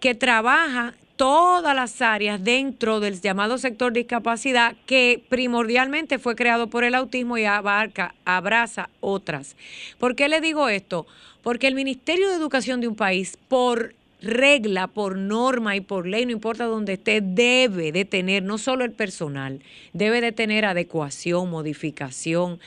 que 0.00 0.16
trabaja 0.16 0.94
todas 1.22 1.76
las 1.76 2.02
áreas 2.02 2.42
dentro 2.42 2.98
del 2.98 3.20
llamado 3.20 3.56
sector 3.56 3.92
discapacidad 3.92 4.74
que 4.86 5.22
primordialmente 5.28 6.18
fue 6.18 6.34
creado 6.34 6.66
por 6.66 6.82
el 6.82 6.96
autismo 6.96 7.38
y 7.38 7.44
abarca, 7.44 8.16
abraza 8.24 8.90
otras. 8.98 9.54
¿Por 10.00 10.16
qué 10.16 10.28
le 10.28 10.40
digo 10.40 10.68
esto? 10.68 11.06
Porque 11.44 11.68
el 11.68 11.76
Ministerio 11.76 12.28
de 12.28 12.34
Educación 12.34 12.80
de 12.80 12.88
un 12.88 12.96
país, 12.96 13.38
por 13.46 13.94
regla, 14.20 14.88
por 14.88 15.16
norma 15.16 15.76
y 15.76 15.80
por 15.80 16.08
ley, 16.08 16.26
no 16.26 16.32
importa 16.32 16.64
dónde 16.64 16.94
esté, 16.94 17.20
debe 17.20 17.92
de 17.92 18.04
tener, 18.04 18.42
no 18.42 18.58
solo 18.58 18.84
el 18.84 18.90
personal, 18.90 19.60
debe 19.92 20.20
de 20.20 20.32
tener 20.32 20.64
adecuación, 20.64 21.48
modificación. 21.50 22.58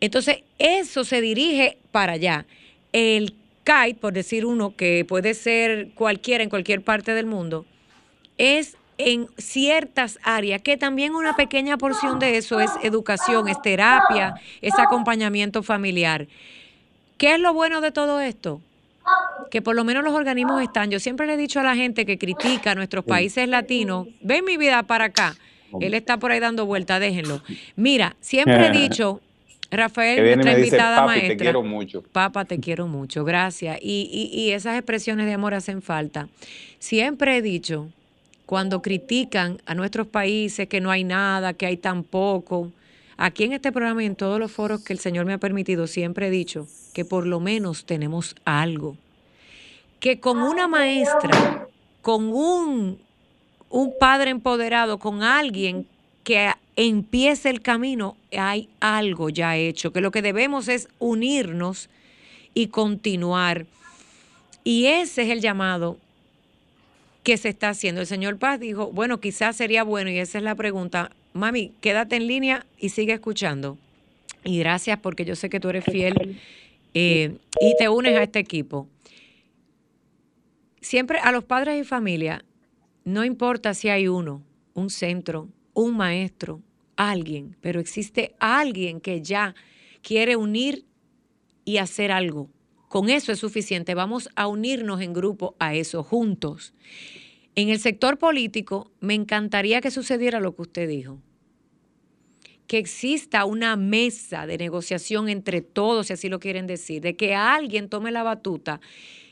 Entonces, 0.00 0.38
eso 0.58 1.04
se 1.04 1.20
dirige 1.20 1.78
para 1.92 2.14
allá. 2.14 2.44
El 2.92 3.34
kite, 3.68 4.00
por 4.00 4.14
decir 4.14 4.46
uno, 4.46 4.74
que 4.74 5.04
puede 5.06 5.34
ser 5.34 5.90
cualquiera 5.94 6.42
en 6.42 6.48
cualquier 6.48 6.82
parte 6.82 7.12
del 7.12 7.26
mundo, 7.26 7.66
es 8.38 8.78
en 8.96 9.28
ciertas 9.36 10.18
áreas, 10.22 10.62
que 10.62 10.76
también 10.76 11.14
una 11.14 11.36
pequeña 11.36 11.76
porción 11.76 12.18
de 12.18 12.36
eso 12.36 12.60
es 12.60 12.70
educación, 12.82 13.48
es 13.48 13.60
terapia, 13.62 14.34
es 14.60 14.76
acompañamiento 14.78 15.62
familiar. 15.62 16.26
¿Qué 17.16 17.34
es 17.34 17.40
lo 17.40 17.52
bueno 17.52 17.80
de 17.80 17.92
todo 17.92 18.20
esto? 18.20 18.60
Que 19.50 19.62
por 19.62 19.76
lo 19.76 19.84
menos 19.84 20.02
los 20.02 20.14
organismos 20.14 20.62
están. 20.62 20.90
Yo 20.90 20.98
siempre 20.98 21.26
le 21.26 21.34
he 21.34 21.36
dicho 21.36 21.60
a 21.60 21.62
la 21.62 21.76
gente 21.76 22.06
que 22.06 22.18
critica 22.18 22.72
a 22.72 22.74
nuestros 22.74 23.04
países 23.04 23.48
latinos, 23.48 24.08
ven 24.20 24.44
mi 24.44 24.56
vida 24.56 24.82
para 24.82 25.06
acá. 25.06 25.36
Él 25.80 25.94
está 25.94 26.16
por 26.16 26.32
ahí 26.32 26.40
dando 26.40 26.66
vuelta, 26.66 26.98
déjenlo. 26.98 27.42
Mira, 27.76 28.16
siempre 28.20 28.66
he 28.66 28.70
dicho, 28.88 29.20
Rafael, 29.70 30.36
nuestra 30.36 30.58
invitada 30.58 31.04
maestra. 31.04 31.28
Te 31.28 31.36
quiero 31.36 31.62
mucho. 31.62 32.02
Papa, 32.02 32.44
te 32.44 32.58
quiero 32.58 32.86
mucho, 32.86 33.24
gracias. 33.24 33.78
Y, 33.82 34.08
y, 34.10 34.40
y 34.40 34.52
esas 34.52 34.76
expresiones 34.76 35.26
de 35.26 35.34
amor 35.34 35.54
hacen 35.54 35.82
falta. 35.82 36.28
Siempre 36.78 37.36
he 37.36 37.42
dicho 37.42 37.88
cuando 38.46 38.80
critican 38.80 39.60
a 39.66 39.74
nuestros 39.74 40.06
países 40.06 40.68
que 40.68 40.80
no 40.80 40.90
hay 40.90 41.04
nada, 41.04 41.52
que 41.52 41.66
hay 41.66 41.76
tan 41.76 42.02
poco. 42.02 42.72
Aquí 43.18 43.44
en 43.44 43.52
este 43.52 43.72
programa 43.72 44.02
y 44.02 44.06
en 44.06 44.16
todos 44.16 44.38
los 44.38 44.50
foros 44.50 44.82
que 44.82 44.94
el 44.94 45.00
Señor 45.00 45.26
me 45.26 45.34
ha 45.34 45.38
permitido, 45.38 45.86
siempre 45.86 46.28
he 46.28 46.30
dicho 46.30 46.66
que 46.94 47.04
por 47.04 47.26
lo 47.26 47.40
menos 47.40 47.84
tenemos 47.84 48.34
algo. 48.46 48.96
Que 50.00 50.18
con 50.18 50.38
una 50.38 50.66
maestra, 50.66 51.66
con 52.00 52.32
un, 52.32 52.98
un 53.68 53.98
padre 53.98 54.30
empoderado, 54.30 54.98
con 54.98 55.22
alguien 55.22 55.86
que 56.28 56.50
empiece 56.76 57.48
el 57.48 57.62
camino, 57.62 58.14
hay 58.36 58.68
algo 58.80 59.30
ya 59.30 59.56
hecho, 59.56 59.94
que 59.94 60.02
lo 60.02 60.10
que 60.10 60.20
debemos 60.20 60.68
es 60.68 60.90
unirnos 60.98 61.88
y 62.52 62.66
continuar. 62.66 63.64
Y 64.62 64.88
ese 64.88 65.22
es 65.22 65.30
el 65.30 65.40
llamado 65.40 65.96
que 67.22 67.38
se 67.38 67.48
está 67.48 67.70
haciendo. 67.70 68.02
El 68.02 68.06
señor 68.06 68.36
Paz 68.36 68.60
dijo, 68.60 68.92
bueno, 68.92 69.20
quizás 69.20 69.56
sería 69.56 69.84
bueno, 69.84 70.10
y 70.10 70.18
esa 70.18 70.36
es 70.36 70.44
la 70.44 70.54
pregunta. 70.54 71.12
Mami, 71.32 71.72
quédate 71.80 72.16
en 72.16 72.26
línea 72.26 72.66
y 72.78 72.90
sigue 72.90 73.14
escuchando. 73.14 73.78
Y 74.44 74.58
gracias 74.58 74.98
porque 74.98 75.24
yo 75.24 75.34
sé 75.34 75.48
que 75.48 75.60
tú 75.60 75.70
eres 75.70 75.86
fiel 75.86 76.38
eh, 76.92 77.38
y 77.58 77.74
te 77.78 77.88
unes 77.88 78.14
a 78.18 78.22
este 78.22 78.38
equipo. 78.38 78.86
Siempre 80.82 81.20
a 81.20 81.32
los 81.32 81.44
padres 81.44 81.80
y 81.80 81.84
familia, 81.84 82.44
no 83.06 83.24
importa 83.24 83.72
si 83.72 83.88
hay 83.88 84.08
uno, 84.08 84.42
un 84.74 84.90
centro, 84.90 85.48
un 85.78 85.96
maestro, 85.96 86.60
alguien, 86.96 87.56
pero 87.60 87.78
existe 87.78 88.34
alguien 88.40 89.00
que 89.00 89.22
ya 89.22 89.54
quiere 90.02 90.34
unir 90.34 90.84
y 91.64 91.76
hacer 91.76 92.10
algo. 92.10 92.50
Con 92.88 93.10
eso 93.10 93.30
es 93.30 93.38
suficiente. 93.38 93.94
Vamos 93.94 94.28
a 94.34 94.48
unirnos 94.48 95.00
en 95.00 95.12
grupo 95.12 95.54
a 95.60 95.74
eso 95.74 96.02
juntos. 96.02 96.74
En 97.54 97.68
el 97.68 97.78
sector 97.78 98.18
político, 98.18 98.90
me 98.98 99.14
encantaría 99.14 99.80
que 99.80 99.92
sucediera 99.92 100.40
lo 100.40 100.56
que 100.56 100.62
usted 100.62 100.88
dijo. 100.88 101.20
Que 102.66 102.78
exista 102.78 103.44
una 103.44 103.76
mesa 103.76 104.46
de 104.46 104.58
negociación 104.58 105.28
entre 105.28 105.60
todos, 105.60 106.08
si 106.08 106.14
así 106.14 106.28
lo 106.28 106.40
quieren 106.40 106.66
decir, 106.66 107.02
de 107.02 107.14
que 107.14 107.36
alguien 107.36 107.88
tome 107.88 108.10
la 108.10 108.24
batuta 108.24 108.80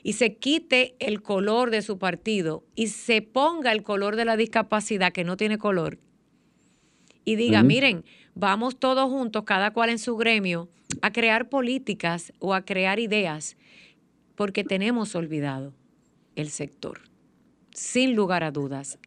y 0.05 0.13
se 0.13 0.37
quite 0.37 0.95
el 1.01 1.23
color 1.23 1.71
de 1.71 1.83
su 1.83 1.99
partido 1.99 2.65
y 2.77 2.87
se 2.87 3.21
ponga 3.21 3.73
el 3.73 3.83
color 3.83 4.15
de 4.15 4.25
la 4.25 4.37
discapacidad 4.37 5.13
que 5.13 5.25
no 5.25 5.37
tiene 5.37 5.59
color 5.59 5.99
y 7.27 7.35
diga, 7.35 7.65
miren, 7.65 8.05
vamos 8.37 8.79
todos 8.79 9.11
juntos, 9.11 9.43
cada 9.45 9.73
cual 9.73 9.91
en 9.91 9.99
su 9.99 10.17
gremio, 10.17 10.69
a 11.03 11.13
crear 11.13 11.49
políticas 11.49 12.33
o 12.39 12.55
a 12.55 12.65
crear 12.65 13.01
ideas, 13.01 13.57
porque 14.37 14.63
tenemos 14.63 15.17
olvidado 15.17 15.75
el 16.37 16.51
sector, 16.51 17.01
sin 17.73 18.15
lugar 18.15 18.45
a 18.45 18.53
dudas. 18.53 19.01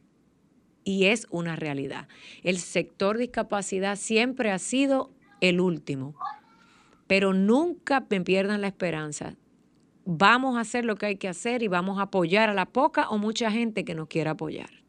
Y 0.84 1.06
es 1.06 1.28
una 1.30 1.56
realidad. 1.56 2.10
El 2.44 2.58
sector 2.58 3.18
discapacidad 3.18 3.96
siempre 3.96 4.52
ha 4.52 4.60
sido 4.60 5.12
el 5.40 5.62
último, 5.62 6.14
pero 7.08 7.34
nunca 7.34 8.06
me 8.10 8.20
pierdan 8.20 8.60
la 8.60 8.68
esperanza. 8.68 9.38
Vamos 10.04 10.58
a 10.58 10.62
hacer 10.62 10.84
lo 10.84 10.98
que 10.98 11.06
hay 11.06 11.16
que 11.16 11.30
hacer 11.30 11.64
y 11.64 11.70
vamos 11.70 12.00
a 12.00 12.04
apoyar 12.04 12.50
a 12.50 12.54
la 12.54 12.66
poca 12.66 13.08
o 13.10 13.18
mucha 13.18 13.50
gente 13.50 13.86
que 13.86 13.96
nos 13.96 14.10
quiera 14.10 14.32
apoyar. 14.32 14.80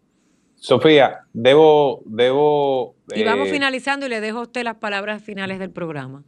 Sofía, 0.60 1.20
debo, 1.32 2.02
debo. 2.04 2.94
Y 3.14 3.24
vamos 3.24 3.48
eh, 3.48 3.52
finalizando 3.52 4.04
y 4.04 4.10
le 4.10 4.20
dejo 4.20 4.40
a 4.40 4.42
usted 4.42 4.62
las 4.62 4.76
palabras 4.76 5.22
finales 5.22 5.58
del 5.58 5.70
programa. 5.70 6.22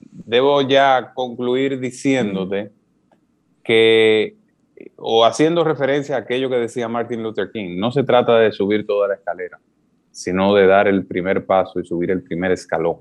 Debo 0.00 0.62
ya 0.62 1.12
concluir 1.14 1.80
diciéndote 1.80 2.70
que, 3.64 4.36
o 4.94 5.24
haciendo 5.24 5.64
referencia 5.64 6.14
a 6.14 6.18
aquello 6.20 6.48
que 6.48 6.56
decía 6.56 6.86
Martin 6.86 7.24
Luther 7.24 7.50
King, 7.50 7.76
no 7.76 7.90
se 7.90 8.04
trata 8.04 8.38
de 8.38 8.52
subir 8.52 8.86
toda 8.86 9.08
la 9.08 9.14
escalera, 9.14 9.58
sino 10.12 10.54
de 10.54 10.68
dar 10.68 10.86
el 10.86 11.04
primer 11.04 11.44
paso 11.44 11.80
y 11.80 11.84
subir 11.84 12.12
el 12.12 12.22
primer 12.22 12.52
escalón. 12.52 12.98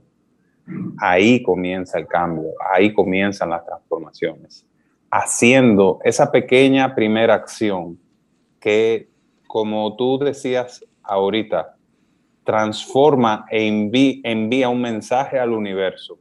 Ahí 0.98 1.44
comienza 1.44 2.00
el 2.00 2.08
cambio, 2.08 2.50
ahí 2.74 2.92
comienzan 2.92 3.52
las 3.52 3.64
transformaciones. 3.64 4.66
Haciendo 5.12 6.00
esa 6.04 6.32
pequeña 6.32 6.96
primera 6.96 7.36
acción 7.36 8.00
que 8.60 9.11
como 9.52 9.98
tú 9.98 10.18
decías 10.18 10.82
ahorita, 11.04 11.76
transforma 12.46 13.46
e 13.52 13.68
envía, 14.24 14.70
un 14.70 14.80
mensaje 14.80 15.38
al 15.40 15.52
universo 15.52 16.18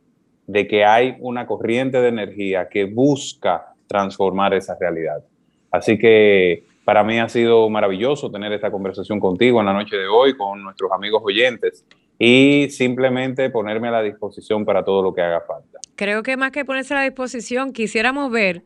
de 0.48 0.66
que 0.66 0.84
hay 0.84 1.14
una 1.20 1.46
corriente 1.46 2.00
de 2.00 2.08
energía 2.08 2.68
que 2.68 2.86
busca 2.86 3.72
transformar 3.86 4.52
esa 4.54 4.76
realidad. 4.80 5.22
Así 5.70 5.96
que 5.96 6.64
para 6.84 7.04
mí 7.04 7.20
ha 7.20 7.28
sido 7.28 7.70
maravilloso 7.70 8.32
tener 8.32 8.52
esta 8.52 8.68
conversación 8.68 9.20
contigo 9.20 9.60
en 9.60 9.66
la 9.66 9.74
noche 9.74 9.96
de 9.96 10.08
hoy, 10.08 10.36
con 10.36 10.60
nuestros 10.64 10.90
amigos 10.90 11.22
oyentes, 11.24 11.84
y 12.18 12.66
simplemente 12.70 13.48
ponerme 13.48 13.86
a 13.86 13.92
la 13.92 14.02
disposición 14.02 14.64
para 14.64 14.84
todo 14.84 15.04
lo 15.04 15.14
que 15.14 15.20
haga 15.20 15.42
falta. 15.42 15.78
Creo 15.94 16.24
que 16.24 16.36
más 16.36 16.50
que 16.50 16.64
ponerse 16.64 16.94
a 16.94 16.96
la 16.96 17.04
disposición, 17.04 17.72
quisiéramos 17.72 18.32
ver 18.32 18.64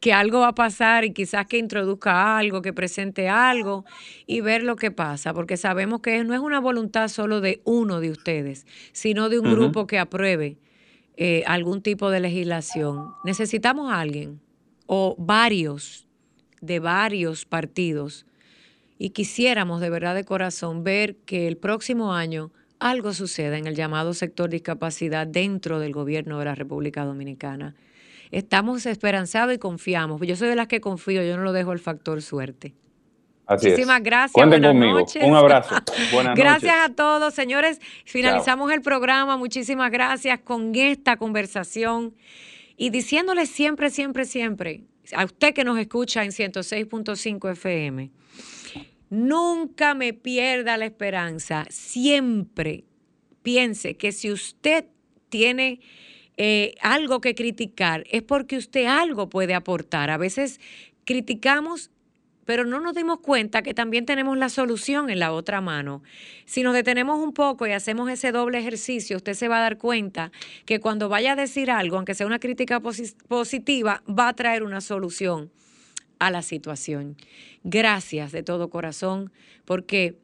que 0.00 0.12
algo 0.12 0.40
va 0.40 0.48
a 0.48 0.54
pasar 0.54 1.04
y 1.04 1.12
quizás 1.12 1.46
que 1.46 1.58
introduzca 1.58 2.38
algo, 2.38 2.62
que 2.62 2.72
presente 2.72 3.28
algo 3.28 3.84
y 4.26 4.40
ver 4.40 4.62
lo 4.62 4.76
que 4.76 4.90
pasa, 4.90 5.34
porque 5.34 5.56
sabemos 5.56 6.00
que 6.00 6.22
no 6.24 6.34
es 6.34 6.40
una 6.40 6.60
voluntad 6.60 7.08
solo 7.08 7.40
de 7.40 7.60
uno 7.64 8.00
de 8.00 8.10
ustedes, 8.10 8.66
sino 8.92 9.28
de 9.28 9.38
un 9.38 9.50
grupo 9.50 9.86
que 9.86 9.98
apruebe 9.98 10.58
eh, 11.16 11.42
algún 11.46 11.82
tipo 11.82 12.10
de 12.10 12.20
legislación. 12.20 13.12
Necesitamos 13.24 13.90
a 13.90 14.00
alguien 14.00 14.40
o 14.86 15.16
varios 15.18 16.06
de 16.60 16.78
varios 16.78 17.44
partidos 17.44 18.24
y 18.98 19.10
quisiéramos 19.10 19.80
de 19.80 19.90
verdad 19.90 20.14
de 20.14 20.24
corazón 20.24 20.84
ver 20.84 21.16
que 21.16 21.48
el 21.48 21.56
próximo 21.56 22.14
año 22.14 22.52
algo 22.78 23.12
suceda 23.12 23.58
en 23.58 23.66
el 23.66 23.74
llamado 23.74 24.14
sector 24.14 24.48
discapacidad 24.48 25.26
dentro 25.26 25.80
del 25.80 25.92
gobierno 25.92 26.38
de 26.38 26.44
la 26.44 26.54
República 26.54 27.04
Dominicana 27.04 27.74
estamos 28.30 28.86
esperanzados 28.86 29.54
y 29.54 29.58
confiamos. 29.58 30.20
Yo 30.22 30.36
soy 30.36 30.48
de 30.48 30.56
las 30.56 30.68
que 30.68 30.80
confío, 30.80 31.22
yo 31.22 31.36
no 31.36 31.42
lo 31.42 31.52
dejo 31.52 31.72
el 31.72 31.78
factor 31.78 32.22
suerte. 32.22 32.74
Muchísimas 33.48 34.02
gracias. 34.02 34.32
Cuenten 34.32 34.62
conmigo. 34.62 35.04
Un 35.22 35.34
abrazo. 35.34 35.74
Buenas 36.12 36.36
gracias 36.36 36.74
a 36.78 36.94
todos, 36.94 37.32
señores. 37.32 37.80
Finalizamos 38.04 38.70
el 38.72 38.82
programa. 38.82 39.38
Muchísimas 39.38 39.90
gracias 39.90 40.40
con 40.40 40.74
esta 40.74 41.16
conversación 41.16 42.14
y 42.76 42.90
diciéndoles 42.90 43.48
siempre, 43.48 43.90
siempre, 43.90 44.24
siempre, 44.24 44.82
a 45.14 45.24
usted 45.24 45.54
que 45.54 45.64
nos 45.64 45.78
escucha 45.78 46.22
en 46.22 46.30
106.5 46.30 47.52
FM, 47.52 48.10
nunca 49.10 49.94
me 49.94 50.12
pierda 50.12 50.76
la 50.76 50.84
esperanza. 50.84 51.66
Siempre 51.70 52.84
piense 53.42 53.96
que 53.96 54.12
si 54.12 54.30
usted 54.30 54.84
tiene 55.28 55.80
eh, 56.38 56.74
algo 56.80 57.20
que 57.20 57.34
criticar, 57.34 58.04
es 58.10 58.22
porque 58.22 58.56
usted 58.56 58.86
algo 58.86 59.28
puede 59.28 59.54
aportar. 59.54 60.08
A 60.08 60.16
veces 60.16 60.60
criticamos 61.04 61.90
pero 62.48 62.64
no 62.64 62.80
nos 62.80 62.94
dimos 62.94 63.18
cuenta 63.18 63.60
que 63.60 63.74
también 63.74 64.06
tenemos 64.06 64.38
la 64.38 64.48
solución 64.48 65.10
en 65.10 65.18
la 65.18 65.32
otra 65.32 65.60
mano. 65.60 66.02
Si 66.46 66.62
nos 66.62 66.72
detenemos 66.72 67.18
un 67.18 67.34
poco 67.34 67.66
y 67.66 67.72
hacemos 67.72 68.10
ese 68.10 68.32
doble 68.32 68.58
ejercicio, 68.58 69.18
usted 69.18 69.34
se 69.34 69.48
va 69.48 69.58
a 69.58 69.60
dar 69.60 69.76
cuenta 69.76 70.32
que 70.64 70.80
cuando 70.80 71.10
vaya 71.10 71.32
a 71.32 71.36
decir 71.36 71.70
algo, 71.70 71.96
aunque 71.96 72.14
sea 72.14 72.26
una 72.26 72.38
crítica 72.38 72.80
positiva, 72.80 74.02
va 74.08 74.28
a 74.28 74.32
traer 74.32 74.62
una 74.62 74.80
solución 74.80 75.50
a 76.18 76.30
la 76.30 76.40
situación. 76.40 77.18
Gracias 77.64 78.32
de 78.32 78.42
todo 78.42 78.70
corazón, 78.70 79.30
porque 79.66 80.16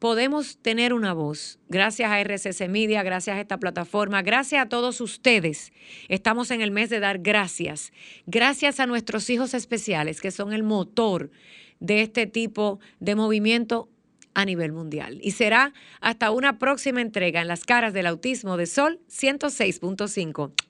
podemos 0.00 0.56
tener 0.56 0.92
una 0.92 1.12
voz. 1.12 1.60
Gracias 1.68 2.10
a 2.10 2.20
RCC 2.20 2.68
Media, 2.68 3.04
gracias 3.04 3.36
a 3.36 3.40
esta 3.40 3.58
plataforma, 3.58 4.22
gracias 4.22 4.62
a 4.62 4.68
todos 4.68 5.00
ustedes. 5.00 5.72
Estamos 6.08 6.50
en 6.50 6.62
el 6.62 6.72
mes 6.72 6.90
de 6.90 6.98
dar 6.98 7.18
gracias. 7.18 7.92
Gracias 8.26 8.80
a 8.80 8.86
nuestros 8.86 9.30
hijos 9.30 9.54
especiales, 9.54 10.20
que 10.20 10.32
son 10.32 10.52
el 10.52 10.64
motor 10.64 11.30
de 11.78 12.02
este 12.02 12.26
tipo 12.26 12.80
de 12.98 13.14
movimiento 13.14 13.88
a 14.34 14.44
nivel 14.44 14.72
mundial. 14.72 15.20
Y 15.22 15.32
será 15.32 15.74
hasta 16.00 16.30
una 16.30 16.58
próxima 16.58 17.02
entrega 17.02 17.42
en 17.42 17.48
las 17.48 17.64
caras 17.64 17.92
del 17.92 18.06
autismo 18.06 18.56
de 18.56 18.66
Sol 18.66 19.00
106.5. 19.08 20.69